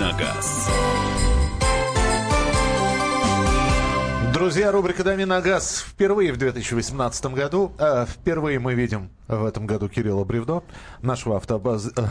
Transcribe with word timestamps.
на 0.00 0.12
газ». 0.14 0.68
Друзья, 4.32 4.72
рубрика 4.72 5.04
«Дави 5.04 5.26
на 5.26 5.42
газ» 5.42 5.84
впервые 5.86 6.32
в 6.32 6.38
2018 6.38 7.26
году. 7.26 7.72
Э, 7.78 8.06
впервые 8.08 8.58
мы 8.58 8.74
видим 8.74 9.10
в 9.36 9.44
этом 9.46 9.66
году 9.66 9.88
Кирилла 9.88 10.24
Бревдо, 10.24 10.62
нашего 11.02 11.36
автобаз... 11.36 11.90
э, 11.96 12.04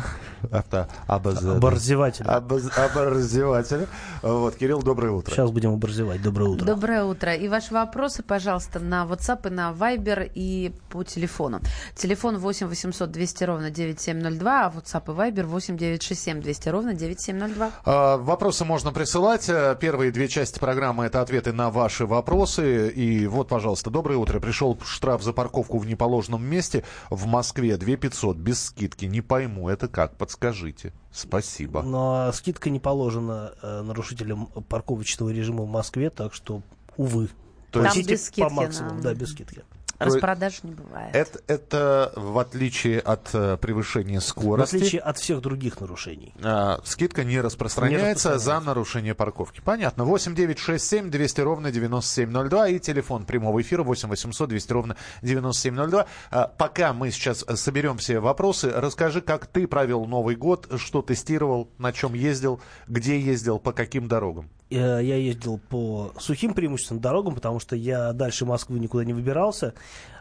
автобаз... 1.07 1.43
Оборзевателя. 1.43 2.25
Обоз- 2.27 2.71
Оборзевателя. 2.77 3.87
Вот, 4.21 4.55
Кирилл, 4.55 4.81
доброе 4.81 5.11
утро. 5.11 5.31
Сейчас 5.33 5.51
будем 5.51 5.73
оборзевать. 5.73 6.21
Доброе 6.21 6.49
утро. 6.49 6.65
Доброе 6.65 7.03
утро. 7.03 7.33
И 7.35 7.47
ваши 7.47 7.73
вопросы, 7.73 8.23
пожалуйста, 8.23 8.79
на 8.79 9.03
WhatsApp 9.05 9.47
и 9.47 9.51
на 9.51 9.71
Viber 9.71 10.29
и 10.33 10.71
по 10.89 11.03
телефону. 11.03 11.59
Телефон 11.95 12.37
8 12.37 12.67
800 12.67 13.11
200 13.11 13.43
ровно 13.43 13.69
9702, 13.69 14.65
а 14.65 14.69
WhatsApp 14.71 15.03
и 15.07 15.17
Viber 15.31 15.43
8 15.45 15.77
967 15.77 16.41
200 16.41 16.69
ровно 16.69 16.93
9702. 16.93 17.71
А, 17.85 18.17
Вопросы 18.17 18.65
можно 18.65 18.91
присылать. 18.91 19.49
Э, 19.49 19.75
Первые 19.79 20.11
две 20.11 20.27
части 20.27 20.59
программы– 20.59 21.05
это 21.05 21.21
ответы 21.21 21.51
на 21.53 21.69
ваши 21.69 22.05
вопросы. 22.05 22.89
И 22.89 23.27
вот, 23.27 23.47
пожалуйста, 23.49 23.89
доброе 23.89 24.17
утро. 24.17 24.39
Пришел 24.39 24.77
штраф 24.85 25.21
за 25.23 25.33
парковку 25.33 25.77
в 25.79 25.85
неположенном 25.87 26.43
месте 26.45 26.83
в 27.09 27.25
Москве 27.25 27.77
2 27.77 27.95
500 27.97 28.37
без 28.37 28.63
скидки. 28.65 29.05
Не 29.05 29.21
пойму, 29.21 29.69
это 29.69 29.87
как? 29.87 30.15
Подскажите. 30.15 30.93
Спасибо. 31.11 31.81
Но 31.81 32.31
скидка 32.33 32.69
не 32.69 32.79
положена 32.79 33.53
э, 33.61 33.81
нарушителям 33.81 34.47
парковочного 34.67 35.29
режима 35.29 35.63
в 35.63 35.69
Москве, 35.69 36.09
так 36.09 36.33
что, 36.33 36.61
увы. 36.97 37.29
То 37.71 37.81
Там 37.81 37.91
Платите 37.91 38.11
без 38.11 38.25
скидки, 38.25 38.47
по 38.47 38.49
максимуму, 38.49 39.01
да, 39.01 39.13
без 39.13 39.31
скидки. 39.31 39.63
Распродаж 39.99 40.63
не 40.63 40.71
бывает. 40.73 41.15
Это, 41.15 41.39
это 41.47 42.13
в 42.15 42.37
отличие 42.39 42.99
от 42.99 43.29
э, 43.33 43.57
превышения 43.57 44.19
В 44.19 44.23
скорости. 44.23 44.75
отличие 44.77 45.01
от 45.01 45.17
всех 45.17 45.41
других 45.41 45.79
нарушений. 45.81 46.33
А, 46.41 46.79
скидка 46.83 47.23
не 47.23 47.39
распространяется, 47.41 47.99
Не 48.05 48.13
распространяется. 48.13 48.45
за 48.45 48.59
нарушение 48.65 49.13
парковки. 49.15 49.61
Понятно. 49.63 50.05
8 50.05 50.35
9 50.35 50.57
6 50.59 50.85
7 50.87 51.09
200 51.11 51.41
ровно 51.41 51.71
9702 51.71 52.67
и 52.69 52.79
телефон 52.79 53.25
прямого 53.25 53.61
эфира 53.61 53.83
8 53.83 54.09
800 54.09 54.49
200 54.49 54.71
ровно 54.73 54.95
9702. 55.21 56.05
А, 56.31 56.47
пока 56.47 56.93
мы 56.93 57.11
сейчас 57.11 57.43
э, 57.47 57.55
соберем 57.55 57.97
все 57.97 58.19
вопросы, 58.19 58.71
расскажи, 58.73 59.21
как 59.21 59.47
ты 59.47 59.67
провел 59.67 60.05
Новый 60.05 60.35
год, 60.35 60.67
что 60.77 61.01
тестировал, 61.01 61.69
на 61.77 61.91
чем 61.93 62.13
ездил, 62.13 62.61
где 62.87 63.19
ездил, 63.19 63.59
по 63.59 63.73
каким 63.73 64.07
дорогам. 64.07 64.49
Э, 64.69 64.99
Я 65.01 65.15
ездил 65.15 65.59
по 65.69 66.13
сухим 66.19 66.53
преимущественно 66.53 66.99
дорогам, 66.99 67.35
потому 67.35 67.59
что 67.59 67.75
я 67.75 68.13
дальше 68.13 68.45
Москвы 68.45 68.79
никуда 68.79 69.03
не 69.05 69.13
выбирался. 69.13 69.73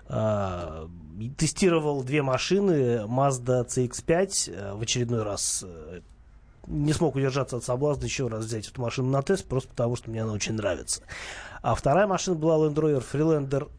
А, 0.07 0.89
Тестировал 1.37 2.03
две 2.03 2.23
машины, 2.23 3.05
Mazda 3.07 3.67
CX-5 3.67 4.53
э, 4.53 4.75
в 4.75 4.83
очередной 4.83 5.23
раз. 5.23 5.65
Не 6.69 6.93
смог 6.93 7.17
удержаться 7.17 7.57
от 7.57 7.65
соблазна 7.65 8.05
еще 8.05 8.29
раз 8.29 8.45
взять 8.45 8.69
эту 8.69 8.83
машину 8.83 9.09
на 9.11 9.23
тест, 9.23 9.47
просто 9.47 9.69
потому 9.71 9.97
что 9.97 10.11
мне 10.11 10.23
она 10.23 10.33
очень 10.33 10.55
нравится. 10.55 11.03
А 11.63 11.75
вторая 11.75 12.07
машина 12.07 12.37
была 12.37 12.57
Land 12.57 12.75
Rover 12.75 13.05
Freelander, 13.13 13.71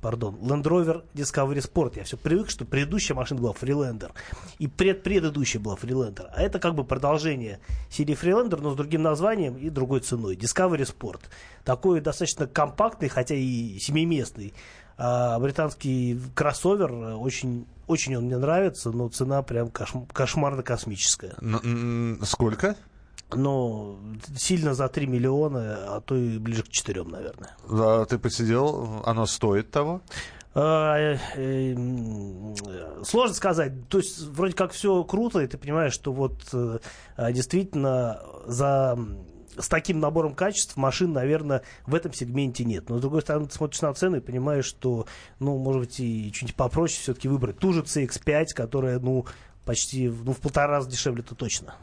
пардон, 0.00 0.36
Land 0.36 0.62
Rover 0.62 1.04
Discovery 1.14 1.58
Sport. 1.58 1.94
Я 1.96 2.04
все 2.04 2.16
привык, 2.16 2.48
что 2.50 2.64
предыдущая 2.64 3.16
машина 3.16 3.40
была 3.40 3.52
Freelander. 3.52 4.12
И 4.58 4.68
предпредыдущая 4.68 5.60
была 5.60 5.74
Freelander. 5.74 6.28
А 6.32 6.40
это 6.42 6.58
как 6.58 6.74
бы 6.74 6.84
продолжение 6.84 7.58
серии 7.90 8.16
Freelander, 8.16 8.60
но 8.60 8.70
с 8.70 8.76
другим 8.76 9.02
названием 9.02 9.56
и 9.56 9.68
другой 9.68 10.00
ценой. 10.00 10.36
Discovery 10.36 10.86
Sport. 10.86 11.22
Такой 11.64 12.00
достаточно 12.00 12.46
компактный, 12.46 13.08
хотя 13.08 13.34
и 13.34 13.78
семиместный 13.78 14.54
а, 14.96 15.38
британский 15.38 16.18
кроссовер. 16.34 16.92
э, 16.92 17.14
Очень, 17.14 17.66
очень 17.86 18.16
он 18.16 18.24
мне 18.24 18.36
нравится, 18.38 18.90
но 18.90 19.08
цена 19.08 19.42
прям 19.42 19.68
кошм- 19.68 20.06
кошмарно-космическая. 20.12 21.34
Н- 21.40 22.20
сколько? 22.24 22.76
Но 23.34 23.98
сильно 24.36 24.74
за 24.74 24.88
3 24.88 25.06
миллиона, 25.06 25.96
а 25.96 26.00
то 26.00 26.14
и 26.14 26.38
ближе 26.38 26.62
к 26.62 26.68
4, 26.68 27.02
наверное. 27.04 27.56
А, 27.68 28.04
ты 28.04 28.18
посидел, 28.18 29.02
оно 29.04 29.26
стоит 29.26 29.70
того? 29.70 30.00
А, 30.54 30.96
э, 30.96 31.18
э, 31.34 31.72
м, 31.74 32.54
э, 32.66 33.02
Сложно 33.04 33.34
сказать. 33.34 33.88
То 33.88 33.98
есть 33.98 34.20
вроде 34.28 34.54
как 34.54 34.72
все 34.72 35.02
круто, 35.04 35.40
и 35.40 35.46
ты 35.46 35.58
понимаешь, 35.58 35.92
что 35.92 36.12
вот 36.12 36.40
э, 36.52 36.78
действительно 37.32 38.22
за 38.46 38.96
с 39.58 39.68
таким 39.68 40.00
набором 40.00 40.34
качеств 40.34 40.76
машин, 40.76 41.12
наверное, 41.12 41.62
в 41.86 41.94
этом 41.94 42.12
сегменте 42.12 42.64
нет. 42.64 42.88
Но, 42.88 42.98
с 42.98 43.00
другой 43.00 43.22
стороны, 43.22 43.46
ты 43.46 43.54
смотришь 43.54 43.80
на 43.82 43.92
цены 43.94 44.16
и 44.16 44.20
понимаешь, 44.20 44.64
что, 44.64 45.06
ну, 45.38 45.58
может 45.58 45.82
быть, 45.82 46.00
и 46.00 46.32
что-нибудь 46.32 46.56
попроще 46.56 47.00
все-таки 47.00 47.28
выбрать. 47.28 47.58
Ту 47.58 47.72
же 47.72 47.82
CX-5, 47.82 48.46
которая, 48.54 48.98
ну, 48.98 49.26
почти 49.66 50.08
ну, 50.08 50.32
в 50.32 50.38
полтора 50.38 50.68
раза 50.68 50.88
дешевле, 50.88 51.22
это 51.22 51.34
точно. 51.34 51.74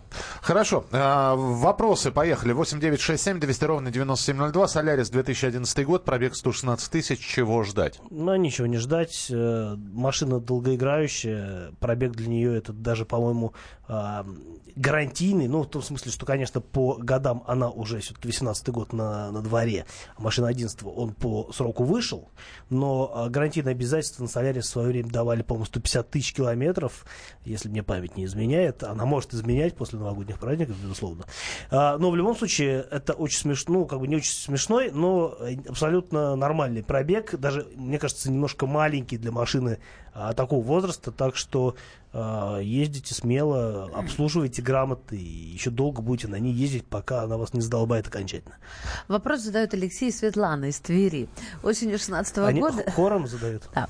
Хорошо. 0.42 0.86
А, 0.92 1.36
вопросы, 1.36 2.12
поехали. 2.12 2.54
8 2.54 2.80
9 2.80 3.00
6 3.00 3.22
7 3.22 3.40
200 3.40 3.66
ровно 3.66 3.92
9702. 3.92 4.68
Солярис 4.68 5.10
2011 5.10 5.86
год, 5.86 6.06
пробег 6.06 6.36
116 6.36 6.90
тысяч. 6.90 7.20
Чего 7.20 7.64
ждать? 7.64 8.00
Но 8.10 8.36
ничего 8.36 8.66
не 8.66 8.78
ждать. 8.78 9.28
Э, 9.30 9.76
Машина 9.78 10.40
долгоиграющая. 10.40 11.72
Пробег 11.80 12.14
для 12.14 12.28
нее 12.28 12.58
это 12.58 12.72
даже, 12.74 13.06
по-моему, 13.06 13.54
а, 13.88 14.26
гарантийный. 14.76 15.48
Ну, 15.48 15.64
в 15.64 15.70
том 15.70 15.82
смысле, 15.82 16.12
что, 16.12 16.26
конечно, 16.26 16.62
по 16.62 16.96
годам 16.96 17.44
она 17.48 17.70
уже 17.70 18.00
все-таки 18.00 18.28
18 18.28 18.70
год 18.70 18.94
на, 18.94 19.32
на 19.32 19.42
дворе. 19.42 19.86
А 20.16 20.22
машина 20.22 20.48
11 20.48 20.80
он 20.84 21.14
по 21.14 21.52
сроку 21.52 21.84
вышел. 21.84 22.30
Но 22.70 23.12
а, 23.14 23.30
гарантийное 23.30 23.74
обязательство 23.74 24.24
на 24.24 24.30
Солярис 24.30 24.66
в 24.66 24.70
свое 24.70 24.88
время 24.88 25.10
давали, 25.10 25.42
по-моему, 25.42 25.66
150 25.66 26.10
тысяч 26.10 26.34
километров. 26.34 27.06
Если 27.44 27.70
мне 27.74 27.84
память 27.84 28.16
не 28.16 28.26
изменяет. 28.26 28.84
Она 28.84 29.06
может 29.06 29.34
изменять 29.34 29.76
после 29.76 30.00
новогодних 30.00 30.40
праздников, 30.40 30.76
безусловно. 30.82 31.26
А, 31.72 31.98
Но 31.98 32.12
в 32.12 32.16
любом 32.16 32.36
случае, 32.36 32.86
это 32.90 33.14
очень 33.14 33.40
смешно, 33.40 33.74
ну, 33.74 33.86
как 33.86 34.00
бы 34.00 34.08
не 34.08 34.16
очень 34.16 34.32
смешной, 34.32 34.92
но 34.92 35.36
э, 35.40 35.56
абсолютно 35.68 36.36
нормальный 36.36 36.84
пробег. 36.84 37.36
Даже, 37.36 37.68
мне 37.76 37.98
кажется, 37.98 38.32
немножко 38.32 38.68
маленький 38.68 39.18
для 39.18 39.32
машины 39.32 39.80
а, 40.14 40.34
такого 40.34 40.64
возраста. 40.64 41.12
Так 41.12 41.36
что 41.36 41.76
ездите 42.14 43.14
смело, 43.14 43.90
обслуживайте 43.94 44.62
грамотно 44.62 45.16
и 45.16 45.24
еще 45.24 45.70
долго 45.70 46.02
будете 46.02 46.28
на 46.28 46.36
ней 46.36 46.54
ездить, 46.54 46.86
пока 46.86 47.24
она 47.24 47.38
вас 47.38 47.54
не 47.54 47.62
задолбает 47.62 48.08
окончательно. 48.08 48.58
Вопрос 49.08 49.42
задает 49.42 49.74
Алексей 49.74 50.10
и 50.10 50.12
Светлана 50.12 50.66
из 50.66 50.80
Твери. 50.80 51.28
Осенью 51.64 51.98
16 51.98 52.38
Они 52.40 52.60
года... 52.60 52.90
хором 52.92 53.28
задают. 53.28 53.64
Да. 53.74 53.90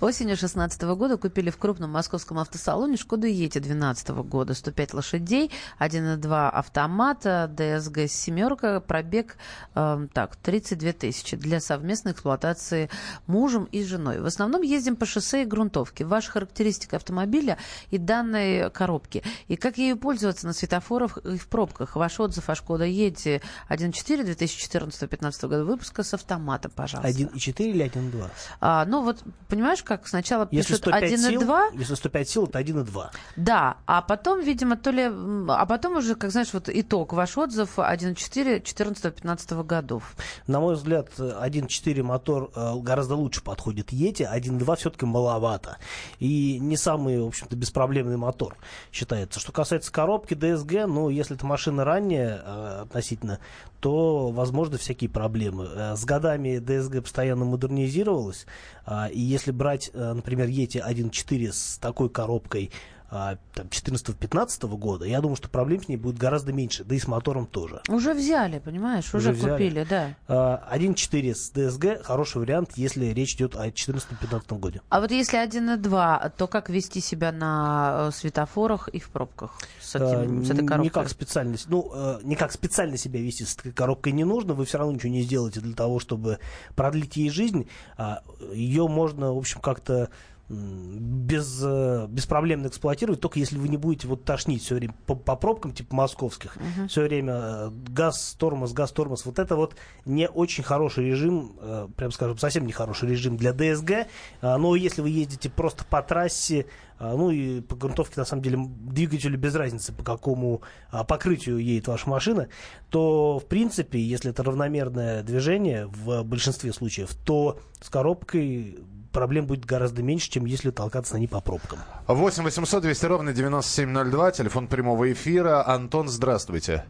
Осенью 0.00 0.36
16 0.36 0.82
года 0.82 1.16
купили 1.18 1.50
в 1.50 1.58
крупном 1.58 1.90
московском 1.90 2.38
автосалоне 2.38 2.96
Шкоду 2.96 3.26
Ети 3.26 3.58
12 3.58 4.08
года. 4.08 4.54
105 4.54 4.94
лошадей, 4.94 5.50
1.2 5.78 6.48
автомата, 6.48 7.50
ДСГ 7.52 8.08
семерка, 8.08 8.80
пробег 8.80 9.36
эм, 9.74 10.08
так, 10.08 10.36
32 10.36 10.92
тысячи 10.92 11.36
для 11.36 11.60
совместной 11.60 12.12
эксплуатации 12.12 12.88
мужем 13.26 13.64
и 13.64 13.84
женой. 13.84 14.20
В 14.20 14.26
основном 14.26 14.62
ездим 14.62 14.96
по 14.96 15.06
шоссе 15.06 15.42
и 15.42 15.46
грунтовке. 15.46 16.04
Ваша 16.04 16.30
характеристика 16.30 16.96
автомобиля 16.96 17.57
и 17.90 17.98
данной 17.98 18.70
коробки. 18.70 19.22
И 19.48 19.56
как 19.56 19.78
ею 19.78 19.96
пользоваться 19.96 20.46
на 20.46 20.52
светофорах 20.52 21.18
и 21.18 21.36
в 21.36 21.48
пробках. 21.48 21.96
Ваш 21.96 22.20
отзыв 22.20 22.48
о 22.48 22.54
Шкода 22.54 22.84
Ети 22.84 23.40
1.4 23.68 24.24
2014-2015 24.24 25.42
года 25.42 25.64
выпуска 25.64 26.02
с 26.02 26.14
автоматом, 26.14 26.70
пожалуйста. 26.74 27.10
1,4 27.10 27.64
или 27.64 27.84
1,2? 27.84 28.28
А, 28.60 28.84
ну 28.84 29.02
вот, 29.02 29.22
понимаешь, 29.48 29.82
как 29.82 30.06
сначала 30.06 30.48
Если 30.50 30.74
пишут 30.74 30.88
105 30.88 31.20
сил, 31.20 31.42
1,2, 31.42 31.78
если 31.78 31.94
105 31.94 32.28
сил, 32.28 32.44
это 32.44 32.60
1,2. 32.60 33.10
да, 33.36 33.76
а 33.86 34.02
потом, 34.02 34.40
видимо, 34.40 34.76
то 34.76 34.90
ли, 34.90 35.04
а 35.48 35.66
потом 35.66 35.96
уже, 35.96 36.14
как 36.14 36.30
знаешь, 36.30 36.52
вот 36.52 36.68
итог, 36.68 37.12
ваш 37.12 37.36
отзыв 37.36 37.78
1,4 37.78 38.62
14-15 38.62 39.64
годов. 39.64 40.16
На 40.46 40.60
мой 40.60 40.74
взгляд, 40.74 41.10
1.4 41.18 42.02
мотор 42.02 42.50
э, 42.54 42.74
гораздо 42.80 43.14
лучше 43.14 43.42
подходит 43.42 43.92
Ети, 43.92 44.22
1.2 44.22 44.76
все-таки 44.76 45.06
маловато. 45.06 45.78
И 46.18 46.58
не 46.60 46.76
самый, 46.76 47.18
в 47.18 47.26
общем-то, 47.48 47.56
беспроблемный 47.56 48.16
мотор 48.16 48.56
считается. 48.92 49.40
Что 49.40 49.52
касается 49.52 49.92
коробки 49.92 50.34
DSG, 50.34 50.86
ну, 50.86 51.08
если 51.08 51.36
это 51.36 51.46
машина 51.46 51.84
ранняя 51.84 52.42
э, 52.44 52.80
относительно, 52.82 53.40
то 53.80 54.30
возможны 54.30 54.78
всякие 54.78 55.10
проблемы. 55.10 55.68
Э, 55.74 55.96
С 55.96 56.04
годами 56.04 56.58
DSG 56.58 57.02
постоянно 57.02 57.44
модернизировалась, 57.44 58.46
а, 58.84 59.08
и 59.08 59.20
если 59.20 59.50
брать, 59.50 59.90
э, 59.92 60.12
например, 60.12 60.48
Yeti 60.48 60.80
1.4 60.80 61.52
с 61.52 61.78
такой 61.78 62.10
коробкой 62.10 62.70
14-15 63.10 64.68
года, 64.76 65.04
я 65.04 65.20
думаю, 65.20 65.36
что 65.36 65.48
проблем 65.48 65.82
с 65.82 65.88
ней 65.88 65.96
будет 65.96 66.18
гораздо 66.18 66.52
меньше, 66.52 66.84
да 66.84 66.94
и 66.94 66.98
с 66.98 67.06
мотором 67.06 67.46
тоже. 67.46 67.80
Уже 67.88 68.14
взяли, 68.14 68.58
понимаешь, 68.58 69.12
уже, 69.14 69.30
Уже 69.30 69.32
взяли. 69.32 69.52
купили, 69.52 69.86
да. 69.88 70.14
А, 70.28 70.68
1.4 70.76 71.34
с 71.34 71.52
DSG 71.52 72.02
хороший 72.02 72.38
вариант, 72.38 72.72
если 72.76 73.06
речь 73.06 73.34
идет 73.34 73.56
о 73.56 73.68
14-15 73.68 74.58
году. 74.58 74.80
А 74.88 75.00
вот 75.00 75.10
если 75.10 75.38
1,2, 75.42 76.32
то 76.36 76.46
как 76.46 76.68
вести 76.68 77.00
себя 77.00 77.32
на 77.32 78.08
э, 78.08 78.10
светофорах 78.12 78.88
и 78.88 79.00
в 79.00 79.08
пробках 79.10 79.58
с, 79.80 79.96
А, 79.96 79.98
этим, 79.98 80.44
с 80.44 80.50
этой 80.50 80.66
коробкой? 80.66 80.86
Никак 80.86 81.08
специально, 81.08 81.56
ну, 81.66 81.90
э, 81.94 82.20
никак 82.24 82.52
специально 82.52 82.96
себя 82.96 83.20
вести 83.20 83.44
с 83.44 83.56
этой 83.56 83.72
коробкой 83.72 84.12
не 84.12 84.24
нужно, 84.24 84.54
вы 84.54 84.64
все 84.64 84.78
равно 84.78 84.92
ничего 84.92 85.12
не 85.12 85.22
сделаете 85.22 85.60
для 85.60 85.74
того, 85.74 85.98
чтобы 85.98 86.38
продлить 86.74 87.16
ей 87.16 87.30
жизнь. 87.30 87.68
А, 87.96 88.22
ее 88.52 88.86
можно, 88.88 89.32
в 89.32 89.38
общем, 89.38 89.60
как-то 89.60 90.10
без, 90.48 91.60
э, 91.62 92.06
беспроблемно 92.08 92.68
эксплуатировать, 92.68 93.20
только 93.20 93.38
если 93.38 93.58
вы 93.58 93.68
не 93.68 93.76
будете 93.76 94.08
вот 94.08 94.24
тошнить 94.24 94.62
все 94.62 94.76
время 94.76 94.94
по, 95.06 95.14
по 95.14 95.36
пробкам, 95.36 95.72
типа 95.72 95.94
московских, 95.94 96.56
uh-huh. 96.56 96.88
все 96.88 97.02
время 97.02 97.34
э, 97.34 97.70
газ, 97.70 98.34
тормоз, 98.38 98.72
газ, 98.72 98.92
тормоз. 98.92 99.26
Вот 99.26 99.38
это 99.38 99.56
вот 99.56 99.76
не 100.06 100.28
очень 100.28 100.64
хороший 100.64 101.06
режим, 101.06 101.56
э, 101.60 101.88
прям 101.94 102.10
скажем, 102.12 102.38
совсем 102.38 102.66
не 102.66 102.72
хороший 102.72 103.10
режим 103.10 103.36
для 103.36 103.52
ДСГ. 103.52 104.08
А, 104.40 104.56
но 104.56 104.74
если 104.74 105.02
вы 105.02 105.10
ездите 105.10 105.50
просто 105.50 105.84
по 105.84 106.00
трассе, 106.00 106.64
а, 106.98 107.14
ну 107.14 107.30
и 107.30 107.60
по 107.60 107.76
грунтовке, 107.76 108.14
на 108.16 108.24
самом 108.24 108.42
деле, 108.42 108.58
двигателю 108.66 109.38
без 109.38 109.54
разницы, 109.54 109.92
по 109.92 110.02
какому 110.02 110.62
а, 110.90 111.04
покрытию 111.04 111.58
едет 111.58 111.88
ваша 111.88 112.08
машина, 112.08 112.48
то, 112.88 113.38
в 113.38 113.44
принципе, 113.46 114.00
если 114.00 114.30
это 114.30 114.42
равномерное 114.42 115.22
движение 115.22 115.86
в 115.86 116.22
большинстве 116.22 116.72
случаев, 116.72 117.14
то 117.24 117.58
с 117.80 117.90
коробкой 117.90 118.78
проблем 119.18 119.46
будет 119.46 119.64
гораздо 119.64 120.00
меньше, 120.00 120.30
чем 120.30 120.44
если 120.44 120.70
толкаться 120.70 121.14
на 121.14 121.18
ней 121.18 121.26
по 121.26 121.40
пробкам. 121.40 121.80
8 122.06 122.44
800 122.44 122.82
200 122.82 123.06
ровно 123.06 123.32
9702, 123.32 124.30
телефон 124.30 124.68
прямого 124.68 125.10
эфира. 125.10 125.66
Антон, 125.66 126.06
здравствуйте. 126.06 126.84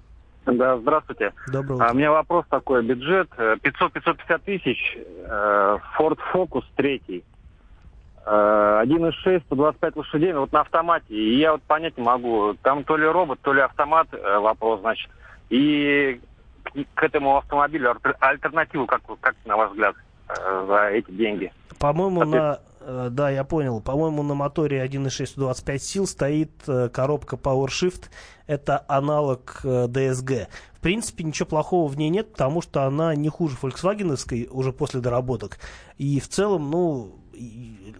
Да, 0.44 0.76
здравствуйте. 0.76 1.32
Доброго 1.50 1.76
утра. 1.76 1.88
А, 1.88 1.92
у 1.92 1.94
меня 1.94 2.10
вопрос 2.10 2.44
такой. 2.50 2.82
Бюджет 2.84 3.30
500-550 3.38 4.14
э, 4.28 4.38
тысяч, 4.44 4.98
э, 4.98 5.78
Ford 5.98 6.18
Focus 6.34 6.64
3, 6.76 7.24
1.6, 8.26 9.42
125 9.46 9.96
лошадей, 9.96 10.34
вот 10.34 10.52
на 10.52 10.60
автомате. 10.60 11.14
И 11.14 11.38
я 11.38 11.52
вот 11.52 11.62
понять 11.62 11.96
не 11.96 12.04
могу, 12.04 12.54
там 12.62 12.84
то 12.84 12.98
ли 12.98 13.06
робот, 13.06 13.40
то 13.40 13.54
ли 13.54 13.62
автомат, 13.62 14.08
э, 14.12 14.38
вопрос, 14.38 14.80
значит. 14.80 15.10
И 15.48 16.20
к 16.94 17.02
этому 17.02 17.38
автомобилю 17.38 17.96
альтернативу, 18.20 18.84
как, 18.84 19.00
как 19.20 19.34
на 19.46 19.56
ваш 19.56 19.70
взгляд, 19.70 19.96
за 20.36 20.90
эти 20.92 21.10
деньги? 21.10 21.52
По-моему, 21.78 22.24
на... 22.24 22.60
Э, 22.80 23.08
да, 23.10 23.30
я 23.30 23.44
понял. 23.44 23.80
По-моему, 23.80 24.22
на 24.22 24.34
моторе 24.34 24.84
1.6 24.84 25.26
125 25.26 25.82
сил 25.82 26.06
стоит 26.06 26.50
э, 26.66 26.88
коробка 26.88 27.36
PowerShift. 27.36 28.04
Это 28.46 28.84
аналог 28.88 29.60
э, 29.64 29.86
DSG. 29.86 30.46
В 30.72 30.80
принципе, 30.80 31.24
ничего 31.24 31.46
плохого 31.46 31.88
в 31.88 31.98
ней 31.98 32.08
нет, 32.08 32.32
потому 32.32 32.62
что 32.62 32.84
она 32.84 33.14
не 33.14 33.28
хуже 33.28 33.56
фольксвагеновской 33.56 34.48
уже 34.50 34.72
после 34.72 35.00
доработок. 35.00 35.58
И 35.98 36.18
в 36.18 36.28
целом, 36.28 36.70
ну, 36.70 37.18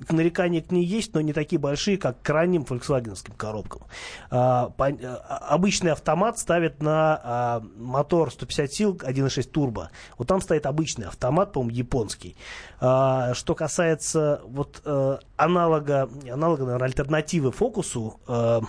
нарекания 0.08 0.62
к 0.62 0.70
ней 0.70 0.85
есть, 0.85 1.14
но 1.14 1.20
не 1.20 1.32
такие 1.32 1.58
большие, 1.58 1.99
как 1.99 2.23
к 2.23 2.29
ранним 2.29 2.64
фольксвагеновским 2.64 3.35
коробкам. 3.35 3.82
А, 4.31 4.73
а, 4.79 5.38
обычный 5.49 5.93
автомат 5.93 6.38
ставят 6.38 6.82
на 6.82 7.20
а, 7.23 7.62
мотор 7.76 8.31
150 8.31 8.73
сил 8.73 8.94
1.6 8.94 9.50
турбо. 9.50 9.90
Вот 10.17 10.29
там 10.29 10.40
стоит 10.40 10.67
обычный 10.67 11.06
автомат, 11.06 11.52
по-моему, 11.52 11.76
японский. 11.76 12.37
Что 12.79 13.55
касается 13.56 14.40
вот 14.46 14.82
а, 14.85 15.19
аналога, 15.37 16.08
аналога, 16.31 16.64
наверное, 16.64 16.87
альтернативы 16.87 17.52
фокусу, 17.52 18.20
а, 18.26 18.61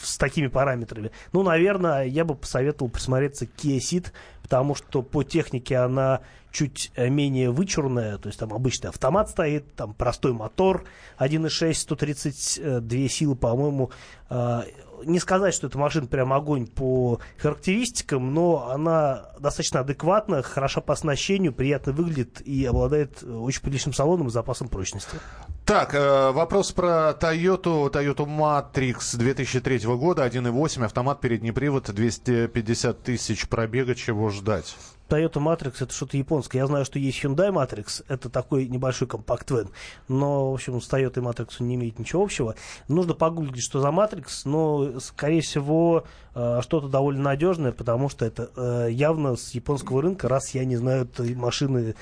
с 0.00 0.18
такими 0.18 0.46
параметрами. 0.46 1.10
Ну, 1.32 1.42
наверное, 1.42 2.04
я 2.04 2.24
бы 2.24 2.34
посоветовал 2.34 2.90
присмотреться 2.90 3.46
к 3.46 3.50
потому 4.42 4.74
что 4.74 5.02
по 5.02 5.22
технике 5.22 5.76
она 5.76 6.22
чуть 6.50 6.90
э, 6.96 7.08
менее 7.08 7.50
вычурная, 7.50 8.18
то 8.18 8.28
есть 8.28 8.38
там 8.38 8.52
обычный 8.52 8.88
автомат 8.88 9.30
стоит, 9.30 9.74
там 9.74 9.94
простой 9.94 10.32
мотор 10.32 10.84
1.6, 11.18 11.74
132 11.74 13.08
силы, 13.08 13.36
по-моему. 13.36 13.90
А, 14.28 14.64
не 15.04 15.18
сказать, 15.18 15.54
что 15.54 15.68
эта 15.68 15.78
машина 15.78 16.06
прям 16.06 16.32
огонь 16.32 16.66
по 16.66 17.20
характеристикам, 17.38 18.34
но 18.34 18.68
она 18.70 19.30
достаточно 19.38 19.80
адекватна, 19.80 20.42
хороша 20.42 20.80
по 20.80 20.92
оснащению, 20.92 21.52
приятно 21.52 21.92
выглядит 21.92 22.40
и 22.40 22.64
обладает 22.64 23.22
очень 23.22 23.62
приличным 23.62 23.94
салоном 23.94 24.28
и 24.28 24.30
запасом 24.30 24.68
прочности. 24.68 25.16
Так, 25.70 25.94
э, 25.94 26.32
вопрос 26.32 26.72
про 26.72 27.12
Toyota, 27.12 27.88
Toyota 27.92 28.26
Matrix 28.26 29.16
2003 29.16 29.86
года, 29.94 30.26
1.8, 30.26 30.84
автомат, 30.84 31.20
передний 31.20 31.52
привод, 31.52 31.88
250 31.88 33.04
тысяч 33.04 33.48
пробега, 33.48 33.94
чего 33.94 34.30
ждать? 34.30 34.76
Toyota 35.08 35.34
Matrix 35.34 35.74
это 35.78 35.92
что-то 35.92 36.16
японское. 36.16 36.58
Я 36.58 36.66
знаю, 36.66 36.84
что 36.84 36.98
есть 36.98 37.24
Hyundai 37.24 37.52
Matrix, 37.52 38.04
это 38.08 38.28
такой 38.28 38.66
небольшой 38.66 39.06
компакт-вен, 39.06 39.70
но, 40.08 40.50
в 40.50 40.54
общем, 40.54 40.80
с 40.80 40.90
Toyota 40.90 41.22
Matrix 41.22 41.62
не 41.62 41.76
имеет 41.76 42.00
ничего 42.00 42.24
общего. 42.24 42.56
Нужно 42.88 43.14
погуглить, 43.14 43.62
что 43.62 43.78
за 43.78 43.90
Matrix, 43.90 44.42
но, 44.46 44.98
скорее 44.98 45.40
всего, 45.40 46.02
э, 46.34 46.62
что-то 46.62 46.88
довольно 46.88 47.22
надежное, 47.22 47.70
потому 47.70 48.08
что 48.08 48.24
это 48.24 48.50
э, 48.56 48.88
явно 48.90 49.36
с 49.36 49.52
японского 49.52 50.02
рынка, 50.02 50.28
раз 50.28 50.52
я 50.52 50.64
не 50.64 50.74
знаю 50.74 51.04
этой 51.04 51.32
машины 51.36 51.94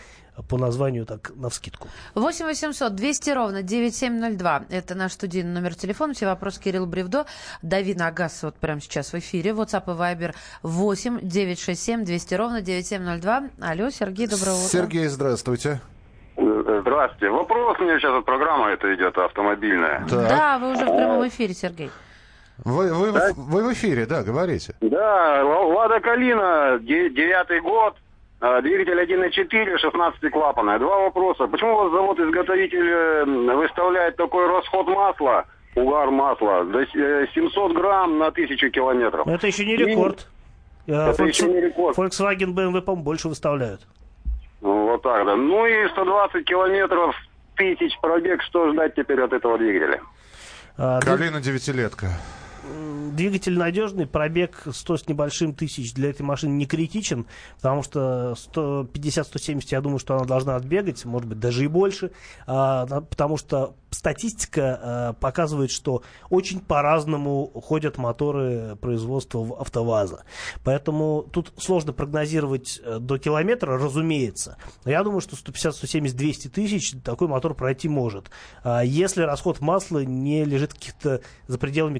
по 0.48 0.58
названию 0.58 1.06
так 1.06 1.32
на 1.36 1.48
вскидку. 1.48 1.88
8 2.14 2.46
800 2.46 2.94
200 2.94 3.30
ровно 3.30 3.62
9702. 3.62 4.64
Это 4.70 4.94
наш 4.94 5.12
студийный 5.12 5.52
номер 5.52 5.74
телефона. 5.74 6.14
Все 6.14 6.26
вопросы 6.26 6.60
Кирилл 6.60 6.86
Бревдо. 6.86 7.26
Дави 7.62 7.94
на 7.94 8.10
газ 8.10 8.42
вот 8.42 8.56
прямо 8.56 8.80
сейчас 8.80 9.12
в 9.12 9.18
эфире. 9.18 9.50
WhatsApp 9.50 9.84
и 9.86 9.98
Viber 9.98 10.34
8 10.62 11.20
967 11.22 12.04
200 12.04 12.34
ровно 12.34 12.60
9702. 12.60 13.42
Алло, 13.60 13.90
Сергей, 13.90 14.26
доброго 14.26 14.56
утра. 14.56 14.68
Сергей, 14.68 15.06
здравствуйте. 15.06 15.80
Здравствуйте. 16.36 17.30
Вопрос 17.30 17.78
у 17.80 17.84
меня 17.84 17.98
сейчас 17.98 18.12
от 18.12 18.24
программы 18.24 18.68
это 18.70 18.94
идет 18.94 19.16
автомобильная. 19.18 20.06
Так. 20.08 20.28
Да, 20.28 20.58
вы 20.58 20.72
уже 20.72 20.84
в 20.84 20.96
прямом 20.96 21.26
эфире, 21.26 21.54
Сергей. 21.54 21.90
Вы, 22.64 22.92
вы, 22.92 23.12
да? 23.12 23.30
вы 23.36 23.64
в 23.64 23.72
эфире, 23.72 24.06
да, 24.06 24.22
говорите. 24.22 24.74
Да, 24.80 25.44
Лада 25.44 26.00
Калина, 26.00 26.78
девятый 26.80 27.60
год, 27.60 27.96
двигатель 28.40 28.98
1.4, 29.00 29.78
16 29.78 30.30
клапанная. 30.30 30.78
Два 30.78 30.98
вопроса. 31.04 31.46
Почему 31.46 31.74
у 31.74 31.76
вас 31.76 31.92
завод-изготовитель 31.92 33.24
выставляет 33.54 34.16
такой 34.16 34.46
расход 34.46 34.86
масла, 34.88 35.44
угар 35.74 36.10
масла, 36.10 36.64
до 36.64 36.86
700 36.86 37.72
грамм 37.72 38.18
на 38.18 38.30
тысячу 38.30 38.70
километров? 38.70 39.26
Это 39.26 39.46
еще 39.46 39.64
не 39.64 39.76
рекорд. 39.76 40.26
И... 40.86 40.92
Это 40.92 41.22
Volks... 41.22 41.28
еще 41.28 41.46
не 41.48 41.60
рекорд. 41.60 41.98
Volkswagen, 41.98 42.54
BMW, 42.54 42.80
по-моему, 42.80 43.04
больше 43.04 43.28
выставляют. 43.28 43.80
Ну, 44.60 44.88
вот 44.88 45.02
так, 45.02 45.24
да. 45.26 45.36
Ну 45.36 45.66
и 45.66 45.88
120 45.90 46.44
километров 46.44 47.14
тысяч 47.56 47.98
пробег, 48.00 48.42
что 48.42 48.72
ждать 48.72 48.94
теперь 48.94 49.20
от 49.20 49.32
этого 49.32 49.58
двигателя? 49.58 50.00
А, 50.76 51.00
Калина 51.00 51.40
девятилетка 51.40 52.06
двигатель 53.12 53.58
надежный, 53.58 54.06
пробег 54.06 54.64
100 54.70 54.96
с 54.96 55.08
небольшим 55.08 55.54
тысяч 55.54 55.92
для 55.92 56.10
этой 56.10 56.22
машины 56.22 56.52
не 56.52 56.66
критичен, 56.66 57.26
потому 57.56 57.82
что 57.82 58.34
150-170, 58.54 59.62
я 59.70 59.80
думаю, 59.80 59.98
что 59.98 60.16
она 60.16 60.24
должна 60.24 60.56
отбегать, 60.56 61.04
может 61.04 61.28
быть, 61.28 61.40
даже 61.40 61.64
и 61.64 61.66
больше, 61.66 62.12
а, 62.46 62.86
потому 62.86 63.36
что 63.36 63.74
статистика 63.90 64.80
а, 64.80 65.12
показывает, 65.14 65.70
что 65.70 66.02
очень 66.30 66.60
по-разному 66.60 67.50
ходят 67.64 67.98
моторы 67.98 68.76
производства 68.76 69.40
АвтоВАЗа. 69.58 70.24
Поэтому 70.64 71.26
тут 71.32 71.52
сложно 71.58 71.92
прогнозировать 71.92 72.80
э, 72.84 72.98
до 72.98 73.18
километра, 73.18 73.78
разумеется. 73.78 74.56
Но 74.84 74.90
я 74.90 75.02
думаю, 75.02 75.20
что 75.20 75.36
150, 75.36 75.74
170, 75.74 76.16
200 76.16 76.48
тысяч 76.48 76.94
такой 77.02 77.28
мотор 77.28 77.54
пройти 77.54 77.88
может. 77.88 78.30
А, 78.62 78.84
если 78.84 79.22
расход 79.22 79.60
масла 79.60 80.00
не 80.04 80.44
лежит 80.44 80.74
каких-то 80.74 81.20
за 81.46 81.58
пределами 81.58 81.98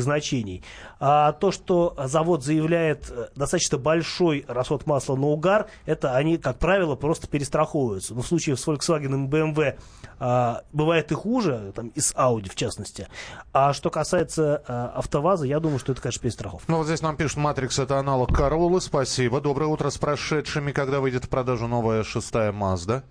критических 0.00 0.02
значений. 0.02 0.62
А 0.98 1.32
то, 1.32 1.50
что 1.50 1.94
завод 2.04 2.44
заявляет 2.44 3.10
э, 3.10 3.28
достаточно 3.36 3.78
большой 3.78 4.44
расход 4.48 4.86
масла 4.86 5.16
на 5.16 5.26
угар, 5.26 5.66
это 5.86 6.16
они, 6.16 6.38
как 6.38 6.58
правило, 6.58 6.96
просто 6.96 7.26
перестраховываются. 7.26 8.14
Но 8.14 8.22
в 8.22 8.26
случае 8.26 8.56
с 8.56 8.66
Volkswagen 8.66 9.24
и 9.24 9.28
BMW 9.28 9.78
а, 10.18 10.62
бывает 10.72 11.10
и 11.12 11.14
хуже, 11.14 11.72
там, 11.74 11.88
из 11.88 12.12
Audi 12.14 12.50
в 12.50 12.54
частности. 12.54 13.08
А 13.52 13.72
что 13.72 13.90
касается 13.90 14.62
а, 14.66 14.92
АвтоВАЗа, 14.96 15.46
я 15.46 15.60
думаю, 15.60 15.78
что 15.78 15.92
это, 15.92 16.02
конечно, 16.02 16.22
перестраховка. 16.22 16.70
Ну, 16.70 16.78
вот 16.78 16.86
здесь 16.86 17.02
нам 17.02 17.16
пишут, 17.16 17.38
Матрикс 17.38 17.78
это 17.78 17.98
аналог 17.98 18.34
Королы, 18.34 18.80
спасибо. 18.80 19.40
Доброе 19.40 19.66
утро 19.66 19.90
с 19.90 19.98
прошедшими, 19.98 20.72
когда 20.72 21.00
выйдет 21.00 21.24
в 21.24 21.28
продажу 21.28 21.66
новая 21.66 22.02
шестая 22.02 22.52
Mazda 22.52 23.02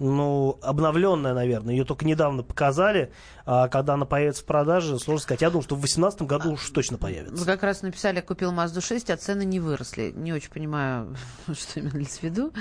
ну, 0.00 0.58
обновленная, 0.62 1.34
наверное. 1.34 1.74
Ее 1.74 1.84
только 1.84 2.06
недавно 2.06 2.42
показали. 2.42 3.12
А 3.44 3.68
когда 3.68 3.94
она 3.94 4.06
появится 4.06 4.42
в 4.42 4.46
продаже, 4.46 4.98
сложно 4.98 5.22
сказать. 5.22 5.42
Я 5.42 5.50
думаю, 5.50 5.62
что 5.62 5.74
в 5.74 5.80
2018 5.80 6.22
году 6.22 6.52
уж 6.52 6.70
точно 6.70 6.96
появится. 6.96 7.36
Вы 7.36 7.44
как 7.44 7.62
раз 7.62 7.82
написали, 7.82 8.20
купил 8.20 8.50
Mazda 8.50 8.80
6, 8.80 9.10
а 9.10 9.16
цены 9.18 9.44
не 9.44 9.60
выросли. 9.60 10.12
Не 10.16 10.32
очень 10.32 10.50
понимаю, 10.50 11.14
что 11.52 11.80
имелось 11.80 12.18
в 12.18 12.22
виду. 12.22 12.52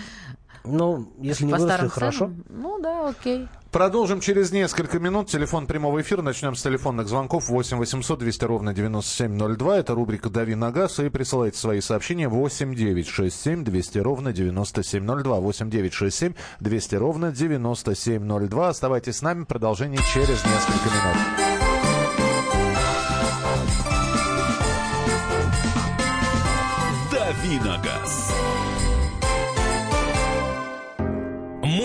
Ну, 0.65 1.11
если 1.19 1.45
не 1.45 1.53
выросли, 1.53 1.87
хорошо. 1.87 2.31
Ну 2.49 2.79
да, 2.81 3.09
окей. 3.09 3.47
Продолжим 3.71 4.19
через 4.19 4.51
несколько 4.51 4.97
минут. 4.97 5.27
Телефон 5.27 5.67
прямого 5.67 6.01
эфира. 6.01 6.23
Начнем 6.23 6.55
с 6.55 6.63
телефонных 6.63 7.07
звонков 7.07 7.49
8 7.49 7.77
800 7.77 8.17
200 8.17 8.45
ровно 8.45 8.73
9702. 8.73 9.77
Это 9.77 9.93
рубрика 9.93 10.31
«Дави 10.31 10.55
на 10.55 10.71
газ». 10.71 10.99
И 10.99 11.09
присылайте 11.09 11.59
свои 11.59 11.79
сообщения 11.79 12.27
8 12.27 12.73
9 12.73 13.07
6 13.07 13.41
7 13.41 13.63
200 13.63 13.97
ровно 13.99 14.33
9702. 14.33 15.39
8 15.39 15.69
9 15.69 15.93
6 15.93 16.17
7 16.17 16.33
200 16.59 16.95
ровно 16.95 17.31
9702. 17.31 18.69
Оставайтесь 18.69 19.17
с 19.17 19.21
нами. 19.21 19.43
Продолжение 19.43 19.99
через 20.13 20.43
несколько 20.43 20.89
минут. 20.89 21.17
«Дави 27.11 27.59
на 27.59 27.77
газ». 27.83 28.08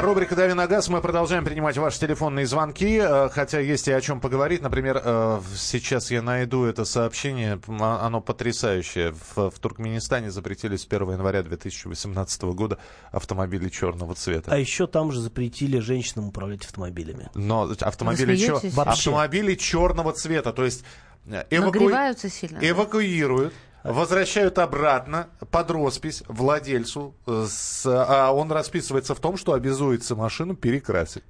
Рубрика 0.00 0.34
«Дави 0.34 0.54
на 0.54 0.66
газ» 0.66 0.88
мы 0.88 1.02
продолжаем 1.02 1.44
принимать 1.44 1.76
ваши 1.76 2.00
телефонные 2.00 2.46
звонки, 2.46 2.98
э, 2.98 3.28
хотя 3.28 3.60
есть 3.60 3.88
и 3.88 3.92
о 3.92 4.00
чем 4.00 4.20
поговорить. 4.20 4.62
Например, 4.62 5.00
э, 5.04 5.40
сейчас 5.54 6.10
я 6.10 6.22
найду 6.22 6.64
это 6.64 6.84
сообщение, 6.84 7.60
оно 7.68 8.20
потрясающее. 8.20 9.12
В, 9.12 9.50
в 9.50 9.58
Туркменистане 9.58 10.30
запретили 10.30 10.76
с 10.76 10.86
1 10.86 11.10
января 11.10 11.42
2018 11.42 12.42
года 12.42 12.78
автомобили 13.10 13.68
черного 13.68 14.14
цвета. 14.14 14.50
А 14.50 14.56
еще 14.56 14.86
там 14.86 15.12
же 15.12 15.20
запретили 15.20 15.78
женщинам 15.78 16.28
управлять 16.28 16.64
автомобилями. 16.64 17.30
Но 17.34 17.70
автомобили, 17.80 18.36
чер... 18.36 18.60
автомобили 18.76 19.54
черного 19.56 20.12
цвета, 20.12 20.52
то 20.52 20.64
есть 20.64 20.84
э, 21.26 21.44
эваку... 21.50 21.80
Нагреваются 21.80 22.30
сильно. 22.30 22.58
Эвакуируют 22.62 23.52
возвращают 23.84 24.58
обратно 24.58 25.28
под 25.50 25.70
роспись 25.70 26.22
владельцу, 26.28 27.14
э, 27.26 27.46
с, 27.48 27.86
а 27.86 28.32
он 28.32 28.50
расписывается 28.52 29.14
в 29.14 29.20
том, 29.20 29.36
что 29.36 29.52
обязуется 29.52 30.16
машину 30.16 30.54
перекрасить. 30.56 31.24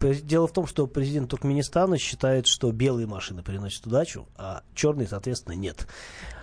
Дело 0.00 0.46
в 0.46 0.52
том, 0.52 0.68
что 0.68 0.86
президент 0.86 1.28
Туркменистана 1.28 1.98
считает, 1.98 2.46
что 2.46 2.70
белые 2.70 3.08
машины 3.08 3.42
приносят 3.42 3.84
удачу, 3.84 4.28
а 4.36 4.62
черные, 4.74 5.08
соответственно, 5.08 5.54
нет. 5.54 5.88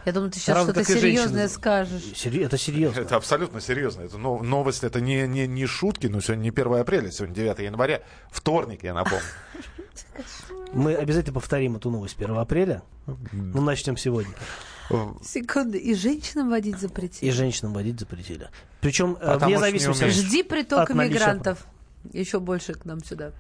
Я 0.06 0.12
думаю, 0.12 0.30
ты 0.30 0.40
сейчас 0.40 0.62
что-то 0.62 0.84
серьезное 0.84 1.48
скажешь. 1.48 2.04
Сери... 2.16 2.44
Это 2.44 2.58
серьезно. 2.58 3.00
Это 3.00 3.16
абсолютно 3.16 3.62
серьезно. 3.62 4.02
Это 4.02 4.18
новость, 4.18 4.84
это 4.84 5.00
не, 5.00 5.26
не, 5.26 5.48
не 5.48 5.66
шутки, 5.68 6.08
но 6.08 6.20
сегодня 6.20 6.44
не 6.44 6.50
1 6.50 6.74
апреля, 6.74 7.10
сегодня 7.12 7.34
9 7.34 7.60
января, 7.60 8.02
вторник, 8.30 8.84
я 8.84 8.94
напомню. 8.94 9.24
Мы 10.74 10.94
обязательно 10.94 11.34
повторим 11.34 11.78
эту 11.78 11.90
новость 11.90 12.18
1 12.18 12.38
апреля. 12.38 12.84
Ну, 13.32 13.62
начнем 13.62 13.96
сегодня. 13.96 14.34
Секунду. 15.24 15.78
И 15.78 15.94
женщинам 15.94 16.50
водить 16.50 16.80
запретили? 16.80 17.30
И 17.30 17.32
женщинам 17.32 17.74
водить 17.74 18.00
запретили. 18.00 18.50
Причем 18.82 19.18
э, 19.20 19.34
Потому 19.34 19.46
вне 19.46 19.60
зависимости... 19.60 20.10
Жди 20.10 20.44
приток 20.44 20.92
иммигрантов. 20.92 21.66
Еще 22.14 22.40
больше 22.40 22.74
к 22.74 22.86
нам 22.86 23.04
сюда. 23.04 23.32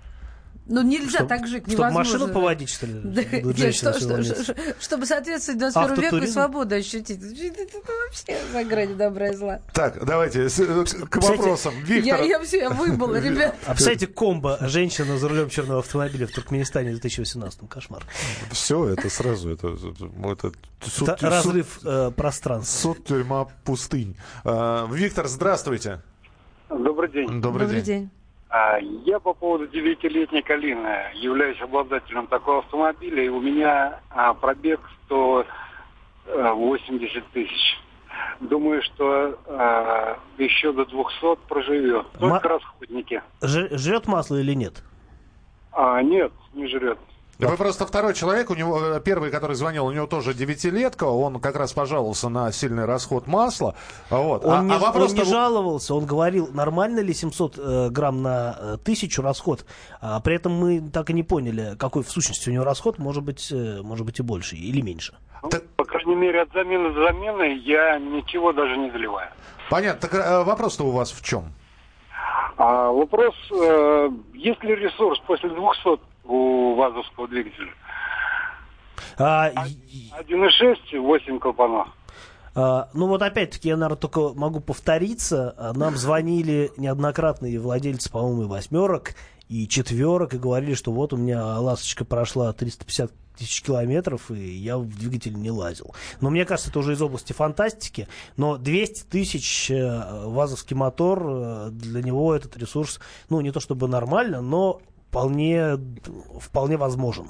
Ну, 0.68 0.82
нельзя 0.82 1.20
Чтоб, 1.20 1.28
так 1.28 1.48
жить, 1.48 1.68
невозможно. 1.68 2.04
Чтобы 2.04 2.20
машину 2.20 2.34
поводить, 2.34 2.70
что 2.70 2.88
ли? 2.88 2.94
Да, 3.04 3.22
нет, 3.22 3.76
что, 3.76 3.94
что, 3.94 4.24
что, 4.24 4.56
чтобы 4.80 5.06
соответствовать 5.06 5.60
21 5.60 6.02
веку 6.02 6.18
и 6.18 6.28
свободу 6.28 6.76
ощутить. 6.76 7.20
Это 7.22 7.78
вообще 7.78 8.38
за 8.52 8.64
грани 8.64 8.96
добра 8.96 9.30
и 9.30 9.36
зла. 9.36 9.60
Так, 9.74 10.04
давайте 10.04 10.48
э, 10.48 10.86
к 11.10 11.18
вопросам. 11.18 11.74
Виктор. 11.84 12.20
Я, 12.22 12.26
я 12.26 12.40
все, 12.44 12.62
я 12.62 12.70
выбыла, 12.72 13.20
ребят. 13.20 13.56
А 13.66 13.72
представляете, 13.72 14.08
комбо 14.08 14.58
женщина 14.62 15.20
за 15.20 15.30
рулем 15.30 15.50
черного 15.50 15.80
автомобиля 15.80 16.26
в 16.26 16.32
Туркменистане 16.32 16.90
в 16.90 16.94
2018 16.94 17.70
Кошмар. 17.70 18.04
Все, 18.50 18.88
это 18.90 19.08
сразу, 19.12 19.52
это, 19.52 19.68
это, 19.68 20.52
суд, 20.82 21.10
это 21.10 21.30
разрыв 21.30 21.80
э, 21.84 22.10
пространства. 22.16 22.94
Суд, 22.94 23.06
тюрьма, 23.06 23.46
пустынь. 23.64 24.18
Э, 24.44 24.88
Виктор, 24.92 25.28
здравствуйте. 25.28 26.02
Добрый 26.70 27.12
день. 27.12 27.28
Добрый, 27.28 27.68
Добрый 27.68 27.82
день. 27.82 27.84
день. 27.84 28.10
А, 28.56 28.80
я 28.80 29.20
по 29.20 29.34
поводу 29.34 29.68
девятилетней 29.68 30.42
Калины 30.42 31.12
являюсь 31.16 31.62
обладателем 31.62 32.28
такого 32.28 32.60
автомобиля, 32.60 33.26
и 33.26 33.28
у 33.28 33.42
меня 33.42 34.00
а, 34.10 34.34
пробег 34.34 34.80
180 35.08 37.18
э, 37.18 37.22
тысяч. 37.34 37.78
Думаю, 38.40 38.82
что 38.82 39.38
а, 39.48 40.18
еще 40.38 40.72
до 40.72 40.86
200 40.86 41.36
проживет. 41.50 42.10
Только 42.14 42.48
Ма... 42.48 42.56
расходники. 42.56 43.22
Ж- 43.42 43.78
жрет 43.78 44.08
масло 44.08 44.38
или 44.38 44.54
нет? 44.54 44.84
А, 45.74 46.02
нет, 46.02 46.32
не 46.54 46.68
жрет. 46.68 46.98
Да. 47.38 47.50
Вы 47.50 47.58
просто 47.58 47.86
второй 47.86 48.14
человек, 48.14 48.50
у 48.50 48.56
него 48.56 48.80
э, 48.80 49.02
первый, 49.04 49.30
который 49.30 49.56
звонил, 49.56 49.86
у 49.86 49.92
него 49.92 50.08
тоже 50.08 50.34
девятилетка, 50.34 51.04
он 51.04 51.40
как 51.40 51.58
раз 51.58 51.74
пожаловался 51.74 52.30
на 52.30 52.52
сильный 52.52 52.86
расход 52.86 53.28
масла. 53.28 53.76
Вот. 54.10 54.46
Он, 54.46 54.54
а, 54.54 54.64
не, 54.64 54.74
а 54.74 54.80
вопрос 54.80 55.12
он 55.12 55.18
не 55.18 55.26
жаловался, 55.26 55.96
он 55.96 56.06
говорил, 56.06 56.48
нормально 56.54 57.02
ли 57.02 57.14
700 57.14 57.58
э, 57.58 57.90
грамм 57.90 58.22
на 58.22 58.56
э, 58.58 58.78
тысячу 58.84 59.22
расход, 59.22 59.66
а 60.00 60.22
при 60.22 60.36
этом 60.36 60.54
мы 60.54 60.82
так 60.90 61.10
и 61.10 61.14
не 61.14 61.24
поняли, 61.24 61.76
какой 61.78 62.04
в 62.04 62.10
сущности 62.10 62.50
у 62.50 62.54
него 62.54 62.64
расход, 62.64 63.00
может 63.00 63.24
быть, 63.24 63.52
э, 63.52 63.82
может 63.82 64.06
быть 64.06 64.20
и 64.20 64.24
больше 64.24 64.56
или 64.56 64.82
меньше. 64.82 65.16
Ну, 65.44 65.50
так... 65.50 65.64
По 65.76 65.84
крайней 65.84 66.16
мере, 66.16 66.42
от 66.42 66.54
замены 66.54 66.94
до 66.94 67.04
замены 67.04 67.62
я 67.66 68.00
ничего 68.00 68.54
даже 68.54 68.78
не 68.78 68.92
заливаю. 68.92 69.30
Понятно. 69.70 70.08
Так 70.08 70.14
э, 70.14 70.44
вопрос-то 70.44 70.86
у 70.86 70.92
вас 70.92 71.12
в 71.12 71.22
чем? 71.22 71.52
А, 72.58 72.90
вопрос, 72.92 73.36
э, 73.52 74.10
есть 74.34 74.64
ли 74.64 74.76
ресурс 74.76 75.20
после 75.28 75.50
200 75.50 76.00
у 76.26 76.76
ВАЗовского 76.76 77.28
двигателя. 77.28 77.72
А, 79.18 79.52
1,6, 79.52 81.00
8 81.00 81.40
клапанов. 81.40 81.88
А, 82.54 82.90
ну 82.94 83.08
вот 83.08 83.22
опять-таки 83.22 83.70
я, 83.70 83.78
наверное, 83.78 83.98
только 83.98 84.34
могу 84.38 84.60
повториться. 84.60 85.74
Нам 85.76 85.96
звонили 85.96 86.72
неоднократные 86.78 87.60
владельцы, 87.60 88.12
по-моему, 88.12 88.44
и 88.44 88.48
восьмерок, 88.48 89.16
и 89.50 89.68
четверок, 89.68 90.34
и 90.34 90.38
говорили, 90.38 90.74
что 90.74 90.92
вот 90.92 91.14
у 91.14 91.18
меня 91.18 91.60
ласточка 91.60 92.06
прошла 92.06 92.52
350 92.54 93.12
тысяч 93.38 93.62
километров, 93.62 94.32
и 94.32 94.36
я 94.36 94.78
в 94.78 94.88
двигатель 94.88 95.36
не 95.36 95.52
лазил. 95.52 95.94
Но 96.22 96.30
мне 96.30 96.46
кажется, 96.46 96.70
это 96.70 96.80
уже 96.80 96.94
из 96.94 97.02
области 97.02 97.34
фантастики. 97.34 98.08
Но 98.38 98.58
200 98.58 99.04
тысяч 99.04 99.70
э, 99.70 100.26
вазовский 100.26 100.76
мотор, 100.76 101.24
э, 101.26 101.70
для 101.72 102.02
него 102.02 102.34
этот 102.34 102.58
ресурс, 102.58 103.00
ну, 103.30 103.42
не 103.42 103.52
то 103.52 103.60
чтобы 103.60 103.88
нормально, 103.88 104.42
но 104.42 104.82
вполне, 105.16 105.80
вполне 106.40 106.78
возможен. 106.78 107.30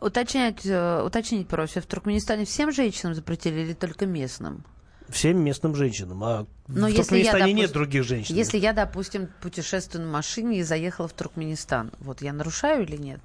Уточнять, 0.00 0.64
э, 0.64 1.02
уточнить 1.02 1.46
просьба, 1.46 1.82
в 1.82 1.86
Туркменистане 1.86 2.46
всем 2.46 2.72
женщинам 2.72 3.14
запретили 3.14 3.60
или 3.60 3.74
только 3.74 4.06
местным? 4.06 4.64
Всем 5.10 5.38
местным 5.38 5.74
женщинам. 5.74 6.24
А 6.24 6.46
Но 6.66 6.88
в 6.88 6.94
Туркменистане 6.94 7.22
я, 7.22 7.32
допустим, 7.32 7.56
нет 7.56 7.72
других 7.72 8.04
женщин. 8.04 8.34
Если 8.34 8.58
я, 8.58 8.72
допустим, 8.72 9.28
путешествую 9.42 10.06
на 10.06 10.12
машине 10.12 10.60
и 10.60 10.62
заехала 10.62 11.06
в 11.08 11.12
Туркменистан, 11.12 11.92
вот 11.98 12.22
я 12.22 12.32
нарушаю 12.32 12.84
или 12.84 12.96
нет? 12.96 13.20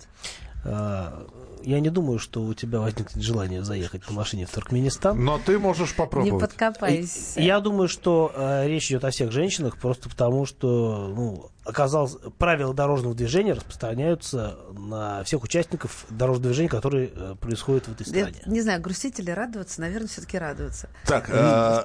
А, 0.66 1.26
я 1.64 1.80
не 1.80 1.90
думаю, 1.90 2.20
что 2.20 2.44
у 2.44 2.54
тебя 2.54 2.80
возникнет 2.80 3.24
желание 3.24 3.64
заехать 3.64 4.08
на 4.10 4.14
машине 4.14 4.46
в 4.46 4.52
Туркменистан. 4.52 5.24
Но 5.24 5.40
ты 5.40 5.58
можешь 5.58 5.96
попробовать. 5.96 6.34
Не 6.34 6.40
подкопайся. 6.40 7.40
Я 7.40 7.62
думаю, 7.62 7.88
что 7.88 8.32
э, 8.36 8.68
речь 8.68 8.90
идет 8.92 9.06
о 9.06 9.12
всех 9.12 9.32
женщинах, 9.32 9.78
просто 9.78 10.10
потому 10.10 10.46
что 10.46 11.08
ну, 11.08 11.50
оказалось, 11.66 12.16
правила 12.38 12.74
дорожного 12.74 13.16
движения 13.16 13.54
распространяются 13.54 14.58
на 14.72 15.24
всех 15.24 15.44
участников 15.44 16.06
дорожного 16.10 16.50
движения, 16.50 16.70
которые 16.70 17.12
э, 17.14 17.36
происходят 17.40 17.88
в 17.88 17.92
этой 17.92 18.06
стране. 18.06 18.34
Я, 18.46 18.52
не 18.52 18.62
знаю, 18.62 18.82
грустить 18.82 19.20
или 19.20 19.32
радоваться, 19.32 19.82
наверное, 19.82 20.08
все-таки 20.08 20.38
радоваться. 20.38 20.90
Так, 21.06 21.30
а... 21.32 21.84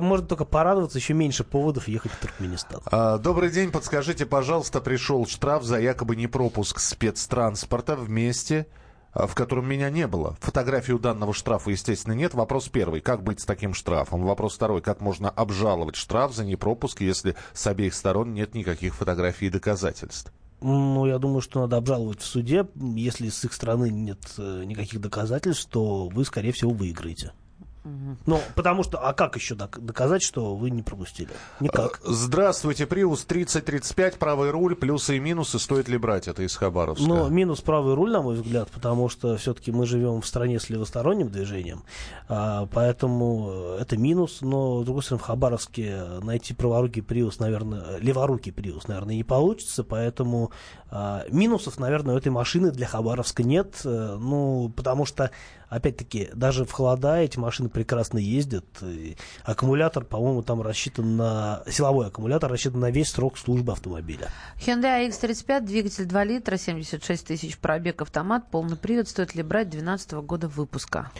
можно 0.00 0.26
только 0.26 0.44
порадоваться, 0.44 0.98
еще 0.98 1.14
меньше 1.14 1.44
поводов 1.44 1.88
ехать 1.88 2.12
в 2.12 2.18
Туркменистан. 2.18 2.80
А, 2.86 3.18
добрый 3.18 3.50
день, 3.50 3.70
подскажите, 3.70 4.26
пожалуйста, 4.26 4.80
пришел 4.80 5.26
штраф 5.26 5.62
за 5.62 5.78
якобы 5.78 6.16
непропуск 6.16 6.80
спецтранспорта 6.80 7.96
вместе 7.96 8.66
а, 8.72 8.87
в 9.26 9.34
котором 9.34 9.68
меня 9.68 9.90
не 9.90 10.06
было. 10.06 10.36
Фотографии 10.40 10.92
у 10.92 10.98
данного 10.98 11.34
штрафа, 11.34 11.70
естественно, 11.70 12.14
нет. 12.14 12.34
Вопрос 12.34 12.68
первый. 12.68 13.00
Как 13.00 13.22
быть 13.22 13.40
с 13.40 13.44
таким 13.44 13.74
штрафом? 13.74 14.22
Вопрос 14.22 14.54
второй. 14.54 14.80
Как 14.80 15.00
можно 15.00 15.28
обжаловать 15.28 15.96
штраф 15.96 16.32
за 16.32 16.44
непропуск, 16.44 17.00
если 17.00 17.34
с 17.52 17.66
обеих 17.66 17.94
сторон 17.94 18.34
нет 18.34 18.54
никаких 18.54 18.94
фотографий 18.94 19.46
и 19.46 19.50
доказательств? 19.50 20.32
Ну, 20.60 21.06
я 21.06 21.18
думаю, 21.18 21.40
что 21.40 21.60
надо 21.60 21.76
обжаловать 21.76 22.20
в 22.20 22.24
суде. 22.24 22.66
Если 22.74 23.28
с 23.28 23.44
их 23.44 23.52
стороны 23.52 23.90
нет 23.90 24.18
э, 24.38 24.64
никаких 24.64 25.00
доказательств, 25.00 25.68
то 25.70 26.08
вы, 26.08 26.24
скорее 26.24 26.52
всего, 26.52 26.72
выиграете. 26.72 27.32
Ну, 28.26 28.40
потому 28.54 28.82
что, 28.82 28.98
а 28.98 29.12
как 29.12 29.36
еще 29.36 29.54
доказать, 29.54 30.22
что 30.22 30.54
вы 30.54 30.70
не 30.70 30.82
пропустили? 30.82 31.30
Никак. 31.60 32.00
Э, 32.04 32.08
здравствуйте, 32.10 32.86
Приус 32.86 33.24
3035, 33.24 34.16
правый 34.16 34.50
руль, 34.50 34.74
плюсы 34.74 35.16
и 35.16 35.20
минусы, 35.20 35.58
стоит 35.58 35.88
ли 35.88 35.96
брать 35.96 36.28
это 36.28 36.42
из 36.42 36.54
Хабаровска? 36.56 37.06
Ну, 37.06 37.28
минус 37.28 37.60
правый 37.60 37.94
руль, 37.94 38.10
на 38.10 38.22
мой 38.22 38.36
взгляд, 38.36 38.70
потому 38.70 39.08
что 39.08 39.36
все-таки 39.36 39.72
мы 39.72 39.86
живем 39.86 40.20
в 40.20 40.26
стране 40.26 40.60
с 40.60 40.68
левосторонним 40.68 41.28
движением, 41.28 41.84
а, 42.28 42.66
поэтому 42.72 43.76
это 43.80 43.96
минус, 43.96 44.38
но, 44.40 44.82
с 44.82 44.84
другой 44.84 45.02
стороны, 45.02 45.22
в 45.22 45.26
Хабаровске 45.26 46.02
найти 46.22 46.54
праворукий 46.54 47.02
Приус, 47.02 47.38
наверное, 47.38 47.98
леворукий 47.98 48.52
Приус, 48.52 48.88
наверное, 48.88 49.14
не 49.14 49.24
получится, 49.24 49.84
поэтому 49.84 50.50
а, 50.90 51.24
минусов, 51.30 51.78
наверное, 51.78 52.14
у 52.14 52.18
этой 52.18 52.32
машины 52.32 52.70
для 52.70 52.86
Хабаровска 52.86 53.42
нет, 53.42 53.80
э, 53.84 54.16
ну, 54.18 54.72
потому 54.74 55.04
что 55.04 55.30
опять-таки, 55.68 56.30
даже 56.34 56.64
в 56.64 56.72
холода 56.72 57.18
эти 57.18 57.38
машины 57.38 57.68
прекрасно 57.68 58.18
ездят. 58.18 58.64
И 58.82 59.16
аккумулятор, 59.44 60.04
по-моему, 60.04 60.42
там 60.42 60.62
рассчитан 60.62 61.16
на... 61.16 61.62
Силовой 61.68 62.08
аккумулятор 62.08 62.50
рассчитан 62.50 62.80
на 62.80 62.90
весь 62.90 63.10
срок 63.10 63.38
службы 63.38 63.72
автомобиля. 63.72 64.30
Hyundai 64.56 65.08
X35, 65.08 65.60
двигатель 65.60 66.04
2 66.04 66.24
литра, 66.24 66.56
76 66.56 67.26
тысяч 67.26 67.58
пробег, 67.58 68.02
автомат, 68.02 68.50
полный 68.50 68.76
привод. 68.76 69.08
Стоит 69.08 69.34
ли 69.34 69.42
брать 69.42 69.70
2012 69.70 70.12
года 70.12 70.48
выпуска? 70.48 71.10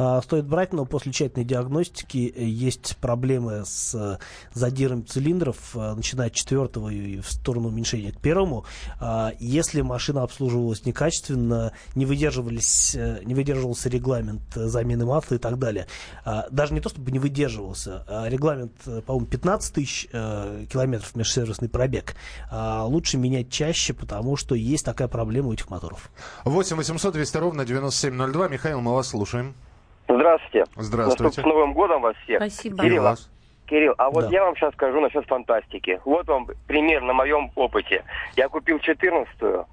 А, 0.00 0.22
стоит 0.22 0.46
брать, 0.46 0.72
но 0.72 0.84
после 0.84 1.10
тщательной 1.10 1.44
диагностики 1.44 2.32
э, 2.34 2.44
есть 2.44 2.96
проблемы 2.98 3.64
с 3.66 3.96
э, 3.96 4.18
задиром 4.54 5.04
цилиндров, 5.04 5.74
э, 5.74 5.94
начиная 5.94 6.28
от 6.28 6.34
четвертого 6.34 6.88
и 6.88 7.18
в 7.20 7.28
сторону 7.28 7.66
уменьшения 7.68 8.12
к 8.12 8.20
первому. 8.20 8.64
А, 9.00 9.32
если 9.40 9.80
машина 9.80 10.22
обслуживалась 10.22 10.86
некачественно, 10.86 11.72
не, 11.96 12.06
выдерживались, 12.06 12.96
не 13.24 13.34
выдерживался 13.34 13.88
регламент 13.98 14.40
замены 14.54 15.04
масла 15.06 15.34
и 15.34 15.38
так 15.38 15.58
далее, 15.58 15.86
а, 16.24 16.46
даже 16.50 16.72
не 16.74 16.80
то, 16.80 16.88
чтобы 16.88 17.10
не 17.10 17.18
выдерживался, 17.18 18.04
регламент, 18.28 18.72
по-моему, 19.06 19.26
15 19.26 19.74
тысяч 19.74 20.06
километров 20.08 21.14
межсервисный 21.14 21.68
пробег, 21.68 22.14
лучше 22.52 23.18
менять 23.18 23.50
чаще, 23.50 23.94
потому 23.94 24.36
что 24.36 24.54
есть 24.54 24.84
такая 24.84 25.08
проблема 25.08 25.48
у 25.48 25.52
этих 25.52 25.70
моторов. 25.70 26.10
8 26.44 26.76
800 26.76 27.14
200 27.14 27.36
ровно 27.38 27.64
9702. 27.64 28.48
Михаил, 28.48 28.80
мы 28.80 28.94
вас 28.94 29.08
слушаем. 29.08 29.54
Здравствуйте. 30.08 30.64
Здравствуйте. 30.76 31.42
С 31.42 31.44
Новым 31.44 31.74
годом 31.74 32.00
вас 32.02 32.16
всех. 32.24 32.38
Спасибо. 32.38 32.82
Кирилл, 32.82 33.02
вас. 33.02 33.28
Кирилл, 33.66 33.94
а 33.98 34.08
вот 34.10 34.24
Да. 34.24 34.30
я 34.30 34.44
вам 34.44 34.56
сейчас 34.56 34.72
скажу 34.72 34.98
насчет 35.00 35.26
фантастики. 35.26 36.00
Вот 36.06 36.26
вам 36.28 36.46
пример 36.66 37.02
на 37.02 37.12
моем 37.12 37.50
опыте. 37.54 38.02
Я 38.34 38.48
купил 38.48 38.78
14-ю, 38.78 39.66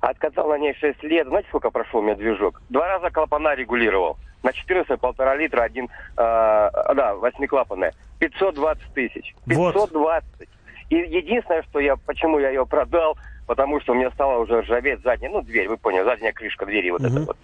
откатал 0.00 0.48
на 0.48 0.58
ней 0.58 0.74
6 0.74 1.02
лет. 1.04 1.26
Знаете, 1.28 1.48
сколько 1.48 1.70
прошел 1.70 2.00
у 2.00 2.02
меня 2.02 2.14
движок? 2.14 2.60
Два 2.68 2.86
раза 2.88 3.10
клапана 3.10 3.54
регулировал. 3.54 4.16
На 4.42 4.52
14 4.52 5.00
полтора 5.00 5.34
литра, 5.36 5.62
один, 5.62 5.86
э, 5.86 5.88
да, 6.16 7.14
восьмиклапанная. 7.16 7.92
520 8.20 8.94
тысяч. 8.94 9.34
Вот. 9.46 9.74
520. 9.74 10.48
И 10.90 10.96
единственное, 10.96 11.62
что 11.64 11.80
я, 11.80 11.96
почему 11.96 12.38
я 12.38 12.50
ее 12.50 12.64
продал, 12.64 13.18
потому 13.46 13.80
что 13.80 13.92
у 13.92 13.94
меня 13.96 14.10
стала 14.12 14.38
уже 14.38 14.60
ржаветь 14.60 15.00
задняя, 15.02 15.30
ну, 15.30 15.42
дверь, 15.42 15.68
вы 15.68 15.76
поняли, 15.76 16.04
задняя 16.04 16.32
крышка 16.32 16.66
двери 16.66 16.90
вот 16.90 17.00
Мгм. 17.00 17.10
это 17.10 17.20
вот. 17.26 17.36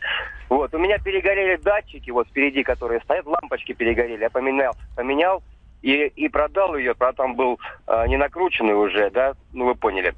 Вот, 0.48 0.74
у 0.74 0.78
меня 0.78 0.98
перегорели 0.98 1.56
датчики 1.56 2.10
вот 2.10 2.28
впереди, 2.28 2.62
которые 2.62 3.00
стоят, 3.00 3.26
лампочки 3.26 3.72
перегорели. 3.72 4.22
Я 4.22 4.30
поменял, 4.30 4.74
поменял 4.96 5.42
и, 5.82 6.06
и 6.06 6.28
продал 6.28 6.76
ее, 6.76 6.94
правда, 6.94 7.24
там 7.24 7.34
был 7.34 7.58
а, 7.86 8.06
не 8.06 8.16
накрученный 8.16 8.74
уже, 8.74 9.10
да, 9.10 9.34
ну, 9.52 9.66
вы 9.66 9.74
поняли, 9.74 10.14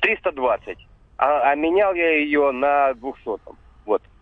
320. 0.00 0.78
А, 1.18 1.50
а 1.50 1.54
менял 1.54 1.94
я 1.94 2.18
ее 2.18 2.50
на 2.52 2.94
200 2.94 3.20
Вот. 3.24 3.40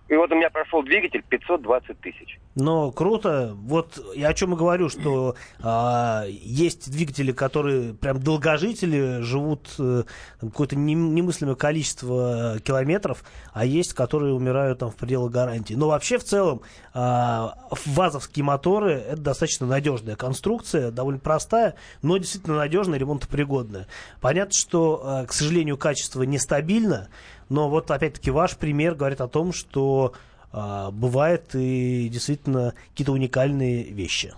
И 0.08 0.14
вот 0.14 0.30
у 0.30 0.34
меня 0.34 0.50
прошел 0.50 0.82
двигатель 0.82 1.22
520 1.28 2.00
тысяч. 2.00 2.38
Но 2.54 2.92
круто. 2.92 3.52
Вот 3.54 3.98
я 4.14 4.28
о 4.28 4.34
чем 4.34 4.52
и 4.52 4.56
говорю, 4.56 4.90
что 4.90 5.34
а, 5.62 6.24
есть 6.28 6.90
двигатели, 6.90 7.32
которые 7.32 7.94
прям 7.94 8.20
долгожители, 8.22 9.22
живут 9.22 9.74
э, 9.78 10.04
какое-то 10.40 10.76
нем- 10.76 11.14
немыслимое 11.14 11.54
количество 11.54 12.58
километров, 12.62 13.24
а 13.54 13.64
есть, 13.64 13.94
которые 13.94 14.34
умирают 14.34 14.80
там 14.80 14.90
в 14.90 14.96
пределах 14.96 15.32
гарантии. 15.32 15.74
Но 15.74 15.88
вообще 15.88 16.18
в 16.18 16.24
целом 16.24 16.60
а, 16.92 17.54
вазовские 17.86 18.44
моторы 18.44 18.92
это 18.92 19.20
достаточно 19.20 19.66
надежная 19.66 20.16
конструкция, 20.16 20.90
довольно 20.90 21.20
простая, 21.20 21.76
но 22.02 22.18
действительно 22.18 22.56
надежная, 22.56 22.98
ремонтопригодная. 22.98 23.88
Понятно, 24.20 24.52
что, 24.52 25.02
а, 25.02 25.26
к 25.26 25.32
сожалению, 25.32 25.78
качество 25.78 26.22
нестабильно, 26.22 27.08
но 27.48 27.68
вот 27.68 27.90
опять-таки 27.90 28.30
ваш 28.30 28.56
пример 28.56 28.94
говорит 28.94 29.20
о 29.20 29.28
том, 29.28 29.52
что 29.52 30.14
а, 30.52 30.90
бывает 30.90 31.54
и 31.54 32.08
действительно 32.08 32.74
какие-то 32.90 33.12
уникальные 33.12 33.84
вещи. 33.84 34.32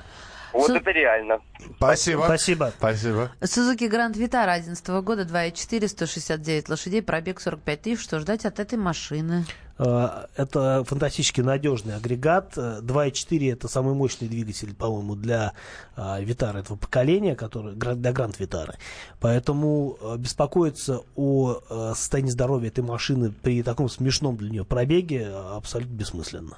Вот 0.52 0.68
Су- 0.68 0.76
это 0.76 0.90
реально. 0.90 1.40
Спасибо. 1.76 2.22
Спасибо. 2.24 2.72
Спасибо. 2.78 3.30
Сузуки 3.42 3.84
Гранд 3.84 4.16
Витара 4.16 4.52
2011 4.54 4.88
года, 5.04 5.22
2.4, 5.24 5.88
169 5.88 6.68
лошадей, 6.70 7.02
пробег 7.02 7.40
45 7.40 7.82
тысяч. 7.82 8.02
Что 8.02 8.18
ждать 8.20 8.46
от 8.46 8.58
этой 8.58 8.78
машины? 8.78 9.44
А, 9.78 10.28
Это 10.36 10.84
фантастически 10.84 11.40
надежный 11.40 11.96
агрегат. 11.96 12.56
Э, 12.56 12.80
2.4 12.80 13.52
это 13.52 13.68
самый 13.68 13.94
мощный 13.94 14.28
двигатель, 14.28 14.74
по-моему, 14.74 15.14
для 15.16 15.52
а, 15.96 16.20
Витара 16.20 16.58
этого 16.58 16.76
поколения, 16.76 17.34
который, 17.34 17.74
для 17.74 18.12
Гранд 18.12 18.38
Витары. 18.38 18.74
Поэтому 19.20 19.98
э, 20.00 20.16
беспокоиться 20.18 21.02
о 21.14 21.60
э, 21.68 21.92
состоянии 21.94 22.30
здоровья 22.30 22.68
этой 22.68 22.84
машины 22.84 23.32
при 23.32 23.62
таком 23.62 23.88
смешном 23.88 24.36
для 24.36 24.50
нее 24.50 24.64
пробеге 24.64 25.28
э, 25.28 25.56
абсолютно 25.56 25.94
бессмысленно. 25.94 26.56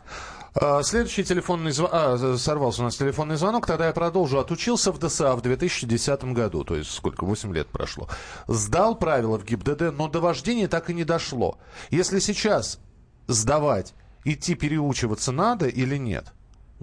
А, 0.55 0.83
Следующий 0.83 1.25
телефонный 1.25 1.73
звонок. 1.73 1.95
А, 1.95 2.37
сорвался 2.37 2.83
у 2.83 2.85
нас 2.85 2.97
телефонный 2.97 3.37
звонок. 3.37 3.67
Тогда 3.67 3.87
я 3.87 3.93
продолжу. 3.93 4.39
Отучился 4.39 4.93
в 4.93 4.99
ДСА 4.99 5.35
в 5.37 5.43
2010 5.43 6.25
году. 6.25 6.65
То 6.65 6.77
есть 6.77 6.93
сколько? 6.93 7.25
8 7.25 7.55
лет 7.55 7.69
прошло. 7.69 8.09
Сдал 8.47 8.97
правила 8.97 9.39
в 9.39 9.45
ГИБДД, 9.45 9.93
но 9.93 10.09
до 10.09 10.21
вождения 10.21 10.69
так 10.69 10.91
и 10.91 10.95
не 10.95 11.05
дошло. 11.05 11.59
Если 11.91 12.19
сейчас 12.19 12.81
сдавать, 13.29 13.95
идти 14.25 14.55
переучиваться 14.55 15.31
надо 15.33 15.67
или 15.69 15.97
нет? 15.97 16.33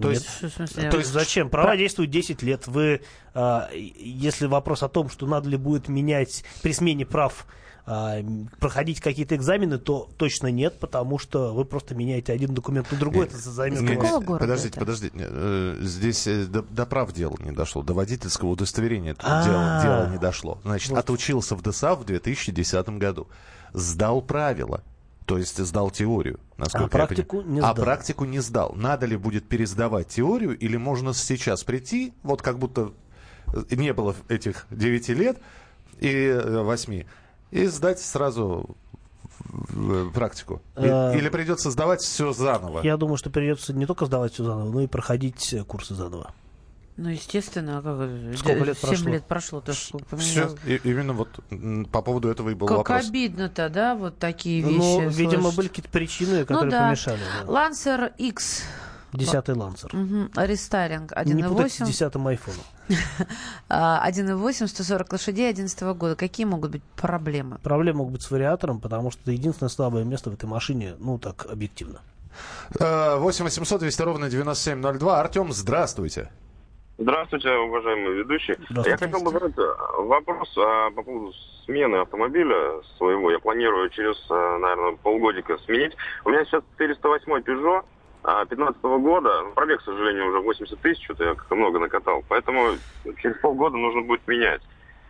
То 0.00 0.10
Нет. 0.12 0.22
есть, 0.42 0.54
смысле? 0.54 0.90
То 0.90 0.98
есть 0.98 1.10
зачем? 1.10 1.48
Права 1.48 1.74
действуют 1.76 2.10
10 2.10 2.42
лет. 2.42 2.66
Вы, 2.66 3.00
а, 3.34 3.70
если 3.72 4.46
вопрос 4.46 4.82
о 4.82 4.88
том, 4.88 5.08
что 5.08 5.26
надо 5.26 5.48
ли 5.48 5.56
будет 5.56 5.88
менять 5.88 6.44
при 6.62 6.72
смене 6.72 7.06
прав 7.06 7.46
а, 7.86 8.18
проходить 8.60 9.00
какие-то 9.00 9.36
экзамены, 9.36 9.78
то 9.78 10.10
точно 10.18 10.48
нет, 10.48 10.78
потому 10.80 11.18
что 11.18 11.54
вы 11.54 11.64
просто 11.64 11.94
меняете 11.94 12.34
один 12.34 12.52
документ 12.52 12.92
на 12.92 12.98
другой, 12.98 13.24
это 13.26 13.38
займет 13.38 13.80
Не, 13.80 13.86
у 13.86 13.90
не, 13.92 13.96
вас- 13.96 14.06
какого 14.08 14.24
города 14.24 14.44
Подождите, 14.44 14.68
это? 14.70 14.80
подождите. 14.80 15.14
Э, 15.18 15.78
Здесь 15.80 16.26
э, 16.26 16.44
до, 16.44 16.60
до 16.62 16.84
прав 16.84 17.12
дело 17.14 17.36
не 17.38 17.52
дошло. 17.52 17.82
До 17.82 17.94
водительского 17.94 18.50
удостоверения 18.50 19.16
А. 19.20 19.44
дело, 19.44 19.80
дело 19.82 20.12
не 20.12 20.18
дошло. 20.18 20.58
Значит, 20.62 20.90
Вот. 20.90 20.98
отучился 20.98 21.54
в 21.56 21.62
ДСА 21.62 21.94
в 21.94 22.04
2010 22.04 22.88
году. 22.98 23.28
Сдал 23.72 24.20
правила. 24.20 24.82
То 25.26 25.38
есть 25.38 25.58
сдал 25.58 25.90
теорию, 25.90 26.38
насколько 26.56 26.84
А 26.84 27.00
я 27.00 27.06
практику 27.06 27.36
понимаю. 27.38 27.52
не 27.54 27.60
А 27.60 27.72
сдал. 27.72 27.84
практику 27.84 28.24
не 28.24 28.38
сдал. 28.38 28.72
Надо 28.76 29.06
ли 29.06 29.16
будет 29.16 29.46
пересдавать 29.48 30.06
теорию, 30.08 30.56
или 30.56 30.76
можно 30.76 31.12
сейчас 31.12 31.64
прийти, 31.64 32.12
вот 32.22 32.42
как 32.42 32.58
будто 32.58 32.92
э, 33.52 33.74
не 33.74 33.92
было 33.92 34.14
этих 34.28 34.66
9 34.70 35.08
лет 35.10 35.38
и 35.98 36.40
8, 36.62 37.04
и 37.50 37.66
сдать 37.66 37.98
сразу 38.00 38.76
в 39.40 40.10
практику? 40.12 40.62
Э, 40.76 41.16
Или 41.18 41.28
придется 41.28 41.72
сдавать 41.72 42.00
все 42.02 42.32
заново? 42.32 42.82
Я 42.82 42.96
думаю, 42.96 43.16
что 43.16 43.28
придется 43.28 43.72
не 43.72 43.84
только 43.86 44.06
сдавать 44.06 44.32
все 44.32 44.44
заново, 44.44 44.70
но 44.70 44.80
и 44.80 44.86
проходить 44.86 45.52
э, 45.52 45.64
курсы 45.64 45.94
заново. 45.96 46.32
Ну, 46.96 47.10
естественно, 47.10 47.78
а 47.78 47.82
как... 47.82 48.00
это? 48.00 48.38
Сколько 48.38 48.64
лет 48.64 48.78
7 48.78 48.88
прошло? 48.88 49.10
лет 49.10 49.24
прошло, 49.24 49.60
то 49.60 49.72
сколько 49.74 50.16
Все, 50.16 50.48
поменялось. 50.48 50.80
именно 50.84 51.12
вот 51.12 51.28
по 51.90 52.00
поводу 52.00 52.28
этого 52.28 52.48
и 52.48 52.54
был 52.54 52.66
Как 52.66 52.78
вопрос. 52.78 53.08
обидно-то, 53.08 53.68
да, 53.68 53.94
вот 53.94 54.18
такие 54.18 54.62
вещи 54.62 54.78
Ну, 54.78 55.08
видимо, 55.10 55.42
слышать. 55.42 55.56
были 55.56 55.68
какие-то 55.68 55.90
причины, 55.90 56.44
которые 56.46 56.70
да. 56.70 56.86
помешали. 56.86 57.18
да. 57.44 57.50
Лансер 57.50 58.12
X. 58.16 58.62
Десятый 59.12 59.54
лансер. 59.54 59.90
Рестайлинг 60.36 61.12
Не 61.26 61.42
путать 61.42 61.72
с 61.72 61.80
1.8. 61.80 61.86
десятым 61.86 62.26
айфоном. 62.28 62.60
а, 63.68 64.08
1.8, 64.08 64.66
140 64.66 65.12
лошадей 65.12 65.52
2011 65.52 65.98
года. 65.98 66.16
Какие 66.16 66.46
могут 66.46 66.70
быть 66.70 66.82
проблемы? 66.96 67.58
Проблемы 67.58 67.98
могут 67.98 68.14
быть 68.14 68.22
с 68.22 68.30
вариатором, 68.30 68.80
потому 68.80 69.10
что 69.10 69.20
это 69.22 69.32
единственное 69.32 69.70
слабое 69.70 70.04
место 70.04 70.30
в 70.30 70.34
этой 70.34 70.46
машине, 70.46 70.94
ну 70.98 71.18
так, 71.18 71.46
объективно. 71.46 72.00
Э, 72.78 73.16
8 73.16 73.44
800 73.44 73.80
200 73.80 74.02
ровно 74.02 74.28
9702. 74.30 75.20
Артем, 75.20 75.52
здравствуйте. 75.52 76.30
Здравствуйте, 76.98 77.50
уважаемый 77.50 78.14
ведущий. 78.14 78.54
Здравствуйте. 78.70 78.90
Я 78.90 78.96
хотел 78.96 79.20
бы 79.22 79.30
задать 79.30 79.58
э, 79.58 80.02
вопрос 80.02 80.56
а, 80.56 80.90
по 80.92 81.02
поводу 81.02 81.32
смены 81.66 81.96
автомобиля 81.96 82.80
своего. 82.96 83.30
Я 83.30 83.38
планирую 83.38 83.90
через, 83.90 84.16
э, 84.30 84.58
наверное, 84.58 84.96
полгодика 84.96 85.58
сменить. 85.58 85.94
У 86.24 86.30
меня 86.30 86.42
сейчас 86.46 86.62
408 86.78 87.32
Peugeot 87.42 87.84
2015 88.22 88.82
года. 88.82 89.42
Ну, 89.42 89.52
Пробег, 89.52 89.80
к 89.80 89.84
сожалению, 89.84 90.28
уже 90.28 90.40
80 90.40 90.80
тысяч, 90.80 91.04
что-то 91.04 91.24
я 91.24 91.34
как-то 91.34 91.54
много 91.54 91.78
накатал. 91.78 92.24
Поэтому 92.30 92.76
через 93.18 93.36
полгода 93.40 93.76
нужно 93.76 94.00
будет 94.00 94.26
менять. 94.26 94.62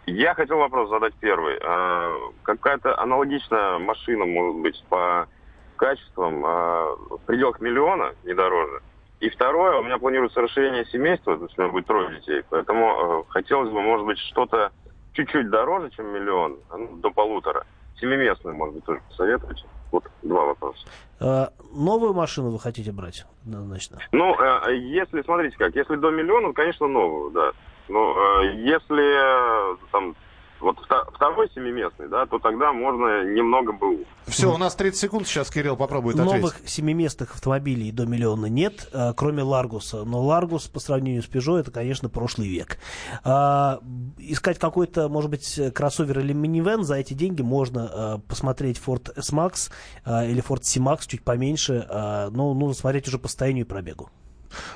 Я 0.06 0.34
хотел 0.34 0.58
вопрос 0.58 0.90
задать 0.90 1.14
первый. 1.20 1.56
А, 1.62 2.12
Какая-то 2.42 2.98
аналогичная 2.98 3.78
машина, 3.78 4.24
может 4.24 4.56
быть, 4.60 4.84
по 4.88 5.28
качествам 5.76 6.44
а, 6.44 6.96
в 7.10 7.18
пределах 7.26 7.60
миллиона, 7.60 8.12
не 8.24 8.34
дороже. 8.34 8.82
И 9.20 9.30
второе, 9.30 9.78
у 9.78 9.82
меня 9.82 9.98
планируется 9.98 10.42
расширение 10.42 10.84
семейства, 10.86 11.36
то 11.36 11.44
есть 11.44 11.58
у 11.58 11.62
меня 11.62 11.72
будет 11.72 11.86
трое 11.86 12.20
детей, 12.20 12.42
поэтому 12.50 12.86
э, 12.86 13.32
хотелось 13.32 13.70
бы, 13.70 13.80
может 13.80 14.04
быть, 14.04 14.18
что-то 14.18 14.72
чуть-чуть 15.14 15.48
дороже, 15.48 15.90
чем 15.90 16.12
миллион, 16.12 16.58
ну, 16.70 16.96
до 16.96 17.10
полутора. 17.10 17.64
Семиместную, 17.98 18.54
может 18.54 18.74
быть, 18.74 18.84
тоже 18.84 19.00
посоветуете. 19.08 19.64
Вот 19.90 20.04
два 20.22 20.44
вопроса. 20.44 20.86
А, 21.18 21.50
новую 21.72 22.12
машину 22.12 22.50
вы 22.50 22.58
хотите 22.58 22.92
брать 22.92 23.24
однозначно? 23.44 23.98
Ну, 24.12 24.34
э, 24.38 24.76
если, 24.76 25.22
смотрите 25.22 25.56
как, 25.56 25.74
если 25.74 25.96
до 25.96 26.10
миллиона, 26.10 26.52
конечно, 26.52 26.86
новую, 26.86 27.30
да. 27.30 27.52
Но 27.88 28.42
э, 28.42 28.56
если 28.56 29.72
э, 29.72 29.76
там 29.92 30.14
вот 30.60 30.78
второй 31.14 31.50
семиместный, 31.54 32.08
да, 32.08 32.26
то 32.26 32.38
тогда 32.38 32.72
можно 32.72 33.24
немного 33.24 33.72
БУ. 33.72 34.04
Все, 34.26 34.52
у 34.52 34.56
нас 34.56 34.74
30 34.74 34.98
секунд, 34.98 35.26
сейчас 35.26 35.50
Кирилл 35.50 35.76
попробует 35.76 36.16
ответить. 36.18 36.40
Новых 36.40 36.56
семиместных 36.66 37.34
автомобилей 37.34 37.92
до 37.92 38.06
миллиона 38.06 38.46
нет, 38.46 38.88
а, 38.92 39.12
кроме 39.12 39.42
Ларгуса. 39.42 40.04
Но 40.04 40.22
Ларгус 40.22 40.66
по 40.68 40.80
сравнению 40.80 41.22
с 41.22 41.28
Peugeot 41.28 41.60
это, 41.60 41.70
конечно, 41.70 42.08
прошлый 42.08 42.48
век. 42.48 42.78
А, 43.24 43.80
искать 44.18 44.58
какой-то, 44.58 45.08
может 45.08 45.30
быть, 45.30 45.60
кроссовер 45.74 46.20
или 46.20 46.32
минивэн 46.32 46.84
за 46.84 46.96
эти 46.96 47.14
деньги 47.14 47.42
можно 47.42 47.88
а, 47.88 48.18
посмотреть 48.18 48.80
Ford 48.84 49.12
S-Max 49.16 49.70
а, 50.04 50.24
или 50.24 50.42
Ford 50.42 50.62
C-Max 50.62 51.02
чуть 51.06 51.22
поменьше, 51.22 51.86
но 51.88 52.54
нужно 52.54 52.74
смотреть 52.74 53.08
уже 53.08 53.18
по 53.18 53.28
состоянию 53.28 53.64
и 53.64 53.68
пробегу. 53.68 54.10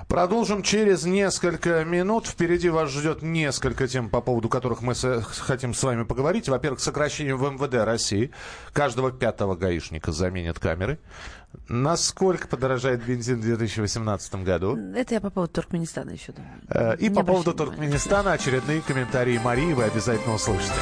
Продолжим 0.08 0.62
через 0.62 1.04
несколько 1.04 1.84
минут. 1.84 2.26
Впереди 2.26 2.68
вас 2.68 2.90
ждет 2.90 3.22
несколько 3.22 3.86
тем, 3.88 4.08
по 4.08 4.20
поводу 4.20 4.48
которых 4.48 4.82
мы 4.82 4.94
с, 4.94 5.22
хотим 5.22 5.74
с 5.74 5.82
вами 5.82 6.04
поговорить. 6.04 6.48
Во-первых, 6.48 6.80
сокращение 6.80 7.36
в 7.36 7.50
МВД 7.50 7.74
России. 7.84 8.30
Каждого 8.72 9.12
пятого 9.12 9.54
гаишника 9.54 10.12
заменят 10.12 10.58
камеры. 10.58 10.98
Насколько 11.68 12.48
подорожает 12.48 13.04
бензин 13.04 13.40
в 13.40 13.42
2018 13.42 14.34
году? 14.36 14.76
Это 14.94 15.14
я 15.14 15.20
по 15.20 15.30
поводу 15.30 15.52
Туркменистана 15.52 16.10
еще 16.10 16.32
думаю. 16.32 16.52
Э, 16.68 16.96
и 16.96 17.08
Не 17.08 17.14
по 17.14 17.22
поводу 17.24 17.52
Туркменистана 17.52 18.32
очередные 18.32 18.80
комментарии 18.80 19.38
Марии 19.38 19.72
вы 19.72 19.84
обязательно 19.84 20.34
услышите. 20.34 20.72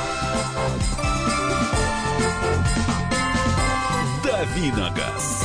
Давиногаз. 4.24 5.44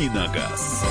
Давиногаз. 0.00 0.82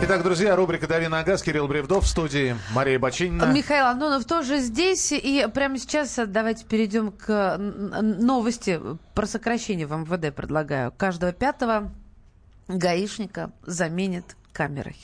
Итак, 0.00 0.22
друзья, 0.22 0.54
рубрика 0.54 0.86
«Дави 0.86 1.08
на 1.08 1.24
газ». 1.24 1.42
Кирилл 1.42 1.66
Бревдов 1.66 2.04
в 2.04 2.06
студии. 2.06 2.56
Мария 2.72 3.00
Бочинина. 3.00 3.46
Михаил 3.46 3.86
Антонов 3.86 4.24
тоже 4.24 4.58
здесь. 4.58 5.10
И 5.10 5.48
прямо 5.52 5.76
сейчас 5.78 6.16
давайте 6.28 6.64
перейдем 6.64 7.10
к 7.10 7.56
новости 7.58 8.80
про 9.16 9.26
сокращение 9.26 9.88
в 9.88 9.96
МВД. 9.96 10.32
Предлагаю. 10.32 10.92
Каждого 10.92 11.32
пятого 11.32 11.90
гаишника 12.68 13.50
заменит 13.66 14.36
камерой. 14.52 14.96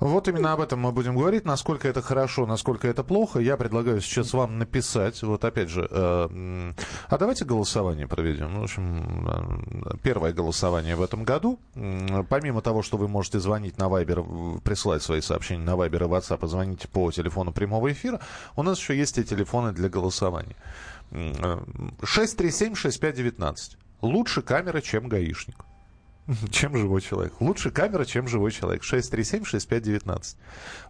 Вот 0.00 0.28
именно 0.28 0.52
об 0.52 0.60
этом 0.60 0.80
мы 0.80 0.92
будем 0.92 1.16
говорить. 1.16 1.44
Насколько 1.44 1.88
это 1.88 2.02
хорошо, 2.02 2.46
насколько 2.46 2.88
это 2.88 3.04
плохо. 3.04 3.40
Я 3.40 3.56
предлагаю 3.56 4.00
сейчас 4.00 4.32
вам 4.32 4.58
написать. 4.58 5.22
Вот 5.22 5.44
опять 5.44 5.68
же, 5.68 5.86
э, 5.90 6.72
а 7.08 7.18
давайте 7.18 7.44
голосование 7.44 8.06
проведем. 8.06 8.54
Ну, 8.54 8.60
в 8.60 8.64
общем, 8.64 9.28
э, 9.28 9.96
первое 10.02 10.32
голосование 10.32 10.96
в 10.96 11.02
этом 11.02 11.24
году. 11.24 11.58
Помимо 12.28 12.60
того, 12.60 12.82
что 12.82 12.96
вы 12.96 13.08
можете 13.08 13.40
звонить 13.40 13.78
на 13.78 13.88
Вайбер, 13.88 14.22
присылать 14.62 15.02
свои 15.02 15.20
сообщения 15.20 15.64
на 15.64 15.76
Вайбер 15.76 16.04
и 16.04 16.06
WhatsApp, 16.06 16.44
и 16.44 16.48
звоните 16.48 16.88
по 16.88 17.10
телефону 17.10 17.52
прямого 17.52 17.92
эфира, 17.92 18.20
у 18.56 18.62
нас 18.62 18.78
еще 18.78 18.96
есть 18.96 19.18
и 19.18 19.24
телефоны 19.24 19.72
для 19.72 19.88
голосования. 19.88 20.56
637-6519. 21.10 23.54
Э, 23.54 23.58
Лучше 24.00 24.42
камера, 24.42 24.80
чем 24.80 25.08
гаишник. 25.08 25.64
Чем 26.50 26.76
живой 26.76 27.00
человек. 27.00 27.32
Лучше 27.40 27.70
камера, 27.70 28.04
чем 28.04 28.28
живой 28.28 28.50
человек. 28.50 28.82
637-6519. 28.82 30.36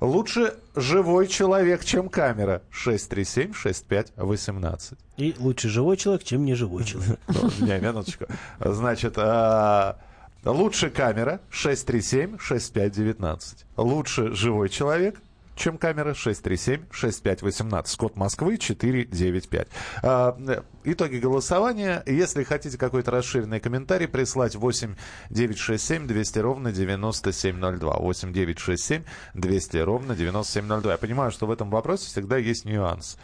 Лучше 0.01 0.55
живой 0.74 1.29
человек, 1.29 1.85
чем 1.85 2.09
камера. 2.09 2.62
637-6518. 2.72 4.98
И 5.16 5.37
лучше 5.38 5.68
живой 5.68 5.96
человек, 5.96 6.24
чем 6.24 6.44
неживой 6.44 6.83
человек. 6.85 7.20
Ну, 7.29 7.51
не, 7.66 7.79
минуточку. 7.79 8.24
Значит, 8.59 9.14
а, 9.16 10.01
лучше 10.44 10.90
камера 10.90 11.40
637-6519. 11.53 13.64
Лучше 13.77 14.35
живой 14.35 14.68
человек 14.68 15.20
чем 15.58 15.76
камера 15.76 16.12
637-6518. 16.12 17.96
Код 17.98 18.16
Москвы 18.16 18.56
495. 18.56 19.68
А, 20.02 20.38
итоги 20.84 21.16
голосования. 21.16 22.02
Если 22.06 22.44
хотите 22.44 22.78
какой-то 22.78 23.10
расширенный 23.10 23.60
комментарий, 23.60 24.08
прислать 24.08 24.54
8 24.54 24.94
967 25.30 26.06
200 26.06 26.38
ровно 26.38 26.72
9702. 26.72 27.98
8 27.98 28.32
967 28.32 29.02
200 29.34 29.76
ровно 29.78 30.14
9702. 30.14 30.92
Я 30.92 30.98
понимаю, 30.98 31.30
что 31.30 31.46
в 31.46 31.50
этом 31.50 31.70
вопросе 31.70 32.06
всегда 32.06 32.36
есть 32.38 32.64
нюанс 32.64 33.18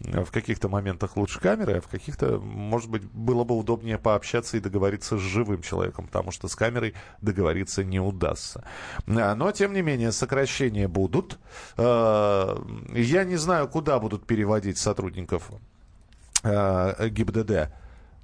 в 0.00 0.30
каких-то 0.30 0.68
моментах 0.68 1.16
лучше 1.16 1.40
камеры, 1.40 1.78
а 1.78 1.80
в 1.80 1.88
каких-то, 1.88 2.38
может 2.38 2.90
быть, 2.90 3.04
было 3.04 3.44
бы 3.44 3.56
удобнее 3.56 3.98
пообщаться 3.98 4.56
и 4.56 4.60
договориться 4.60 5.18
с 5.18 5.20
живым 5.20 5.62
человеком, 5.62 6.06
потому 6.06 6.30
что 6.30 6.48
с 6.48 6.56
камерой 6.56 6.94
договориться 7.20 7.84
не 7.84 8.00
удастся. 8.00 8.64
А, 9.06 9.34
но, 9.34 9.52
тем 9.52 9.72
не 9.72 9.82
менее, 9.82 10.12
сокращения 10.12 10.88
будут. 10.88 11.38
А, 11.76 12.62
я 12.94 13.24
не 13.24 13.36
знаю, 13.36 13.68
куда 13.68 13.98
будут 13.98 14.26
переводить 14.26 14.78
сотрудников 14.78 15.50
а, 16.42 17.08
ГИБДД 17.08 17.70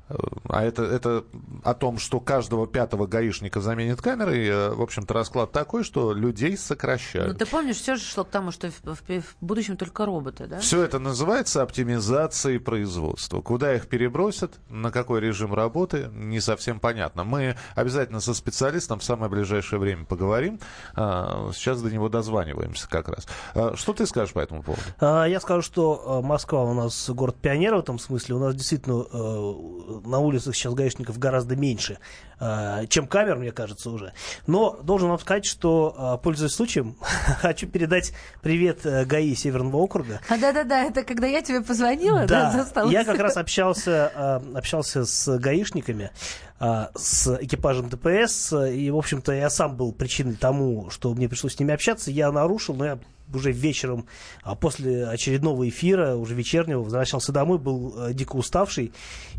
а 0.08 0.64
это, 0.64 0.84
это 0.84 1.24
о 1.64 1.74
том, 1.74 1.98
что 1.98 2.20
каждого 2.20 2.66
пятого 2.66 3.06
гаишника 3.06 3.60
заменит 3.60 4.00
камеры, 4.00 4.46
э, 4.46 4.70
в 4.70 4.82
общем-то, 4.82 5.12
расклад 5.12 5.52
такой, 5.52 5.82
что 5.82 6.12
людей 6.12 6.56
сокращают. 6.56 7.32
Ну, 7.32 7.38
ты 7.38 7.46
помнишь, 7.46 7.76
все 7.76 7.96
же 7.96 8.02
шло 8.04 8.24
к 8.24 8.28
тому, 8.28 8.52
что 8.52 8.70
в, 8.70 8.82
в, 8.84 9.00
в 9.08 9.36
будущем 9.40 9.76
только 9.76 10.06
роботы, 10.06 10.46
да? 10.46 10.58
Все 10.60 10.82
это 10.82 10.98
называется 10.98 11.62
оптимизацией 11.62 12.60
производства. 12.60 13.40
Куда 13.40 13.74
их 13.74 13.88
перебросят, 13.88 14.54
на 14.68 14.92
какой 14.92 15.20
режим 15.20 15.52
работы, 15.52 16.08
не 16.12 16.40
совсем 16.40 16.78
понятно. 16.78 17.24
Мы 17.24 17.56
обязательно 17.74 18.20
со 18.20 18.34
специалистом 18.34 19.00
в 19.00 19.04
самое 19.04 19.30
ближайшее 19.30 19.80
время 19.80 20.04
поговорим. 20.04 20.60
А, 20.94 21.50
сейчас 21.52 21.82
до 21.82 21.90
него 21.90 22.08
дозваниваемся 22.08 22.88
как 22.88 23.08
раз. 23.08 23.26
А, 23.54 23.74
что 23.74 23.92
ты 23.92 24.06
скажешь 24.06 24.34
по 24.34 24.40
этому 24.40 24.62
поводу? 24.62 24.82
Я 25.00 25.40
скажу, 25.40 25.62
что 25.62 26.20
э, 26.22 26.26
Москва 26.26 26.62
у 26.62 26.74
нас 26.74 27.10
город 27.10 27.36
пионеров 27.40 27.80
в 27.80 27.82
этом 27.82 27.98
смысле. 27.98 28.36
У 28.36 28.38
нас 28.38 28.54
действительно 28.54 29.04
э, 29.12 29.95
на 30.04 30.18
улицах 30.18 30.54
сейчас 30.54 30.74
гаишников 30.74 31.18
гораздо 31.18 31.56
меньше, 31.56 31.98
э, 32.40 32.86
чем 32.88 33.06
камер, 33.06 33.36
мне 33.36 33.52
кажется, 33.52 33.90
уже. 33.90 34.12
Но 34.46 34.78
должен 34.82 35.08
вам 35.08 35.18
сказать, 35.18 35.44
что, 35.44 36.16
э, 36.18 36.22
пользуясь 36.22 36.52
случаем, 36.52 36.96
хочу 37.40 37.66
передать 37.66 38.12
привет 38.42 38.84
э, 38.84 39.04
ГАИ 39.04 39.34
Северного 39.34 39.76
округа. 39.76 40.20
А, 40.28 40.38
да-да-да, 40.38 40.84
это 40.84 41.02
когда 41.02 41.26
я 41.26 41.42
тебе 41.42 41.62
позвонила, 41.62 42.26
да, 42.26 42.66
да. 42.74 42.84
Я 42.84 43.04
как 43.04 43.18
раз 43.18 43.36
общался, 43.36 44.42
общался 44.54 45.04
с 45.04 45.38
гаишниками, 45.38 46.10
с 46.58 47.38
экипажем 47.40 47.88
ДПС, 47.88 48.52
и, 48.52 48.90
в 48.90 48.96
общем-то, 48.96 49.32
я 49.32 49.50
сам 49.50 49.76
был 49.76 49.92
причиной 49.92 50.36
тому, 50.36 50.90
что 50.90 51.12
мне 51.14 51.28
пришлось 51.28 51.54
с 51.54 51.58
ними 51.58 51.74
общаться. 51.74 52.10
Я 52.10 52.32
нарушил, 52.32 52.74
но 52.74 52.86
я 52.86 52.98
уже 53.32 53.52
вечером, 53.52 54.06
а 54.42 54.54
после 54.54 55.06
очередного 55.06 55.68
эфира, 55.68 56.14
уже 56.16 56.34
вечернего, 56.34 56.82
возвращался 56.82 57.32
домой, 57.32 57.58
был 57.58 57.94
э, 57.96 58.14
дико 58.14 58.36
уставший 58.36 58.92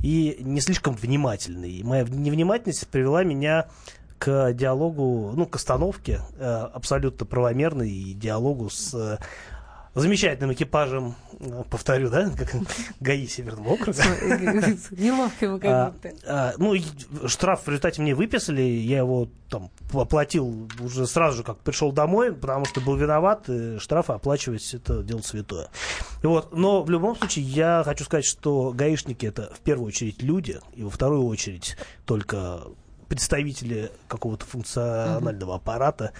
и 0.03 0.37
не 0.41 0.61
слишком 0.61 0.95
внимательный. 0.95 1.71
И 1.71 1.83
моя 1.83 2.03
невнимательность 2.03 2.87
привела 2.87 3.23
меня 3.23 3.67
к 4.19 4.53
диалогу, 4.53 5.33
ну, 5.35 5.45
к 5.45 5.55
остановке, 5.55 6.21
э, 6.37 6.43
абсолютно 6.45 7.25
правомерной, 7.25 7.91
и 7.91 8.13
диалогу 8.13 8.69
с 8.69 9.19
замечательным 9.99 10.53
экипажем, 10.53 11.15
э, 11.39 11.63
повторю, 11.69 12.09
да, 12.09 12.29
как 12.29 12.55
ГАИ 12.99 13.27
Северного 13.27 13.73
округа. 13.73 14.01
Неловко 14.91 15.51
вы 15.51 15.59
как 15.59 15.93
будто. 15.93 16.13
А, 16.25 16.53
ну, 16.57 16.75
штраф 17.27 17.63
в 17.65 17.67
результате 17.67 18.01
мне 18.01 18.15
выписали, 18.15 18.61
я 18.61 18.99
его 18.99 19.29
там 19.49 19.69
оплатил 19.93 20.69
уже 20.79 21.07
сразу 21.07 21.37
же, 21.37 21.43
как 21.43 21.59
пришел 21.59 21.91
домой, 21.91 22.33
потому 22.33 22.65
что 22.65 22.81
был 22.81 22.95
виноват, 22.95 23.49
и 23.49 23.79
штрафы 23.79 24.13
оплачивать 24.13 24.73
это 24.73 25.03
дело 25.03 25.21
святое. 25.21 25.69
Вот. 26.21 26.55
Но 26.55 26.83
в 26.83 26.89
любом 26.89 27.15
случае 27.15 27.45
я 27.45 27.81
хочу 27.85 28.03
сказать, 28.03 28.25
что 28.25 28.73
гаишники 28.73 29.25
это 29.25 29.53
в 29.53 29.59
первую 29.59 29.87
очередь 29.87 30.21
люди, 30.21 30.59
и 30.75 30.83
во 30.83 30.89
вторую 30.89 31.25
очередь 31.25 31.77
только 32.05 32.61
представители 33.07 33.91
какого-то 34.07 34.45
функционального 34.45 35.55
аппарата. 35.55 36.11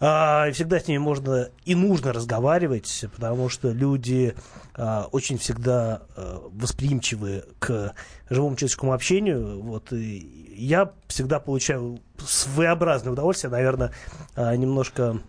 А, 0.00 0.50
всегда 0.52 0.78
с 0.78 0.88
ними 0.88 0.98
можно 0.98 1.48
и 1.64 1.74
нужно 1.74 2.12
разговаривать, 2.12 3.04
потому 3.14 3.48
что 3.48 3.70
люди 3.70 4.34
а, 4.74 5.08
очень 5.12 5.38
всегда 5.38 6.02
а, 6.16 6.42
восприимчивы 6.52 7.44
к 7.58 7.94
живому 8.28 8.56
человеческому 8.56 8.92
общению. 8.92 9.62
Вот, 9.62 9.92
и 9.92 10.54
я 10.56 10.92
всегда 11.06 11.40
получаю 11.40 12.00
своеобразное 12.18 13.12
удовольствие, 13.12 13.50
наверное, 13.50 13.92
немножко 14.36 15.20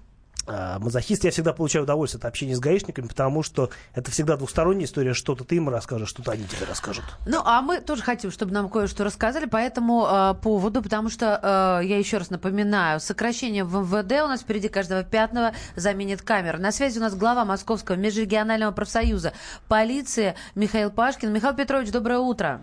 мазохист, 0.48 1.24
я 1.24 1.32
всегда 1.32 1.54
получаю 1.54 1.84
удовольствие 1.84 2.20
от 2.20 2.26
общения 2.26 2.56
с 2.56 2.60
гаишниками, 2.60 3.08
потому 3.08 3.44
что 3.44 3.70
это 3.94 4.12
всегда 4.12 4.38
двухсторонняя 4.38 4.86
история, 4.86 5.14
что-то 5.14 5.44
ты 5.44 5.56
им 5.56 5.70
расскажешь, 5.70 6.10
что-то 6.10 6.32
они 6.32 6.46
тебе 6.46 6.66
расскажут. 6.66 7.06
Ну, 7.26 7.42
а 7.44 7.62
мы 7.62 7.82
тоже 7.82 8.04
хотим, 8.04 8.32
чтобы 8.32 8.54
нам 8.54 8.70
кое-что 8.70 9.04
рассказали 9.04 9.46
по 9.46 9.58
этому 9.58 10.08
э, 10.10 10.34
поводу, 10.42 10.82
потому 10.82 11.10
что, 11.10 11.80
э, 11.82 11.86
я 11.86 11.98
еще 11.98 12.18
раз 12.18 12.30
напоминаю, 12.30 13.00
сокращение 13.00 13.64
в 13.64 13.76
МВД 13.78 14.24
у 14.24 14.28
нас 14.28 14.42
впереди 14.42 14.68
каждого 14.68 15.04
пятого 15.04 15.54
заменит 15.76 16.22
камеры. 16.22 16.58
На 16.58 16.72
связи 16.72 17.00
у 17.00 17.02
нас 17.02 17.16
глава 17.16 17.46
Московского 17.46 17.96
межрегионального 17.96 18.72
профсоюза 18.72 19.34
полиции 19.68 20.36
Михаил 20.56 20.92
Пашкин. 20.92 21.32
Михаил 21.34 21.56
Петрович, 21.56 21.92
доброе 21.92 22.20
утро. 22.20 22.62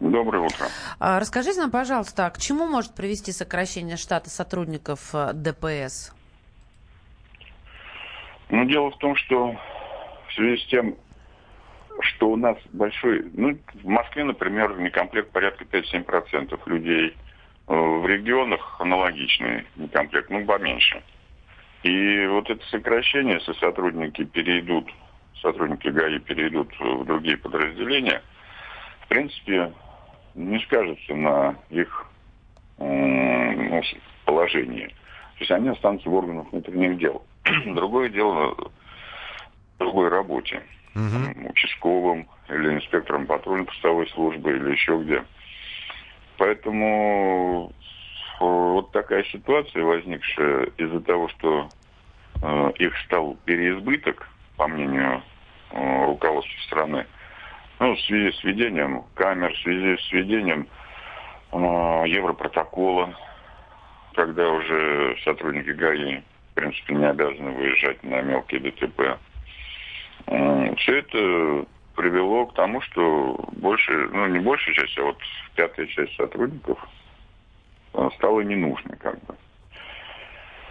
Доброе 0.00 0.44
утро. 0.44 0.66
А, 0.98 1.20
расскажите 1.20 1.60
нам, 1.60 1.70
пожалуйста, 1.70 2.28
к 2.30 2.38
чему 2.38 2.66
может 2.66 2.92
привести 2.92 3.30
сокращение 3.30 3.96
штата 3.96 4.30
сотрудников 4.30 5.14
ДПС? 5.34 6.12
Ну, 8.52 8.66
дело 8.66 8.90
в 8.90 8.98
том, 8.98 9.16
что 9.16 9.56
в 10.28 10.32
связи 10.34 10.62
с 10.62 10.66
тем, 10.66 10.94
что 12.00 12.28
у 12.28 12.36
нас 12.36 12.58
большой... 12.74 13.24
Ну, 13.32 13.56
в 13.82 13.88
Москве, 13.88 14.24
например, 14.24 14.78
некомплект 14.78 15.30
порядка 15.30 15.64
5-7% 15.64 16.60
людей. 16.66 17.16
Э, 17.66 17.74
в 17.74 18.06
регионах 18.06 18.78
аналогичный 18.78 19.64
некомплект, 19.76 20.28
ну, 20.28 20.44
поменьше. 20.44 21.02
И 21.82 22.26
вот 22.26 22.50
это 22.50 22.62
сокращение, 22.66 23.36
если 23.36 23.54
сотрудники 23.54 24.22
перейдут, 24.24 24.92
сотрудники 25.40 25.88
ГАИ 25.88 26.18
перейдут 26.18 26.78
в 26.78 27.06
другие 27.06 27.38
подразделения, 27.38 28.20
в 29.00 29.08
принципе, 29.08 29.72
не 30.34 30.58
скажется 30.60 31.14
на 31.14 31.56
их 31.70 32.06
ну, 32.78 33.82
положении. 34.26 34.88
То 34.88 35.38
есть 35.38 35.50
они 35.52 35.70
останутся 35.70 36.10
в 36.10 36.14
органах 36.14 36.52
внутренних 36.52 36.98
дел. 36.98 37.24
Другое 37.66 38.08
дело 38.08 38.54
в 38.54 39.78
другой 39.78 40.08
работе. 40.08 40.62
Угу. 40.94 41.48
Участковым 41.50 42.28
или 42.48 42.74
инспектором 42.74 43.26
патрульно-постовой 43.26 44.08
службы 44.08 44.56
или 44.56 44.72
еще 44.72 44.98
где. 45.02 45.24
Поэтому 46.36 47.72
э, 48.40 48.44
вот 48.44 48.92
такая 48.92 49.24
ситуация, 49.24 49.84
возникшая 49.84 50.64
из-за 50.76 51.00
того, 51.00 51.28
что 51.28 51.68
э, 52.42 52.72
их 52.78 52.96
стал 53.06 53.36
переизбыток, 53.44 54.28
по 54.56 54.68
мнению 54.68 55.22
э, 55.70 56.04
руководства 56.06 56.60
страны, 56.66 57.06
ну, 57.78 57.96
в 57.96 58.00
связи 58.02 58.36
с 58.36 58.44
введением 58.44 59.04
камер, 59.14 59.52
в 59.54 59.58
связи 59.58 59.96
с 59.96 60.12
введением 60.12 60.68
э, 61.52 61.56
Европротокола, 61.56 63.16
когда 64.14 64.50
уже 64.50 65.16
сотрудники 65.24 65.70
ГАИ 65.70 66.22
в 66.52 66.54
принципе, 66.54 66.94
не 66.94 67.08
обязаны 67.08 67.50
выезжать 67.52 68.02
на 68.02 68.20
мелкие 68.20 68.60
ДТП. 68.60 69.18
Все 70.26 70.98
это 70.98 71.66
привело 71.96 72.46
к 72.46 72.54
тому, 72.54 72.80
что 72.82 73.38
больше, 73.52 73.92
ну 74.12 74.26
не 74.26 74.38
большая 74.38 74.74
часть, 74.74 74.98
а 74.98 75.02
вот 75.02 75.18
пятая 75.54 75.86
часть 75.86 76.14
сотрудников 76.16 76.78
э, 77.94 78.08
стала 78.16 78.40
ненужной 78.40 78.96
как 78.98 79.18
бы. 79.24 79.34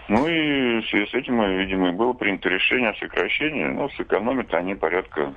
Ну 0.08 0.28
и 0.28 0.82
в 0.82 0.90
связи 0.90 1.10
с 1.10 1.14
этим, 1.14 1.42
видимо, 1.58 1.92
было 1.94 2.14
принято 2.14 2.50
решение 2.50 2.90
о 2.90 2.96
сокращении. 2.96 3.64
Ну, 3.64 3.90
сэкономят 3.92 4.54
они 4.54 4.76
порядка 4.76 5.34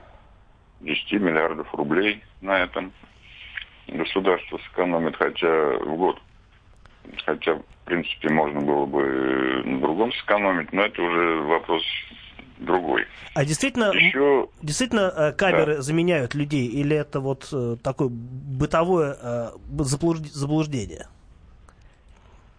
10 0.80 1.12
миллиардов 1.12 1.72
рублей 1.74 2.22
на 2.40 2.59
этом. 2.59 2.92
Государство 3.87 4.59
сэкономит, 4.59 5.16
хотя 5.16 5.78
в 5.78 5.96
год 5.96 6.20
Хотя, 7.24 7.54
в 7.54 7.62
принципе, 7.84 8.28
можно 8.30 8.60
было 8.60 8.86
бы 8.86 9.62
на 9.64 9.80
другом 9.80 10.12
сэкономить, 10.12 10.72
но 10.72 10.82
это 10.82 11.02
уже 11.02 11.40
вопрос 11.42 11.82
другой. 12.58 13.06
А 13.34 13.44
действительно, 13.44 13.92
Еще... 13.92 14.48
действительно 14.62 15.12
э, 15.14 15.32
камеры 15.32 15.76
да. 15.76 15.82
заменяют 15.82 16.34
людей, 16.34 16.66
или 16.66 16.96
это 16.96 17.20
вот 17.20 17.48
э, 17.52 17.76
такое 17.82 18.08
бытовое 18.10 19.16
э, 19.20 19.50
заблуждение? 19.78 21.06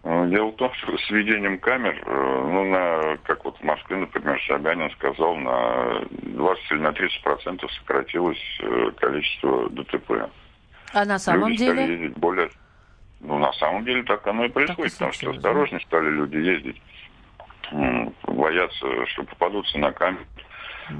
Дело 0.04 0.52
в 0.52 0.56
том, 0.56 0.72
что 0.74 0.96
с 0.96 1.10
введением 1.10 1.58
камер, 1.58 2.00
ну, 2.06 2.64
на, 2.66 3.16
как 3.24 3.44
вот 3.44 3.58
в 3.58 3.62
Москве, 3.64 3.96
например, 3.96 4.40
Собянин 4.46 4.88
сказал, 4.92 5.34
на 5.34 6.04
20 6.10 6.70
или 6.70 6.78
на 6.78 6.92
30 6.92 7.22
процентов 7.24 7.72
сократилось 7.72 8.38
количество 9.00 9.68
ДТП. 9.70 10.30
А 10.92 11.04
на 11.04 11.18
самом 11.18 11.48
Люди 11.48 11.58
деле? 11.58 11.72
Стали 11.72 11.90
ездить 11.90 12.18
более 12.18 12.50
ну, 13.20 13.38
на 13.38 13.52
самом 13.54 13.84
деле 13.84 14.02
так 14.02 14.26
оно 14.26 14.44
и 14.44 14.48
происходит, 14.48 14.92
потому 14.92 15.12
что 15.12 15.30
осторожнее 15.30 15.80
стали 15.80 16.10
люди 16.10 16.36
ездить, 16.36 16.80
боятся, 18.24 19.06
что 19.06 19.24
попадутся 19.24 19.78
на 19.78 19.92
камеру, 19.92 20.24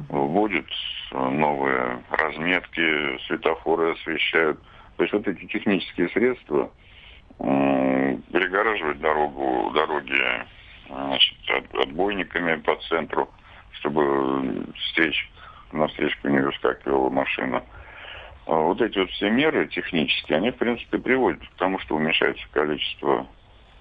вводят 0.09 0.67
новые 1.13 2.03
разметки, 2.11 3.19
светофоры 3.27 3.93
освещают. 3.93 4.59
То 4.97 5.03
есть 5.03 5.13
вот 5.13 5.29
эти 5.29 5.45
технические 5.47 6.09
средства 6.09 6.71
перегораживать 7.39 8.99
дорогу, 8.99 9.71
дороги 9.75 10.23
значит, 10.89 11.37
отбойниками 11.75 12.57
по 12.57 12.77
центру, 12.89 13.29
чтобы 13.73 14.67
встреч, 14.77 15.31
на 15.73 15.87
встречку 15.89 16.29
не 16.29 16.39
выскакивала 16.39 17.11
машина– 17.11 17.63
вот 18.47 18.81
эти 18.81 18.99
вот 18.99 19.11
все 19.11 19.31
меры 19.31 19.67
технические, 19.69 20.39
они, 20.39 20.51
в 20.51 20.57
принципе, 20.57 20.99
приводят 20.99 21.41
к 21.41 21.59
тому, 21.59 21.79
что 21.81 21.97
уменьшается 21.97 22.45
количество 22.53 23.27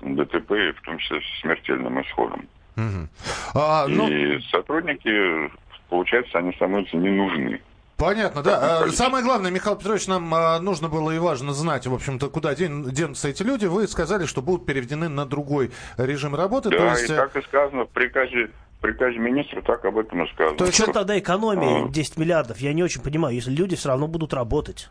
ДТП, 0.01 0.51
в 0.77 0.81
том 0.83 0.97
числе 0.97 1.21
с 1.21 1.41
смертельным 1.41 2.01
исходом. 2.01 2.47
Угу. 2.75 3.07
А, 3.53 3.87
ну... 3.87 4.09
И 4.09 4.39
сотрудники, 4.51 5.51
получается, 5.89 6.39
они 6.39 6.51
становятся 6.53 6.97
не 6.97 7.09
нужны. 7.09 7.61
Понятно, 7.97 8.43
да. 8.43 8.83
А, 8.83 8.89
самое 8.89 9.23
главное, 9.23 9.51
Михаил 9.51 9.77
Петрович, 9.77 10.07
нам 10.07 10.33
а, 10.33 10.59
нужно 10.59 10.89
было 10.89 11.11
и 11.11 11.17
важно 11.17 11.53
знать, 11.53 11.87
в 11.87 11.93
общем-то, 11.93 12.29
куда 12.29 12.53
ден, 12.53 12.83
денутся 12.83 13.29
эти 13.29 13.41
люди. 13.41 13.67
Вы 13.67 13.87
сказали, 13.87 14.25
что 14.25 14.41
будут 14.41 14.65
переведены 14.65 15.07
на 15.07 15.25
другой 15.25 15.71
режим 15.97 16.35
работы. 16.35 16.71
Да, 16.71 16.77
то 16.77 16.85
есть... 16.89 17.09
и 17.09 17.13
э, 17.13 17.15
так 17.15 17.35
и 17.37 17.41
сказано 17.43 17.85
в 17.85 17.89
приказе 17.89 18.49
приказе 18.81 19.17
министра 19.17 19.61
так 19.61 19.83
об 19.85 19.97
этом 19.97 20.23
и 20.23 20.31
сказано. 20.33 20.57
То 20.57 20.65
есть 20.65 20.77
что 20.77 20.91
тогда 20.91 21.17
экономия 21.17 21.87
10 21.87 22.17
миллиардов? 22.17 22.59
Я 22.59 22.73
не 22.73 22.83
очень 22.83 23.01
понимаю, 23.01 23.35
если 23.35 23.51
люди 23.51 23.75
все 23.75 23.89
равно 23.89 24.07
будут 24.07 24.33
работать, 24.33 24.89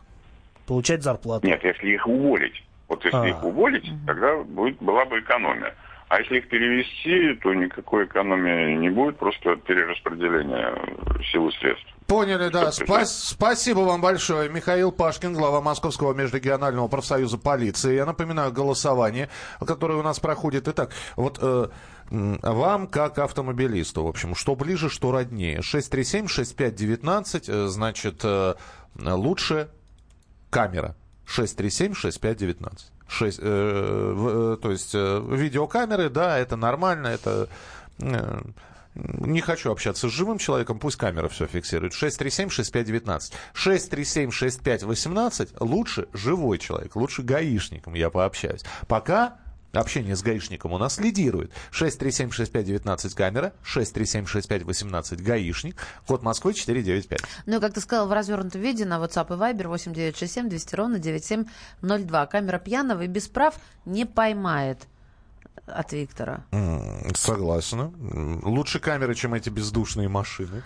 получать 0.67 1.03
зарплату. 1.03 1.47
Нет, 1.47 1.63
если 1.63 1.91
их 1.91 2.07
уволить. 2.07 2.63
Вот 2.87 3.03
если 3.03 3.17
а. 3.17 3.27
их 3.27 3.43
уволить, 3.43 3.89
тогда 4.05 4.37
будет, 4.43 4.77
была 4.81 5.05
бы 5.05 5.19
экономия. 5.19 5.73
А 6.07 6.19
если 6.19 6.37
их 6.37 6.49
перевести, 6.49 7.33
то 7.41 7.53
никакой 7.53 8.05
экономии 8.05 8.75
не 8.75 8.89
будет, 8.89 9.17
просто 9.17 9.55
перераспределение 9.55 10.71
силы 11.31 11.51
средств. 11.53 11.87
Поняли, 12.05 12.49
да. 12.49 12.69
Спа- 12.69 13.05
спасибо 13.05 13.79
вам 13.79 14.01
большое. 14.01 14.47
Михаил 14.49 14.91
Пашкин, 14.91 15.33
глава 15.33 15.61
Московского 15.61 16.13
межрегионального 16.13 16.87
профсоюза 16.87 17.39
полиции. 17.39 17.95
Я 17.95 18.05
напоминаю, 18.05 18.51
голосование, 18.51 19.29
которое 19.65 19.97
у 19.97 20.03
нас 20.03 20.19
проходит. 20.19 20.67
Итак, 20.67 20.91
вот 21.15 21.39
э, 21.41 21.69
вам, 22.09 22.87
как 22.87 23.19
автомобилисту, 23.19 24.03
в 24.03 24.07
общем, 24.07 24.35
что 24.35 24.55
ближе, 24.55 24.89
что 24.89 25.11
роднее. 25.11 25.59
637-6519, 25.59 27.43
э, 27.47 27.67
значит, 27.67 28.21
э, 28.23 28.55
лучше 28.95 29.69
камера. 30.49 30.95
637-6519. 31.25 32.91
6, 33.07 33.39
э, 33.41 33.43
э, 33.43 34.57
то 34.61 34.71
есть 34.71 34.93
э, 34.93 35.25
видеокамеры, 35.29 36.09
да, 36.09 36.37
это 36.37 36.55
нормально, 36.55 37.07
это... 37.07 37.49
Э, 37.99 38.41
не 38.95 39.41
хочу 39.41 39.73
общаться 39.73 40.07
с 40.07 40.11
живым 40.11 40.37
человеком, 40.37 40.79
пусть 40.79 40.95
камера 40.95 41.27
все 41.27 41.47
фиксирует. 41.47 41.91
637-6519. 41.93 43.33
637-6518 43.53 45.57
лучше 45.59 46.07
живой 46.13 46.59
человек, 46.59 46.95
лучше 46.95 47.21
гаишником 47.21 47.93
я 47.93 48.09
пообщаюсь. 48.09 48.63
Пока 48.87 49.35
общение 49.79 50.15
с 50.15 50.21
гаишником 50.21 50.71
у 50.73 50.77
нас 50.77 50.99
лидирует. 50.99 51.51
6376519 51.71 53.15
камера, 53.15 53.53
6376518 53.63 55.21
гаишник, 55.21 55.75
код 56.07 56.23
Москвы 56.23 56.53
495. 56.53 57.19
Ну 57.45 57.57
и, 57.57 57.59
как 57.59 57.73
ты 57.73 57.81
сказал, 57.81 58.07
в 58.07 58.13
развернутом 58.13 58.61
виде 58.61 58.85
на 58.85 58.97
WhatsApp 58.97 59.27
и 59.35 59.39
Viber 59.39 59.67
8967 59.67 60.49
200 60.49 60.75
ровно 60.75 60.99
9702. 60.99 62.25
Камера 62.27 62.59
пьяного 62.59 63.01
и 63.03 63.07
без 63.07 63.27
прав 63.27 63.55
не 63.85 64.05
поймает 64.05 64.87
от 65.67 65.93
Виктора. 65.93 66.43
М, 66.51 68.39
Лучше 68.43 68.79
камеры, 68.79 69.15
чем 69.15 69.33
эти 69.33 69.49
бездушные 69.49 70.09
машины. 70.09 70.61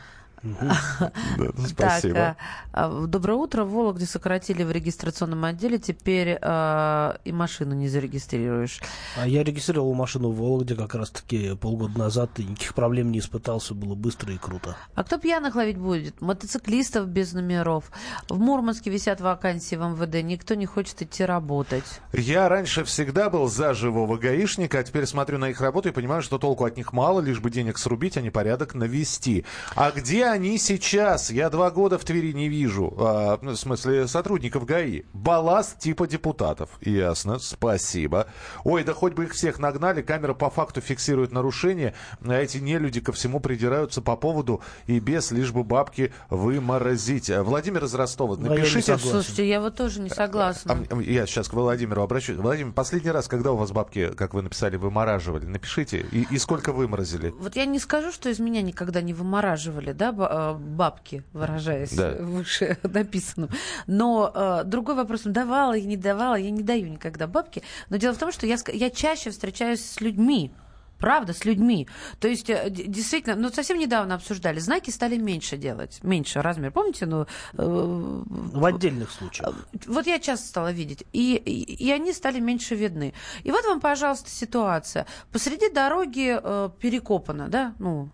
Спасибо. 1.68 2.20
А, 2.20 2.86
а, 2.86 3.08
доброе 3.08 3.36
утро. 3.36 3.64
В 3.64 3.72
Вологде 3.72 4.06
сократили 4.06 4.64
в 4.64 4.72
регистрационном 4.72 5.46
отделе. 5.46 5.78
Теперь 5.78 6.38
а, 6.42 7.20
и 7.26 7.32
машину 7.32 7.76
не 7.76 7.88
зарегистрируешь. 7.88 8.82
А 9.18 9.28
я 9.28 9.44
регистрировал 9.44 9.94
машину 9.94 10.30
в 10.30 10.38
Вологде 10.38 10.76
как 10.76 10.96
раз-таки 10.96 11.56
полгода 11.56 11.98
назад, 11.98 12.40
и 12.40 12.44
никаких 12.44 12.74
проблем 12.74 13.12
не 13.12 13.20
испытался, 13.20 13.74
было 13.74 13.96
быстро 13.96 14.34
и 14.34 14.38
круто. 14.38 14.78
А 14.96 15.04
кто 15.04 15.18
пьяных 15.18 15.56
ловить 15.56 15.78
будет? 15.78 16.22
Мотоциклистов 16.22 17.08
без 17.08 17.34
номеров. 17.34 17.92
В 18.30 18.40
Мурманске 18.40 18.90
висят 18.90 19.22
вакансии 19.22 19.76
в 19.76 19.82
МВД. 19.82 20.24
Никто 20.24 20.56
не 20.56 20.66
хочет 20.66 21.02
идти 21.02 21.26
работать. 21.26 21.84
Я 22.14 22.48
раньше 22.50 22.84
всегда 22.84 23.30
был 23.30 23.48
за 23.48 23.74
живого 23.74 24.18
гаишника, 24.18 24.80
а 24.80 24.84
теперь 24.84 25.06
смотрю 25.06 25.38
на 25.38 25.50
их 25.50 25.62
работу 25.62 25.90
и 25.90 25.92
понимаю, 25.92 26.22
что 26.22 26.38
толку 26.38 26.66
от 26.66 26.78
них 26.78 26.94
мало, 26.94 27.20
лишь 27.20 27.40
бы 27.40 27.50
денег 27.50 27.78
срубить, 27.78 28.18
а 28.18 28.22
не 28.22 28.30
порядок 28.30 28.76
навести. 28.76 29.46
А 29.76 29.92
где 29.92 30.29
они 30.32 30.58
сейчас? 30.58 31.30
Я 31.32 31.50
два 31.50 31.72
года 31.72 31.98
в 31.98 32.06
Твери 32.06 32.34
не 32.34 32.50
вижу. 32.50 32.94
А, 32.98 33.40
ну, 33.42 33.52
в 33.52 33.56
смысле, 33.56 34.08
сотрудников 34.08 34.66
ГАИ. 34.66 35.04
Балласт 35.14 35.80
типа 35.80 36.08
депутатов. 36.08 36.70
Ясно, 36.82 37.40
спасибо. 37.40 38.28
Ой, 38.64 38.84
да 38.84 38.94
хоть 38.94 39.14
бы 39.14 39.26
их 39.26 39.34
всех 39.34 39.60
нагнали, 39.60 40.02
камера 40.02 40.34
по 40.34 40.50
факту 40.50 40.82
фиксирует 40.82 41.32
нарушение, 41.32 41.94
а 42.26 42.34
эти 42.34 42.58
нелюди 42.58 43.02
ко 43.02 43.12
всему 43.12 43.40
придираются 43.40 44.02
по 44.02 44.16
поводу 44.16 44.62
и 44.88 45.00
без, 45.00 45.32
лишь 45.32 45.52
бы 45.52 45.64
бабки 45.64 46.14
выморозить. 46.30 47.30
А, 47.30 47.44
Владимир 47.44 47.84
из 47.86 47.94
Ростова, 47.94 48.36
я 48.36 48.50
напишите... 48.50 48.82
согласен. 48.82 49.10
Слушайте, 49.10 49.48
я 49.48 49.62
вот 49.62 49.76
тоже 49.76 50.00
не 50.02 50.10
согласна. 50.10 50.86
А, 50.90 51.02
Я 51.02 51.26
сейчас 51.26 51.48
к 51.48 51.54
Владимиру 51.54 52.02
обращусь. 52.02 52.38
Владимир, 52.38 52.74
последний 52.74 53.12
раз, 53.12 53.28
когда 53.28 53.52
у 53.52 53.56
вас 53.56 53.72
бабки, 53.72 54.12
как 54.16 54.34
вы 54.34 54.42
написали, 54.42 54.78
вымораживали? 54.78 55.46
Напишите. 55.46 56.06
И, 56.12 56.28
и 56.30 56.38
сколько 56.38 56.72
выморозили? 56.74 57.34
Вот 57.40 57.56
я 57.56 57.66
не 57.66 57.80
скажу, 57.80 58.12
что 58.12 58.30
из 58.30 58.40
меня 58.40 58.62
никогда 58.62 59.02
не 59.02 59.14
вымораживали, 59.14 59.92
да, 59.92 60.12
э, 60.22 60.54
бабки, 60.56 61.24
выражаясь 61.34 61.92
Да. 61.94 62.12
выше 62.20 62.78
написанным. 62.84 63.50
Но 63.88 64.32
э, 64.34 64.64
другой 64.66 64.96
вопрос, 64.96 65.26
ну, 65.26 65.32
давала 65.32 65.74
я 65.74 65.86
не 65.86 65.98
давала, 65.98 66.36
я 66.36 66.50
не 66.52 66.64
даю 66.64 66.88
никогда 66.88 67.28
бабки. 67.28 67.64
Но 67.90 67.98
дело 67.98 68.14
в 68.14 68.18
том, 68.18 68.32
что 68.32 68.46
я, 68.46 68.58
я 68.74 68.90
чаще 68.90 69.30
встречаюсь 69.32 69.84
с 69.84 70.02
людьми, 70.02 70.52
Правда, 71.00 71.32
с 71.32 71.46
людьми. 71.46 71.88
То 72.20 72.28
есть, 72.28 72.50
э, 72.50 72.70
действительно, 72.70 73.36
ну, 73.38 73.50
совсем 73.50 73.80
недавно 73.80 74.16
обсуждали, 74.16 74.60
знаки 74.60 74.90
стали 74.90 75.16
меньше 75.18 75.56
делать, 75.56 76.00
меньше 76.04 76.42
размер. 76.42 76.72
Помните, 76.72 77.06
ну, 77.06 77.22
э, 77.22 77.26
В 77.58 78.66
отдельных 78.66 79.10
случаях. 79.10 79.56
вот 79.88 80.08
я 80.08 80.20
часто 80.20 80.48
стала 80.48 80.74
видеть, 80.74 81.06
и, 81.14 81.36
и, 81.36 81.86
и 81.86 81.92
они 81.92 82.12
стали 82.12 82.42
меньше 82.42 82.76
видны. 82.76 83.14
И 83.44 83.52
вот 83.52 83.64
вам, 83.64 83.80
пожалуйста, 83.80 84.30
ситуация. 84.30 85.06
Посреди 85.32 85.70
дороги 85.70 86.38
э, 86.38 86.70
перекопано, 86.82 87.48
да, 87.48 87.76
ну, 87.80 88.10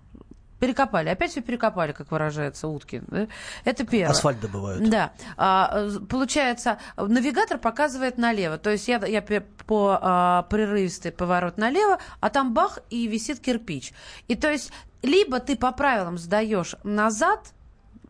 перекопали. 0.66 1.10
Опять 1.10 1.32
все 1.32 1.42
перекопали, 1.42 1.92
как 1.92 2.10
выражается 2.12 2.68
Уткин. 2.68 3.04
да? 3.08 3.28
Это 3.66 3.86
первое. 3.86 4.12
Асфальт 4.12 4.40
добывают. 4.40 4.90
Да. 4.90 5.12
А, 5.38 5.90
получается, 6.10 6.80
навигатор 6.98 7.60
показывает 7.60 8.18
налево. 8.18 8.58
То 8.58 8.72
есть 8.72 8.88
я, 8.88 8.98
я 9.06 9.22
по 9.22 10.00
а, 10.02 10.44
прерывистый 10.50 11.12
поворот 11.12 11.58
налево, 11.58 12.00
а 12.20 12.30
там 12.30 12.54
бах, 12.54 12.80
и 12.90 13.08
висит 13.08 13.40
кирпич. 13.40 13.94
И 14.28 14.36
то 14.36 14.50
есть 14.50 14.72
либо 15.04 15.40
ты 15.40 15.56
по 15.56 15.72
правилам 15.72 16.18
сдаешь 16.18 16.76
назад, 16.84 17.54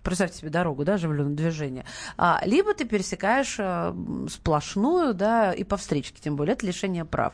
представьте 0.06 0.38
себе 0.38 0.50
дорогу, 0.50 0.86
да, 0.86 0.94
оживленное 0.94 1.36
движение, 1.36 1.84
а, 2.18 2.42
либо 2.46 2.74
ты 2.74 2.86
пересекаешь 2.86 3.58
а, 3.60 3.96
сплошную, 4.30 5.14
да, 5.14 5.52
и 5.52 5.64
по 5.64 5.76
встречке, 5.76 6.22
тем 6.22 6.36
более, 6.36 6.54
это 6.54 6.66
лишение 6.66 7.04
прав. 7.04 7.34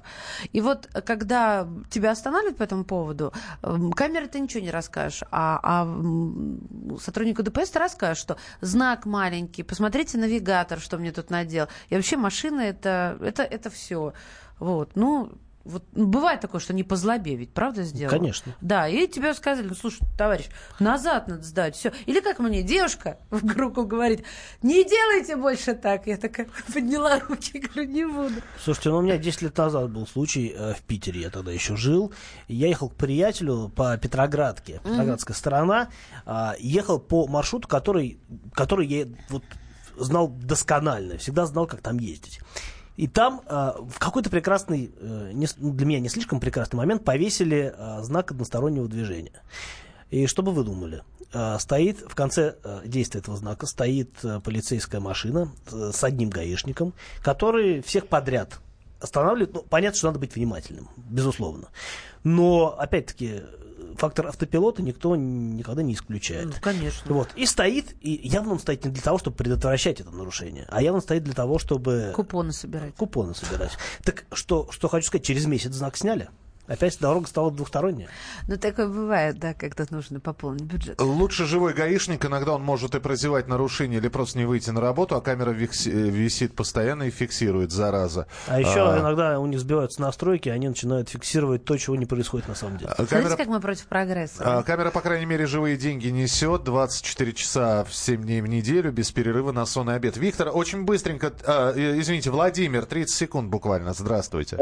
И 0.53 0.61
вот, 0.61 0.89
э, 0.93 1.01
когда 1.01 1.67
тебя 1.91 2.11
останавливают 2.11 2.57
по 2.57 2.63
этому 2.63 2.85
поводу, 2.85 3.33
м, 3.61 3.91
камеры 3.91 4.27
ты 4.27 4.39
ничего 4.39 4.63
не 4.63 4.71
расскажешь, 4.71 5.23
а, 5.31 5.59
а 5.61 6.97
сотруднику 6.99 7.43
ДПС 7.43 7.69
ты 7.69 7.79
расскажешь, 7.79 8.21
что 8.21 8.37
знак 8.61 9.05
маленький, 9.05 9.63
посмотрите 9.63 10.17
навигатор, 10.17 10.79
что 10.79 10.97
мне 10.97 11.11
тут 11.11 11.29
надел. 11.29 11.67
И 11.89 11.95
вообще 11.95 12.15
машина 12.15 12.61
это, 12.61 13.17
это, 13.21 13.43
это 13.43 13.69
все. 13.69 14.13
Вот, 14.59 14.91
ну, 14.95 15.33
вот 15.63 15.83
ну, 15.93 16.07
бывает 16.07 16.41
такое, 16.41 16.59
что 16.59 16.73
не 16.73 16.83
по 16.83 16.95
злобе, 16.95 17.35
ведь 17.35 17.53
правда 17.53 17.83
сделал? 17.83 18.09
Конечно. 18.09 18.55
Да, 18.61 18.87
и 18.87 19.07
тебе 19.07 19.33
сказали, 19.33 19.67
ну 19.67 19.75
слушай, 19.75 20.01
товарищ, 20.17 20.47
назад 20.79 21.27
надо 21.27 21.43
сдать, 21.43 21.75
все. 21.75 21.91
Или 22.05 22.19
как 22.19 22.39
мне 22.39 22.63
девушка 22.63 23.19
в 23.29 23.45
группу 23.45 23.85
говорит, 23.85 24.23
не 24.61 24.83
делайте 24.83 25.35
больше 25.35 25.73
так. 25.73 26.07
Я 26.07 26.17
такая 26.17 26.47
подняла 26.73 27.19
руки, 27.19 27.59
говорю, 27.59 27.89
не 27.89 28.05
буду. 28.05 28.41
Слушайте, 28.63 28.89
ну 28.89 28.97
у 28.97 29.01
меня 29.01 29.17
10 29.17 29.41
лет 29.43 29.57
назад 29.57 29.91
был 29.91 30.07
случай 30.07 30.53
э, 30.55 30.73
в 30.73 30.81
Питере, 30.81 31.21
я 31.21 31.29
тогда 31.29 31.51
еще 31.51 31.75
жил. 31.75 32.13
Я 32.47 32.67
ехал 32.67 32.89
к 32.89 32.95
приятелю 32.95 33.69
по 33.69 33.97
Петроградке, 33.97 34.81
Петроградская 34.83 35.35
сторона, 35.35 35.89
а, 36.25 36.55
ехал 36.59 36.99
по 36.99 37.27
маршруту, 37.27 37.67
который, 37.67 38.19
который 38.53 38.87
я 38.87 39.07
вот 39.29 39.43
знал 39.97 40.27
досконально, 40.27 41.17
всегда 41.17 41.45
знал, 41.45 41.67
как 41.67 41.81
там 41.81 41.99
ездить. 41.99 42.39
И 43.01 43.07
там 43.07 43.41
а, 43.47 43.77
в 43.81 43.97
какой-то 43.97 44.29
прекрасный, 44.29 44.91
э, 44.95 45.31
не 45.33 45.47
для 45.57 45.87
меня 45.87 45.99
не 45.99 46.07
слишком 46.07 46.39
прекрасный 46.39 46.75
момент, 46.75 47.03
повесили 47.03 47.73
а, 47.75 48.03
знак 48.03 48.29
одностороннего 48.29 48.87
движения. 48.87 49.41
И 50.11 50.27
что 50.27 50.43
бы 50.43 50.51
вы 50.51 50.63
думали? 50.63 51.01
А, 51.33 51.57
Стоит 51.57 51.97
в 52.01 52.13
конце 52.13 52.57
а, 52.63 52.83
действия 52.85 53.21
этого 53.21 53.37
знака 53.37 53.65
стоит 53.65 54.11
а, 54.23 54.39
полицейская 54.39 55.01
машина 55.01 55.51
э, 55.71 55.89
с 55.91 56.03
одним 56.03 56.29
гаишником, 56.29 56.93
который 57.23 57.81
всех 57.81 58.05
подряд 58.05 58.59
останавливает. 58.99 59.55
Ну, 59.55 59.65
понятно, 59.67 59.97
что 59.97 60.07
надо 60.09 60.19
быть 60.19 60.35
внимательным, 60.35 60.87
безусловно. 60.95 61.69
Но, 62.23 62.77
опять-таки, 62.77 63.41
фактор 63.97 64.27
автопилота 64.27 64.81
никто 64.81 65.15
никогда 65.15 65.81
не 65.83 65.93
исключает. 65.93 66.45
Ну, 66.47 66.53
конечно. 66.61 67.13
Вот. 67.13 67.29
И 67.35 67.45
стоит, 67.45 67.95
и 68.01 68.19
явно 68.27 68.53
он 68.53 68.59
стоит 68.59 68.85
не 68.85 68.91
для 68.91 69.01
того, 69.01 69.17
чтобы 69.17 69.37
предотвращать 69.37 69.99
это 70.01 70.11
нарушение, 70.11 70.65
а 70.69 70.81
явно 70.81 71.01
стоит 71.01 71.23
для 71.23 71.33
того, 71.33 71.59
чтобы 71.59 72.11
Купоны 72.15 72.51
собирать. 72.51 72.95
купоны 72.95 73.33
собирать. 73.35 73.77
Так 74.03 74.25
что, 74.33 74.67
что 74.71 74.87
хочу 74.87 75.07
сказать, 75.07 75.25
через 75.25 75.45
месяц 75.45 75.73
знак 75.73 75.97
сняли. 75.97 76.29
Опять 76.71 76.97
дорога 76.99 77.27
стала 77.27 77.51
двухсторонняя. 77.51 78.07
Ну, 78.47 78.57
такое 78.57 78.87
бывает, 78.87 79.37
да, 79.39 79.53
когда 79.53 79.85
нужно 79.89 80.21
пополнить 80.21 80.63
бюджет. 80.63 81.01
Лучше 81.01 81.45
живой 81.45 81.73
гаишник, 81.73 82.25
иногда 82.25 82.53
он 82.53 82.61
может 82.63 82.95
и 82.95 82.99
прозевать 83.01 83.47
нарушение 83.49 83.99
или 83.99 84.07
просто 84.07 84.37
не 84.37 84.45
выйти 84.45 84.69
на 84.69 84.79
работу, 84.79 85.15
а 85.15 85.21
камера 85.21 85.51
висит 85.51 86.55
постоянно 86.55 87.03
и 87.03 87.09
фиксирует, 87.09 87.71
зараза. 87.71 88.27
А 88.47 88.59
еще 88.59 88.89
А, 88.89 88.99
иногда 88.99 89.39
у 89.39 89.45
них 89.47 89.59
сбиваются 89.59 90.01
настройки, 90.01 90.47
и 90.47 90.51
они 90.51 90.69
начинают 90.69 91.09
фиксировать 91.09 91.65
то, 91.65 91.77
чего 91.77 91.95
не 91.97 92.05
происходит 92.05 92.47
на 92.47 92.55
самом 92.55 92.77
деле. 92.77 92.91
а 92.91 92.95
Смотрите, 92.95 93.15
камера, 93.23 93.35
как 93.35 93.47
мы 93.47 93.59
против 93.59 93.87
прогресса. 93.87 94.59
а, 94.59 94.63
камера, 94.63 94.91
по 94.91 95.01
крайней 95.01 95.25
мере, 95.25 95.45
живые 95.47 95.75
деньги 95.75 96.07
несет 96.07 96.63
24 96.63 97.33
часа 97.33 97.83
в 97.83 97.93
7 97.93 98.21
дней 98.23 98.41
в 98.41 98.47
неделю, 98.47 98.91
без 98.91 99.11
перерыва 99.11 99.51
на 99.51 99.65
сон 99.65 99.89
и 99.89 99.93
обед. 99.93 100.15
Виктор, 100.15 100.49
очень 100.53 100.85
быстренько, 100.85 101.33
а, 101.45 101.73
э, 101.75 101.99
извините, 101.99 102.31
Владимир, 102.31 102.85
30 102.85 103.13
секунд 103.15 103.49
буквально, 103.49 103.93
здравствуйте. 103.93 104.57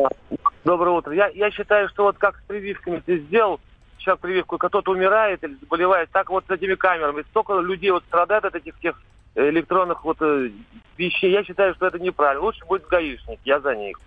Доброе 0.66 0.98
утро. 0.98 1.16
Я, 1.16 1.28
я 1.30 1.50
считаю, 1.52 1.88
что 1.90 1.99
вот 2.04 2.18
как 2.18 2.38
с 2.38 2.42
прививками 2.48 3.02
ты 3.06 3.20
сделал, 3.20 3.60
человек 3.98 4.22
прививку, 4.22 4.56
и 4.56 4.60
кто-то 4.60 4.92
умирает 4.92 5.44
или 5.44 5.56
заболевает, 5.62 6.10
так 6.12 6.30
вот 6.30 6.46
с 6.48 6.52
этими 6.52 6.76
камерами. 6.76 7.24
Столько 7.30 7.60
людей 7.60 7.92
вот 7.92 8.04
страдает 8.06 8.46
от 8.46 8.56
этих 8.56 8.76
всех 8.78 9.00
э, 9.36 9.50
электронных 9.50 10.04
вот 10.04 10.18
э, 10.22 10.50
вещей. 10.98 11.32
Я 11.32 11.44
считаю, 11.44 11.76
что 11.76 11.88
это 11.88 12.00
неправильно. 12.00 12.44
Лучше 12.44 12.66
будет 12.66 12.88
гаишник, 12.88 13.40
я 13.46 13.60
за 13.60 13.76
них. 13.76 14.00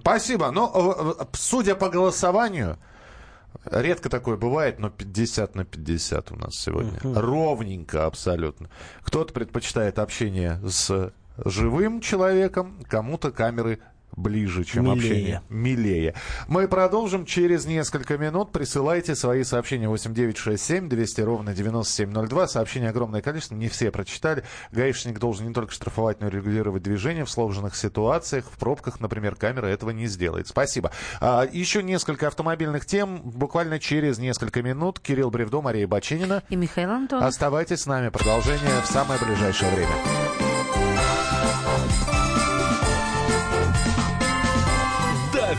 Спасибо. 0.00 0.50
Но, 0.50 1.16
э, 1.20 1.24
судя 1.32 1.74
по 1.74 1.88
голосованию, 1.88 2.78
редко 3.70 4.08
такое 4.08 4.36
бывает, 4.36 4.78
но 4.78 4.90
50 4.90 5.54
на 5.54 5.64
50 5.64 6.32
у 6.32 6.36
нас 6.36 6.54
сегодня. 6.54 6.98
Ровненько 7.02 8.06
абсолютно. 8.06 8.68
Кто-то 9.02 9.32
предпочитает 9.32 9.98
общение 9.98 10.60
с 10.64 11.12
живым 11.44 12.00
человеком, 12.00 12.78
кому-то 12.88 13.30
камеры 13.30 13.80
ближе, 14.16 14.64
чем 14.64 14.84
Милее. 14.84 14.96
общение. 14.96 15.42
Милее. 15.48 16.14
Мы 16.48 16.68
продолжим 16.68 17.26
через 17.26 17.66
несколько 17.66 18.18
минут. 18.18 18.50
Присылайте 18.52 19.14
свои 19.14 19.44
сообщения 19.44 19.88
8967 19.88 20.88
200 20.88 21.20
ровно 21.20 21.54
9702. 21.54 22.48
Сообщений 22.48 22.88
огромное 22.88 23.22
количество, 23.22 23.54
не 23.54 23.68
все 23.68 23.90
прочитали. 23.90 24.44
Гаишник 24.72 25.18
должен 25.18 25.46
не 25.46 25.54
только 25.54 25.72
штрафовать, 25.72 26.20
но 26.20 26.28
и 26.28 26.30
регулировать 26.30 26.82
движение 26.82 27.24
в 27.24 27.30
сложных 27.30 27.76
ситуациях. 27.76 28.46
В 28.50 28.58
пробках, 28.58 29.00
например, 29.00 29.36
камера 29.36 29.66
этого 29.66 29.90
не 29.90 30.06
сделает. 30.06 30.48
Спасибо. 30.48 30.90
А, 31.20 31.46
еще 31.50 31.82
несколько 31.82 32.26
автомобильных 32.26 32.86
тем. 32.86 33.20
Буквально 33.22 33.78
через 33.78 34.18
несколько 34.18 34.62
минут. 34.62 34.98
Кирилл 35.00 35.30
Бревдо, 35.30 35.60
Мария 35.60 35.86
Бачинина. 35.86 36.42
И 36.48 36.56
Михаил 36.56 36.90
Антонов. 36.90 37.24
Оставайтесь 37.28 37.80
с 37.82 37.86
нами. 37.86 38.08
Продолжение 38.08 38.80
в 38.82 38.86
самое 38.86 39.20
ближайшее 39.20 39.70
время. 39.74 39.92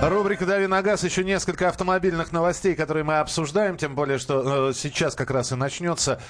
Рубрика 0.00 0.46
«Дави 0.46 0.68
на 0.68 0.80
газ». 0.80 1.02
Еще 1.02 1.24
несколько 1.24 1.68
автомобильных 1.68 2.30
новостей, 2.30 2.76
которые 2.76 3.02
мы 3.02 3.18
обсуждаем. 3.18 3.76
Тем 3.76 3.96
более, 3.96 4.18
что 4.18 4.70
э, 4.70 4.72
сейчас 4.72 5.14
как 5.14 5.30
раз 5.30 5.50
и 5.50 5.56
начнется... 5.56 6.20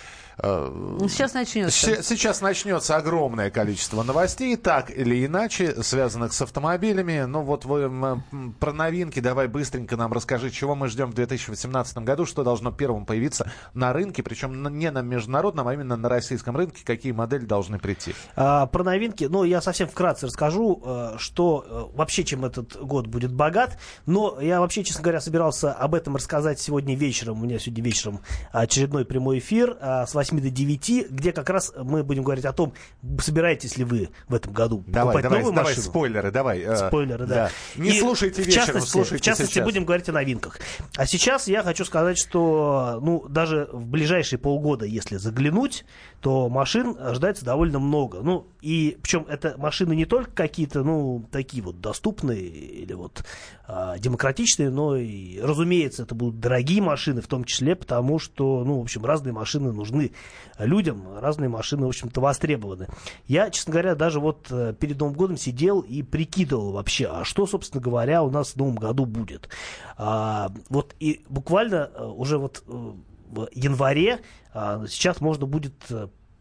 э, 0.43 0.99
сейчас 1.09 1.35
начнется. 1.35 2.03
Сейчас 2.03 2.41
начнется 2.41 2.97
огромное 2.97 3.51
количество 3.51 4.03
новостей, 4.03 4.57
так 4.57 4.91
или 4.91 5.25
иначе, 5.27 5.83
связанных 5.83 6.33
с 6.33 6.43
автомобилями. 6.43 7.25
Ну 7.25 7.43
вот 7.43 7.65
вы 7.65 8.23
про 8.61 8.73
новинки 8.73 9.21
давай 9.21 9.49
быстренько 9.49 9.97
нам 9.97 10.13
расскажи, 10.13 10.51
чего 10.51 10.75
мы 10.75 10.89
ждем 10.89 11.11
в 11.11 11.15
2018 11.15 11.99
году, 11.99 12.27
что 12.27 12.45
должно 12.45 12.73
первым 12.73 13.07
появиться 13.07 13.51
на 13.75 13.93
рынке, 13.93 14.23
причем 14.23 14.79
не 14.79 14.91
на 14.91 15.03
международном, 15.03 15.69
а 15.69 15.75
именно 15.75 15.97
на 15.97 16.09
российском 16.09 16.57
рынке, 16.57 16.83
какие 16.85 17.13
модели 17.13 17.45
должны 17.45 17.79
прийти. 17.79 18.15
А, 18.37 18.67
про 18.67 18.85
новинки, 18.85 19.25
ну, 19.25 19.45
я 19.45 19.61
совсем 19.61 19.89
вкратце 19.89 20.27
расскажу, 20.27 20.83
э, 20.85 21.15
что 21.19 21.65
э, 21.67 21.97
вообще, 21.97 22.25
чем 22.25 22.45
этот 22.45 22.77
год 22.81 23.07
будет 23.07 23.33
богат. 23.33 23.79
Но 24.07 24.41
я 24.41 24.61
вообще, 24.61 24.85
честно 24.85 25.03
говоря, 25.03 25.21
собирался 25.21 25.73
об 25.73 25.95
этом 25.95 26.17
рассказать 26.17 26.61
сегодня 26.61 26.95
вечером. 26.95 27.41
У 27.41 27.45
меня 27.45 27.59
сегодня 27.59 27.85
вечером 27.85 28.21
очередной 28.53 29.05
прямой 29.05 29.39
эфир 29.39 29.77
а, 29.81 30.07
с 30.07 30.15
8 30.29 30.41
до 30.41 30.51
9, 30.51 31.11
где 31.11 31.33
как 31.33 31.49
раз 31.51 31.73
мы 31.83 32.03
будем 32.03 32.23
говорить 32.23 32.45
о 32.45 32.53
том, 32.53 32.73
собираетесь 33.21 33.77
ли 33.77 33.85
вы 33.85 34.11
в 34.29 34.35
этом 34.35 34.53
году 34.53 34.85
давай, 34.87 35.15
покупать 35.15 35.23
давай, 35.23 35.39
новую 35.39 35.55
давай, 35.55 35.71
машину. 35.73 35.87
спойлеры, 35.87 36.31
давай. 36.31 36.61
э, 36.61 36.89
Спойлеры, 36.89 37.27
да. 37.27 37.35
да. 37.77 37.83
Не 37.83 37.91
И 37.91 38.01
слушайте 38.01 38.43
в 38.43 38.47
вечером, 38.47 38.67
частности, 38.67 38.91
слушайте 38.91 39.23
В 39.23 39.25
частности, 39.25 39.55
сейчас. 39.55 39.65
будем 39.65 39.85
говорить 39.85 40.09
о 40.09 40.13
новинках. 40.13 40.59
А 40.97 41.07
сейчас 41.07 41.49
я 41.49 41.63
хочу 41.63 41.85
сказать, 41.85 42.19
что 42.19 42.99
ну, 43.03 43.27
даже 43.29 43.69
в 43.73 43.87
ближайшие 43.87 44.39
полгода, 44.39 44.85
если 44.85 45.17
заглянуть, 45.17 45.85
то 46.21 46.49
машин 46.49 46.97
ожидается 46.99 47.45
довольно 47.45 47.79
много. 47.79 48.21
Ну, 48.23 48.47
и 48.61 48.99
причем 49.03 49.25
это 49.29 49.55
машины 49.57 49.95
не 49.95 50.05
только 50.05 50.31
какие-то, 50.33 50.83
ну, 50.83 51.25
такие 51.31 51.63
вот 51.63 51.81
доступные 51.81 52.41
или 52.41 52.93
вот 52.93 53.25
а, 53.67 53.99
демократичные, 53.99 54.71
но 54.71 54.97
и, 54.97 55.41
разумеется, 55.41 56.03
это 56.03 56.15
будут 56.15 56.41
дорогие 56.41 56.83
машины, 56.83 57.21
в 57.21 57.27
том 57.29 57.45
числе 57.45 57.77
потому, 57.77 58.19
что, 58.19 58.65
ну, 58.65 58.79
в 58.79 58.83
общем, 58.83 59.05
разные 59.05 59.33
машины 59.33 59.73
нужны 59.73 60.13
людям, 60.59 61.19
разные 61.19 61.49
машины, 61.49 61.87
в 61.87 61.89
общем-то, 61.89 62.21
востребованы. 62.21 62.89
Я, 63.27 63.51
честно 63.51 63.73
говоря, 63.73 63.95
даже 63.95 64.21
вот 64.21 64.49
э, 64.51 64.75
перед 64.79 64.99
Новым 64.99 65.15
годом 65.15 65.37
сидел 65.37 65.81
и 65.81 66.03
прикидывал 66.03 66.73
вообще, 66.73 67.07
а 67.07 67.25
что, 67.25 67.47
собственно 67.47 67.81
говоря, 67.81 68.23
у 68.23 68.31
нас 68.31 68.51
в 68.51 68.57
Новом 68.57 68.77
году 68.77 69.07
будет. 69.07 69.49
А, 69.97 70.53
вот 70.69 70.95
и 70.99 71.25
буквально 71.29 71.91
э, 71.95 72.05
уже 72.05 72.39
вот 72.39 72.65
э, 72.67 72.93
в 73.31 73.49
январе 73.53 74.21
а, 74.53 74.85
сейчас 74.89 75.21
можно 75.21 75.47
будет 75.47 75.75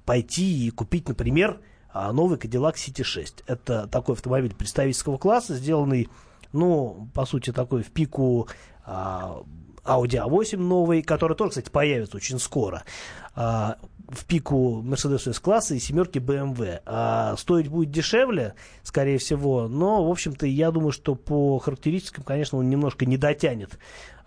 пойти 0.05 0.67
и 0.67 0.69
купить, 0.71 1.07
например, 1.09 1.59
а, 1.93 2.13
новый 2.13 2.37
Cadillac 2.37 2.75
CT6. 2.75 3.43
Это 3.45 3.87
такой 3.87 4.15
автомобиль 4.15 4.55
представительского 4.55 5.17
класса, 5.17 5.55
сделанный, 5.55 6.09
ну, 6.53 7.09
по 7.13 7.25
сути, 7.25 7.51
такой 7.51 7.83
в 7.83 7.91
пику 7.91 8.47
а, 8.85 9.41
Audi 9.83 10.23
A8 10.25 10.57
новый, 10.57 11.01
который 11.01 11.35
тоже, 11.35 11.49
кстати, 11.51 11.69
появится 11.69 12.17
очень 12.17 12.39
скоро. 12.39 12.83
А, 13.39 13.77
в 14.09 14.25
пику 14.25 14.81
Mercedes 14.81 15.29
S-класса 15.29 15.75
и 15.75 15.79
семерки 15.79 16.17
BMW. 16.17 16.79
А 16.87 17.35
стоить 17.37 17.67
будет 17.67 17.91
дешевле, 17.91 18.55
скорее 18.81 19.19
всего, 19.19 19.67
но, 19.67 20.03
в 20.03 20.09
общем-то, 20.09 20.47
я 20.47 20.71
думаю, 20.71 20.91
что 20.91 21.13
по 21.13 21.59
характеристикам, 21.59 22.23
конечно, 22.23 22.57
он 22.57 22.67
немножко 22.67 23.05
не 23.05 23.17
дотянет 23.17 23.77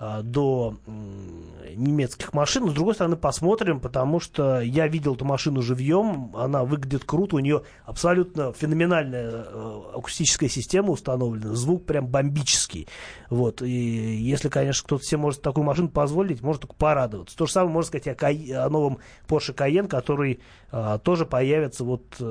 до 0.01 0.77
м, 0.87 1.45
немецких 1.77 2.33
машин. 2.33 2.65
Но, 2.65 2.71
с 2.71 2.75
другой 2.75 2.95
стороны, 2.95 3.17
посмотрим, 3.17 3.81
потому 3.81 4.19
что 4.19 4.61
я 4.61 4.89
видел 4.89 5.15
эту 5.15 5.25
машину 5.25 5.61
живьем, 5.63 6.35
она 6.37 6.65
выглядит 6.65 7.05
круто, 7.05 7.37
у 7.37 7.39
нее 7.39 7.63
абсолютно 7.85 8.53
феноменальная 8.53 9.31
э, 9.31 9.83
акустическая 9.95 10.49
система 10.49 10.91
установлена, 10.91 11.55
звук 11.55 11.85
прям 11.85 12.07
бомбический. 12.07 12.89
Вот. 13.29 13.63
И 13.63 13.71
если, 13.71 14.49
конечно, 14.49 14.85
кто-то 14.87 15.05
себе 15.05 15.19
может 15.19 15.43
такую 15.43 15.65
машину 15.65 15.89
позволить, 15.89 16.43
может 16.43 16.63
только 16.63 16.75
порадоваться. 16.75 17.37
То 17.37 17.47
же 17.47 17.53
самое 17.53 17.73
можно 17.73 17.89
сказать 17.89 18.09
о, 18.09 18.15
Кай- 18.15 18.53
о 18.53 18.69
новом 18.71 18.99
Porsche 19.29 19.55
Cayenne, 19.55 19.89
который 19.89 20.41
а, 20.73 20.99
тоже 20.99 21.27
появится 21.27 21.85
вот 21.85 22.17
э, 22.21 22.25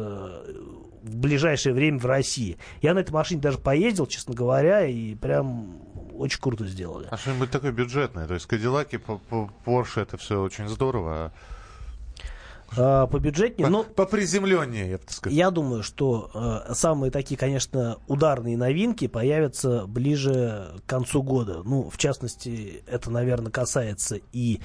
в 1.03 1.17
ближайшее 1.17 1.73
время 1.73 1.99
в 1.99 2.05
России. 2.05 2.57
Я 2.81 2.93
на 2.93 2.99
этой 2.99 3.11
машине 3.11 3.41
даже 3.41 3.57
поездил, 3.57 4.05
честно 4.07 4.33
говоря, 4.33 4.85
и 4.85 5.15
прям 5.15 5.77
очень 6.19 6.39
круто 6.39 6.65
сделали. 6.65 7.07
А 7.09 7.17
что-нибудь 7.17 7.51
такое 7.51 7.71
бюджетное. 7.71 8.27
То 8.27 8.33
есть 8.33 8.45
Кадиллаки, 8.45 8.97
по- 8.97 9.17
по- 9.17 9.49
Porsche, 9.65 10.01
это 10.01 10.17
все 10.17 10.41
очень 10.41 10.67
здорово. 10.67 11.31
А, 12.77 13.07
по 13.07 13.17
бюджетнее, 13.19 13.67
а 13.67 13.69
но 13.69 13.83
по 13.83 14.05
приземленнее, 14.05 14.91
я 14.91 14.97
бы 14.97 15.03
так 15.03 15.11
сказал. 15.11 15.35
я 15.35 15.49
думаю, 15.49 15.81
что 15.81 16.29
э, 16.69 16.73
самые 16.75 17.09
такие, 17.09 17.35
конечно, 17.35 17.97
ударные 18.07 18.57
новинки 18.57 19.07
появятся 19.07 19.87
ближе 19.87 20.75
к 20.85 20.89
концу 20.89 21.23
года. 21.23 21.61
Ну, 21.63 21.89
в 21.89 21.97
частности, 21.97 22.83
это, 22.85 23.09
наверное, 23.09 23.51
касается 23.51 24.19
и 24.33 24.59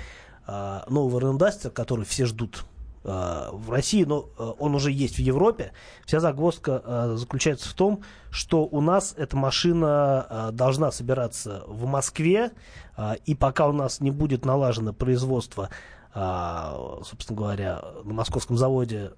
э, 0.46 0.80
нового 0.88 1.32
Duster, 1.38 1.70
который 1.70 2.05
все 2.05 2.26
ждут 2.26 2.64
в 3.05 3.70
России, 3.70 4.05
но 4.05 4.30
э, 4.38 4.52
он 4.59 4.74
уже 4.74 4.90
есть 4.90 5.16
в 5.16 5.18
Европе. 5.18 5.72
Вся 6.07 6.20
загвоздка 6.20 6.82
э, 6.84 7.14
заключается 7.16 7.68
в 7.68 7.74
том, 7.74 8.02
что 8.30 8.64
у 8.64 8.80
нас 8.80 9.14
эта 9.16 9.36
машина 9.36 10.26
э, 10.28 10.50
должна 10.52 10.90
собираться 10.90 11.64
в 11.66 11.84
Москве, 11.84 12.52
э, 12.96 13.14
и 13.26 13.34
пока 13.34 13.68
у 13.68 13.72
нас 13.72 14.00
не 14.00 14.11
будет 14.11 14.44
налажено 14.44 14.92
производство, 14.92 15.68
э, 16.14 17.00
собственно 17.05 17.36
говоря, 17.36 17.84
на 18.05 18.14
московском 18.14 18.57
заводе 18.57 19.12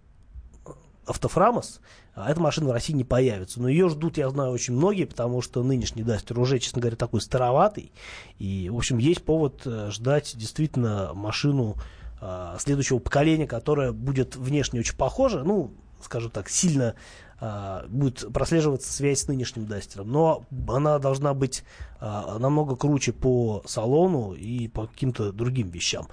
Автофрамос, 1.07 1.80
эта 2.16 2.41
машина 2.41 2.68
в 2.68 2.72
России 2.72 2.95
не 2.95 3.05
появится. 3.05 3.61
Но 3.61 3.68
ее 3.68 3.89
ждут, 3.89 4.16
я 4.16 4.28
знаю, 4.30 4.51
очень 4.51 4.74
многие, 4.74 5.05
потому 5.05 5.43
что 5.43 5.62
нынешний 5.62 6.03
Дастер 6.03 6.41
уже, 6.41 6.59
честно 6.59 6.80
говоря, 6.80 6.97
такой 6.97 7.20
староватый. 7.20 7.93
И, 8.39 8.70
в 8.70 8.76
общем, 8.76 8.99
есть 8.99 9.22
повод 9.22 9.62
э, 9.66 9.91
ждать 9.91 10.32
действительно 10.37 11.12
машину 11.14 11.76
э, 12.21 12.57
следующего 12.59 12.99
поколения, 12.99 13.47
которая 13.47 13.93
будет 13.93 14.37
внешне 14.37 14.81
очень 14.81 14.97
похожа, 14.97 15.43
ну, 15.45 15.73
скажем 16.03 16.31
так, 16.31 16.49
сильно 16.49 16.95
э, 17.41 17.85
будет 17.89 18.33
прослеживаться 18.33 18.93
связь 18.93 19.23
с 19.23 19.29
нынешним 19.29 19.67
Дастером. 19.67 20.11
Но 20.11 20.45
она 20.69 20.99
должна 20.99 21.35
быть 21.35 21.64
э, 22.01 22.39
намного 22.39 22.77
круче 22.77 23.12
по 23.12 23.62
салону 23.67 24.33
и 24.33 24.69
по 24.69 24.87
каким-то 24.87 25.33
другим 25.33 25.69
вещам. 25.69 26.09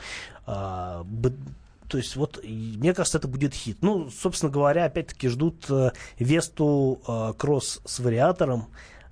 Б- 0.45 1.33
то 1.93 1.97
есть 1.97 2.15
вот 2.15 2.43
мне 2.43 2.93
кажется, 2.93 3.19
это 3.19 3.27
будет 3.27 3.53
хит. 3.53 3.77
Ну, 3.81 4.09
собственно 4.09 4.51
говоря, 4.51 4.85
опять-таки 4.85 5.27
ждут 5.27 5.65
э, 5.69 5.91
Весту 6.17 6.99
э, 7.07 7.33
Кросс 7.37 7.81
с 7.85 7.99
вариатором. 7.99 8.65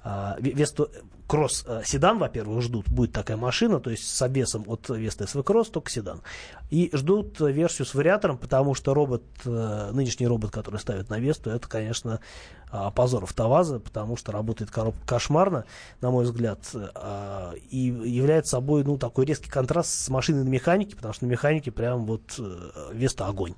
Э, 0.03 0.33
Ве- 0.39 0.53
Весту 0.53 0.89
Кросс 1.31 1.63
э, 1.65 1.81
седан, 1.85 2.17
во-первых, 2.17 2.61
ждут. 2.61 2.89
Будет 2.89 3.13
такая 3.13 3.37
машина, 3.37 3.79
то 3.79 3.89
есть 3.89 4.05
с 4.05 4.21
обвесом 4.21 4.65
от 4.67 4.89
Веста 4.89 5.25
СВ 5.25 5.43
Кросс, 5.43 5.69
только 5.69 5.89
седан. 5.89 6.19
И 6.69 6.89
ждут 6.91 7.39
э, 7.39 7.49
версию 7.53 7.85
с 7.85 7.93
вариатором, 7.93 8.37
потому 8.37 8.73
что 8.73 8.93
робот, 8.93 9.23
э, 9.45 9.91
нынешний 9.93 10.27
робот, 10.27 10.51
который 10.51 10.77
ставят 10.81 11.09
на 11.09 11.19
Весту, 11.19 11.49
это, 11.49 11.69
конечно, 11.69 12.19
а, 12.69 12.91
позор 12.91 13.23
автоваза, 13.23 13.79
потому 13.79 14.17
что 14.17 14.33
работает 14.33 14.71
коробка 14.71 14.99
кошмарно, 15.05 15.63
на 16.01 16.11
мой 16.11 16.25
взгляд, 16.25 16.59
а, 16.73 17.53
и 17.69 17.77
является 17.77 18.51
собой, 18.51 18.83
ну, 18.83 18.97
такой 18.97 19.23
резкий 19.25 19.49
контраст 19.49 19.89
с 19.89 20.09
машиной 20.09 20.43
на 20.43 20.49
механике, 20.49 20.97
потому 20.97 21.13
что 21.13 21.25
на 21.25 21.29
механике 21.29 21.71
прям 21.71 22.05
вот 22.05 22.23
э, 22.39 22.91
Веста 22.91 23.27
огонь. 23.27 23.53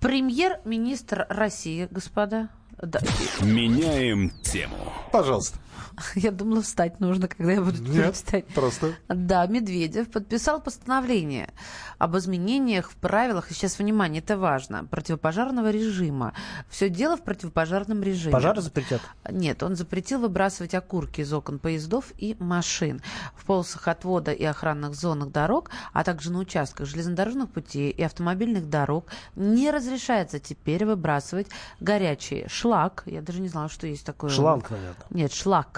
Премьер-министр 0.00 1.24
России, 1.30 1.88
господа. 1.90 2.50
Да, 2.82 3.00
Меняем 3.40 4.30
тему. 4.42 4.76
Пожалуйста. 5.10 5.58
я 6.14 6.30
думала, 6.30 6.62
встать 6.62 7.00
нужно, 7.00 7.28
когда 7.28 7.52
я 7.52 7.60
буду 7.60 7.82
Нет, 7.82 8.16
читать. 8.16 8.46
просто. 8.46 8.94
Да, 9.08 9.46
Медведев 9.46 10.10
подписал 10.10 10.60
постановление 10.60 11.52
об 11.98 12.16
изменениях 12.16 12.90
в 12.90 12.96
правилах, 12.96 13.50
и 13.50 13.54
сейчас, 13.54 13.78
внимание, 13.78 14.22
это 14.22 14.38
важно, 14.38 14.84
противопожарного 14.84 15.70
режима. 15.70 16.32
Все 16.68 16.88
дело 16.88 17.16
в 17.16 17.22
противопожарном 17.22 18.02
режиме. 18.02 18.32
Пожары 18.32 18.62
запретят? 18.62 19.00
Нет, 19.30 19.62
он 19.62 19.76
запретил 19.76 20.20
выбрасывать 20.20 20.74
окурки 20.74 21.20
из 21.20 21.32
окон 21.32 21.58
поездов 21.58 22.12
и 22.16 22.36
машин 22.38 23.02
в 23.34 23.44
полосах 23.44 23.88
отвода 23.88 24.32
и 24.32 24.44
охранных 24.44 24.94
зонах 24.94 25.30
дорог, 25.30 25.70
а 25.92 26.04
также 26.04 26.32
на 26.32 26.38
участках 26.38 26.86
железнодорожных 26.86 27.50
путей 27.50 27.90
и 27.90 28.02
автомобильных 28.02 28.68
дорог 28.68 29.06
не 29.36 29.70
разрешается 29.70 30.38
теперь 30.38 30.84
выбрасывать 30.84 31.48
горячие 31.80 32.48
шлак. 32.48 33.02
Я 33.06 33.22
даже 33.22 33.40
не 33.40 33.48
знала, 33.48 33.68
что 33.68 33.86
есть 33.86 34.06
такое. 34.06 34.30
Шланг, 34.30 34.70
наверное. 34.70 35.06
Нет, 35.10 35.32
шлак. 35.32 35.69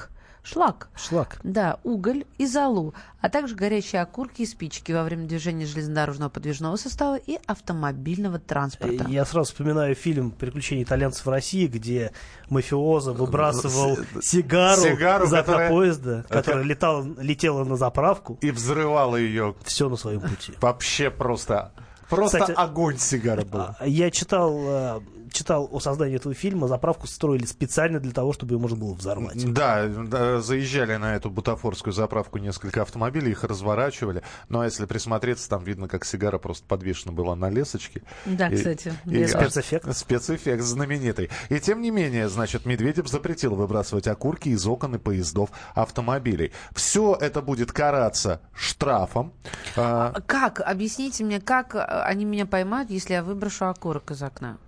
Шлак. 0.45 0.89
Шлак. 0.97 1.39
Да, 1.45 1.79
уголь 1.85 2.25
и 2.37 2.47
золу, 2.47 2.95
а 3.21 3.29
также 3.29 3.55
горящие 3.55 4.03
окурки 4.03 4.43
и 4.43 4.47
спички 4.47 4.91
во 4.91 5.05
время 5.05 5.27
движения 5.27 5.67
железнодорожного 5.67 6.31
подвижного 6.31 6.75
состава 6.77 7.17
и 7.17 7.39
автомобильного 7.47 8.41
транспорта. 8.41 9.07
Я 9.09 9.25
сразу 9.25 9.53
вспоминаю 9.53 9.95
фильм 9.95 10.33
«Приключения 10.33 10.83
итальянцев 10.83 11.27
в 11.27 11.29
России», 11.31 11.69
где 11.69 12.11
мафиоза 12.51 13.13
выбрасывал 13.13 13.97
сигару, 14.21 14.83
Сигару, 14.83 15.25
из 15.27 15.33
окна 15.33 15.43
которая- 15.43 15.71
поезда, 15.71 16.25
которая 16.29 16.65
летала, 16.65 17.07
летела 17.21 17.65
на 17.65 17.77
заправку. 17.77 18.37
И 18.41 18.51
взрывала 18.51 19.15
ее. 19.17 19.55
Все 19.65 19.89
на 19.89 19.97
своем 19.97 20.21
пути. 20.21 20.55
Вообще 20.61 21.11
просто... 21.11 21.73
Просто 22.09 22.41
Кстати, 22.41 22.59
огонь 22.59 22.99
сигара 22.99 23.43
был. 23.43 23.61
А, 23.79 23.87
Я 23.87 24.11
читал, 24.11 24.55
э, 24.61 25.01
читал 25.33 25.69
о 25.73 25.81
создании 25.81 26.17
этого 26.17 26.35
фильма, 26.35 26.69
заправку 26.69 27.07
строили 27.07 27.45
специально 27.47 27.99
для 28.01 28.13
того, 28.13 28.33
чтобы 28.33 28.55
ее 28.55 28.59
можно 28.59 28.77
было 28.77 28.95
взорвать. 28.95 29.53
Да, 29.53 29.87
да, 29.87 30.41
заезжали 30.41 30.97
на 30.97 31.17
эту 31.17 31.31
бутафорскую 31.31 31.93
заправку 31.93 32.39
несколько 32.39 32.83
автомобилей, 32.83 33.33
их 33.33 33.45
разворачивали. 33.45 34.23
Ну, 34.49 34.61
а 34.61 34.65
если 34.65 34.87
присмотреться, 34.87 35.49
там 35.49 35.65
видно, 35.65 35.89
как 35.89 36.05
сигара 36.05 36.39
просто 36.39 36.67
подвешена 36.67 37.13
была 37.13 37.35
на 37.37 37.51
лесочке. 37.51 38.03
Да, 38.27 38.49
И- 38.49 38.57
кстати, 38.57 38.93
и- 39.07 39.11
верно. 39.11 39.41
Спецэффект. 39.43 39.97
Спецэффект 39.97 40.63
знаменитый. 40.63 41.31
И 41.49 41.59
тем 41.61 41.81
не 41.81 41.91
менее, 41.91 42.29
значит, 42.29 42.67
Медведев 42.67 43.09
запретил 43.09 43.55
выбрасывать 43.55 44.07
окурки 44.07 44.49
из 44.51 44.67
окон 44.67 44.97
и 44.97 44.99
поездов 44.99 45.51
автомобилей. 45.75 46.53
Все 46.75 47.17
это 47.21 47.43
будет 47.43 47.73
караться 47.73 48.41
штрафом. 48.55 49.33
А, 49.77 50.13
Как? 50.27 50.61
Объясните 50.61 51.25
мне, 51.25 51.41
как 51.41 51.75
э, 51.75 51.79
они 51.81 52.25
меня 52.25 52.47
поймают, 52.47 52.91
если 52.91 53.15
я 53.15 53.23
выброшу 53.23 53.67
окурок 53.69 54.11
из 54.11 54.23
окна? 54.23 54.59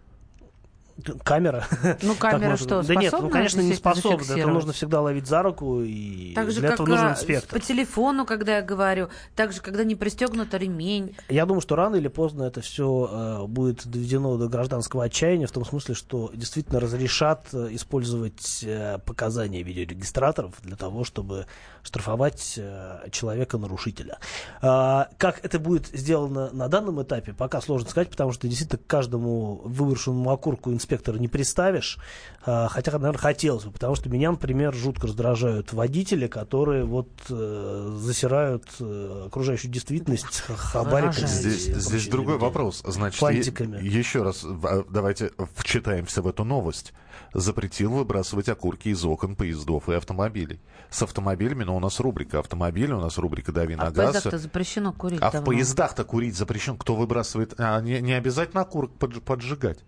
Камера. 1.23 1.67
Ну, 2.03 2.15
камера 2.15 2.57
что, 2.57 2.83
Да 2.83 2.95
нет, 2.95 3.13
ну, 3.13 3.19
способна 3.19 3.31
конечно, 3.31 3.61
не 3.61 3.75
способна. 3.75 4.33
Это 4.33 4.49
нужно 4.49 4.73
всегда 4.73 5.01
ловить 5.01 5.27
за 5.27 5.43
руку, 5.43 5.83
и 5.83 6.35
Так 6.35 6.51
же, 6.51 6.61
для 6.61 6.71
этого 6.71 6.87
нужен 6.87 7.07
а, 7.07 7.13
инспектор. 7.13 7.59
по 7.59 7.65
телефону, 7.65 8.25
когда 8.27 8.57
я 8.57 8.63
говорю, 8.63 9.09
так 9.35 9.53
же, 9.53 9.61
когда 9.61 9.85
не 9.85 9.95
пристегнут 9.95 10.55
ремень. 10.55 11.17
Я 11.29 11.47
думаю, 11.47 11.61
что 11.61 11.77
рано 11.77 11.97
или 11.97 12.09
поздно 12.09 12.45
это 12.45 12.61
все 12.61 13.47
будет 13.49 13.87
доведено 13.87 14.37
до 14.37 14.49
гражданского 14.49 15.05
отчаяния, 15.05 15.47
в 15.47 15.53
том 15.53 15.65
смысле, 15.65 15.95
что 15.95 16.31
действительно 16.35 16.81
разрешат 16.81 17.49
э, 17.53 17.69
использовать 17.73 18.63
э, 18.63 18.99
показания 19.05 19.63
видеорегистраторов 19.63 20.55
для 20.63 20.77
того, 20.77 21.05
чтобы 21.05 21.47
штрафовать 21.83 22.55
э, 22.57 23.09
человека-нарушителя. 23.11 24.19
А, 24.63 25.09
как 25.19 25.45
это 25.45 25.59
будет 25.59 25.87
сделано 25.89 26.51
на 26.53 26.69
данном 26.69 27.03
этапе, 27.03 27.33
пока 27.33 27.61
сложно 27.61 27.89
сказать, 27.89 28.11
потому 28.11 28.33
что 28.33 28.49
действительно 28.49 28.79
к 28.79 28.87
каждому 28.87 29.61
выброшенному 29.65 30.31
окурку 30.31 30.71
инспектора 30.71 30.84
не 31.19 31.29
приставишь, 31.29 31.99
а, 32.47 32.69
хотя, 32.69 32.93
наверное, 32.93 33.19
хотелось 33.19 33.65
бы, 33.65 33.71
потому 33.73 33.95
что 33.95 34.09
меня, 34.09 34.31
например, 34.31 34.75
жутко 34.75 35.07
раздражают 35.07 35.73
водители, 35.73 36.27
которые 36.27 36.85
вот 36.85 37.09
э, 37.31 37.97
засирают 37.99 38.65
э, 38.81 39.25
окружающую 39.27 39.71
действительность 39.71 40.41
хабариками. 40.47 41.27
Здесь, 41.27 41.65
здесь 41.67 42.09
другой 42.09 42.39
вопрос. 42.39 42.83
Значит, 42.87 43.21
Фантиками. 43.21 43.83
еще 43.83 44.23
раз 44.23 44.43
в- 44.43 44.87
давайте 44.91 45.31
вчитаемся 45.57 46.23
в 46.23 46.29
эту 46.29 46.45
новость. 46.45 46.93
Запретил 47.33 47.91
выбрасывать 47.93 48.49
окурки 48.49 48.89
из 48.89 49.05
окон 49.05 49.35
поездов 49.35 49.89
и 49.89 49.95
автомобилей. 49.95 50.61
С 50.91 51.03
автомобилями, 51.03 51.65
но 51.65 51.77
у 51.77 51.81
нас 51.81 51.99
рубрика 51.99 52.39
автомобили, 52.39 52.93
у 52.93 53.01
нас 53.01 53.19
рубрика 53.19 53.51
«Дави 53.51 53.75
А 53.75 53.77
на 53.79 53.91
в 53.91 53.93
газ». 53.93 54.11
поездах-то 54.13 54.39
запрещено 54.39 54.93
курить 54.93 55.21
А 55.21 55.31
в 55.31 55.33
давно. 55.33 55.47
поездах-то 55.47 56.05
курить 56.05 56.37
запрещен. 56.37 56.77
Кто 56.79 56.95
выбрасывает? 56.95 57.55
А, 57.59 57.81
не, 57.81 58.01
не 58.01 58.13
обязательно 58.13 58.63
окурок 58.63 58.93
подж- 58.99 59.21
поджигать. 59.21 59.79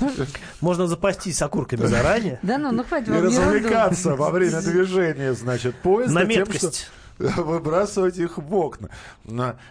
Можно 0.60 0.86
запастись 0.86 1.40
окурками 1.42 1.86
заранее. 1.86 2.38
Да 2.42 2.58
ну, 2.58 2.72
ну 2.72 2.84
хватит 2.84 3.08
И 3.08 3.12
развлекаться 3.12 4.14
во 4.14 4.30
время 4.30 4.60
движения, 4.62 5.32
значит, 5.34 5.76
поезда. 5.76 6.20
На 6.20 6.24
меткость. 6.24 6.90
Выбрасывать 7.18 8.16
их 8.18 8.38
в 8.38 8.54
окна. 8.54 8.90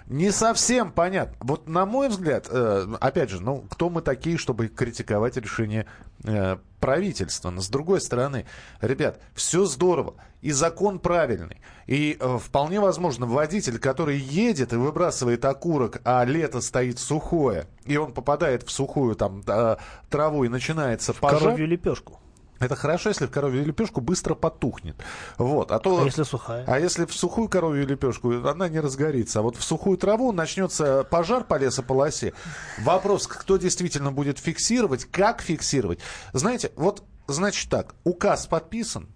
Не 0.07 0.31
совсем 0.31 0.91
понятно. 0.91 1.35
Вот 1.39 1.67
на 1.67 1.85
мой 1.85 2.09
взгляд, 2.09 2.47
э, 2.49 2.87
опять 2.99 3.29
же, 3.29 3.41
ну, 3.41 3.63
кто 3.69 3.89
мы 3.89 4.01
такие, 4.01 4.37
чтобы 4.37 4.67
критиковать 4.67 5.37
решение 5.37 5.85
э, 6.25 6.57
правительства? 6.79 7.49
Но 7.49 7.61
с 7.61 7.69
другой 7.69 8.01
стороны, 8.01 8.45
ребят, 8.81 9.19
все 9.33 9.65
здорово. 9.65 10.15
И 10.41 10.51
закон 10.51 10.99
правильный. 10.99 11.61
И 11.87 12.17
э, 12.19 12.37
вполне 12.37 12.79
возможно, 12.79 13.25
водитель, 13.25 13.79
который 13.79 14.17
едет 14.17 14.73
и 14.73 14.75
выбрасывает 14.75 15.43
окурок, 15.45 15.99
а 16.03 16.23
лето 16.25 16.61
стоит 16.61 16.99
сухое, 16.99 17.67
и 17.85 17.97
он 17.97 18.13
попадает 18.13 18.63
в 18.63 18.71
сухую 18.71 19.15
там 19.15 19.41
э, 19.47 19.77
траву 20.09 20.43
и 20.43 20.49
начинается 20.49 21.13
пожар. 21.13 21.39
Коровью 21.39 21.67
лепешку. 21.67 22.19
Это 22.59 22.75
хорошо, 22.75 23.09
если 23.09 23.25
в 23.25 23.31
коровью 23.31 23.65
лепешку 23.65 24.01
быстро 24.01 24.35
потухнет. 24.35 24.95
Вот. 25.37 25.71
А, 25.71 25.79
то... 25.79 26.01
А 26.01 26.05
если 26.05 26.23
сухая? 26.23 26.63
А 26.67 26.79
если 26.79 27.05
в 27.05 27.13
сухую 27.13 27.49
коровью 27.49 27.85
лепешку, 27.85 28.31
она 28.47 28.67
не 28.69 28.79
разгорится. 28.79 29.39
А 29.39 29.41
вот 29.41 29.57
в 29.57 29.63
сухую 29.63 29.97
траву 29.97 30.31
начнется 30.31 31.03
пожар 31.03 31.43
по 31.43 31.57
лесополосе. 31.57 32.33
Вопрос, 32.79 33.27
кто 33.27 33.57
действительно 33.57 34.11
будет 34.11 34.39
фиксировать, 34.39 35.05
как 35.05 35.41
фиксировать. 35.41 35.99
Знаете, 36.33 36.71
вот, 36.75 37.03
значит 37.27 37.69
так, 37.69 37.95
указ 38.03 38.47
подписан, 38.47 39.07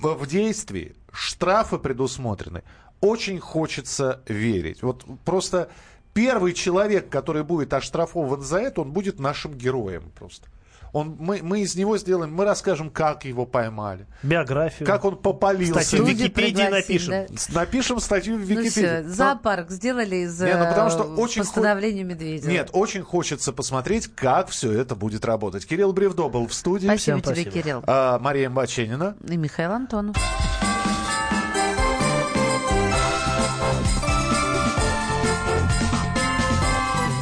в, 0.00 0.26
действии 0.26 0.96
штрафы 1.12 1.78
предусмотрены. 1.78 2.62
Очень 3.00 3.38
хочется 3.38 4.22
верить. 4.26 4.82
Вот 4.82 5.04
просто 5.24 5.68
первый 6.14 6.52
человек, 6.52 7.08
который 7.08 7.42
будет 7.44 7.72
оштрафован 7.72 8.40
за 8.40 8.58
это, 8.58 8.80
он 8.80 8.92
будет 8.92 9.18
нашим 9.18 9.54
героем 9.54 10.10
просто. 10.14 10.48
Он, 10.94 11.16
мы, 11.18 11.40
мы 11.42 11.60
из 11.60 11.74
него 11.74 11.98
сделаем, 11.98 12.32
мы 12.32 12.44
расскажем, 12.44 12.88
как 12.88 13.24
его 13.24 13.44
поймали. 13.46 14.06
Биографию. 14.22 14.86
Как 14.86 15.04
он 15.04 15.16
попалился. 15.16 15.72
Статью 15.80 16.04
в 16.04 16.08
Википедии 16.08 16.62
напишем. 16.70 17.10
да. 17.10 17.26
Напишем 17.52 17.98
статью 17.98 18.36
в 18.36 18.38
Ну 18.38 18.44
Википедии. 18.46 18.70
все, 18.70 19.02
Но- 19.02 19.12
зоопарк 19.12 19.70
сделали 19.70 20.16
из 20.16 20.40
Не, 20.40 20.56
ну 20.56 20.64
потому 20.66 20.88
э, 20.88 20.90
что 20.92 21.02
очень 21.02 21.42
хо- 21.42 21.48
постановления 21.52 22.04
Медведева. 22.04 22.48
Нет, 22.48 22.70
очень 22.72 23.02
хочется 23.02 23.52
посмотреть, 23.52 24.06
как 24.14 24.48
все 24.50 24.70
это 24.72 24.94
будет 24.94 25.24
работать. 25.24 25.66
Кирилл 25.66 25.92
Бревдо 25.92 26.28
был 26.28 26.46
в 26.46 26.54
студии. 26.54 26.86
Спасибо 26.86 27.18
Всем 27.18 27.34
тебе, 27.34 27.42
спасибо. 27.42 27.62
Кирилл. 27.62 27.84
А, 27.88 28.18
Мария 28.20 28.48
Баченина. 28.48 29.16
И 29.28 29.36
Михаил 29.36 29.72
Антонов. 29.72 30.14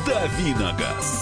Давиногаз. 0.07 1.22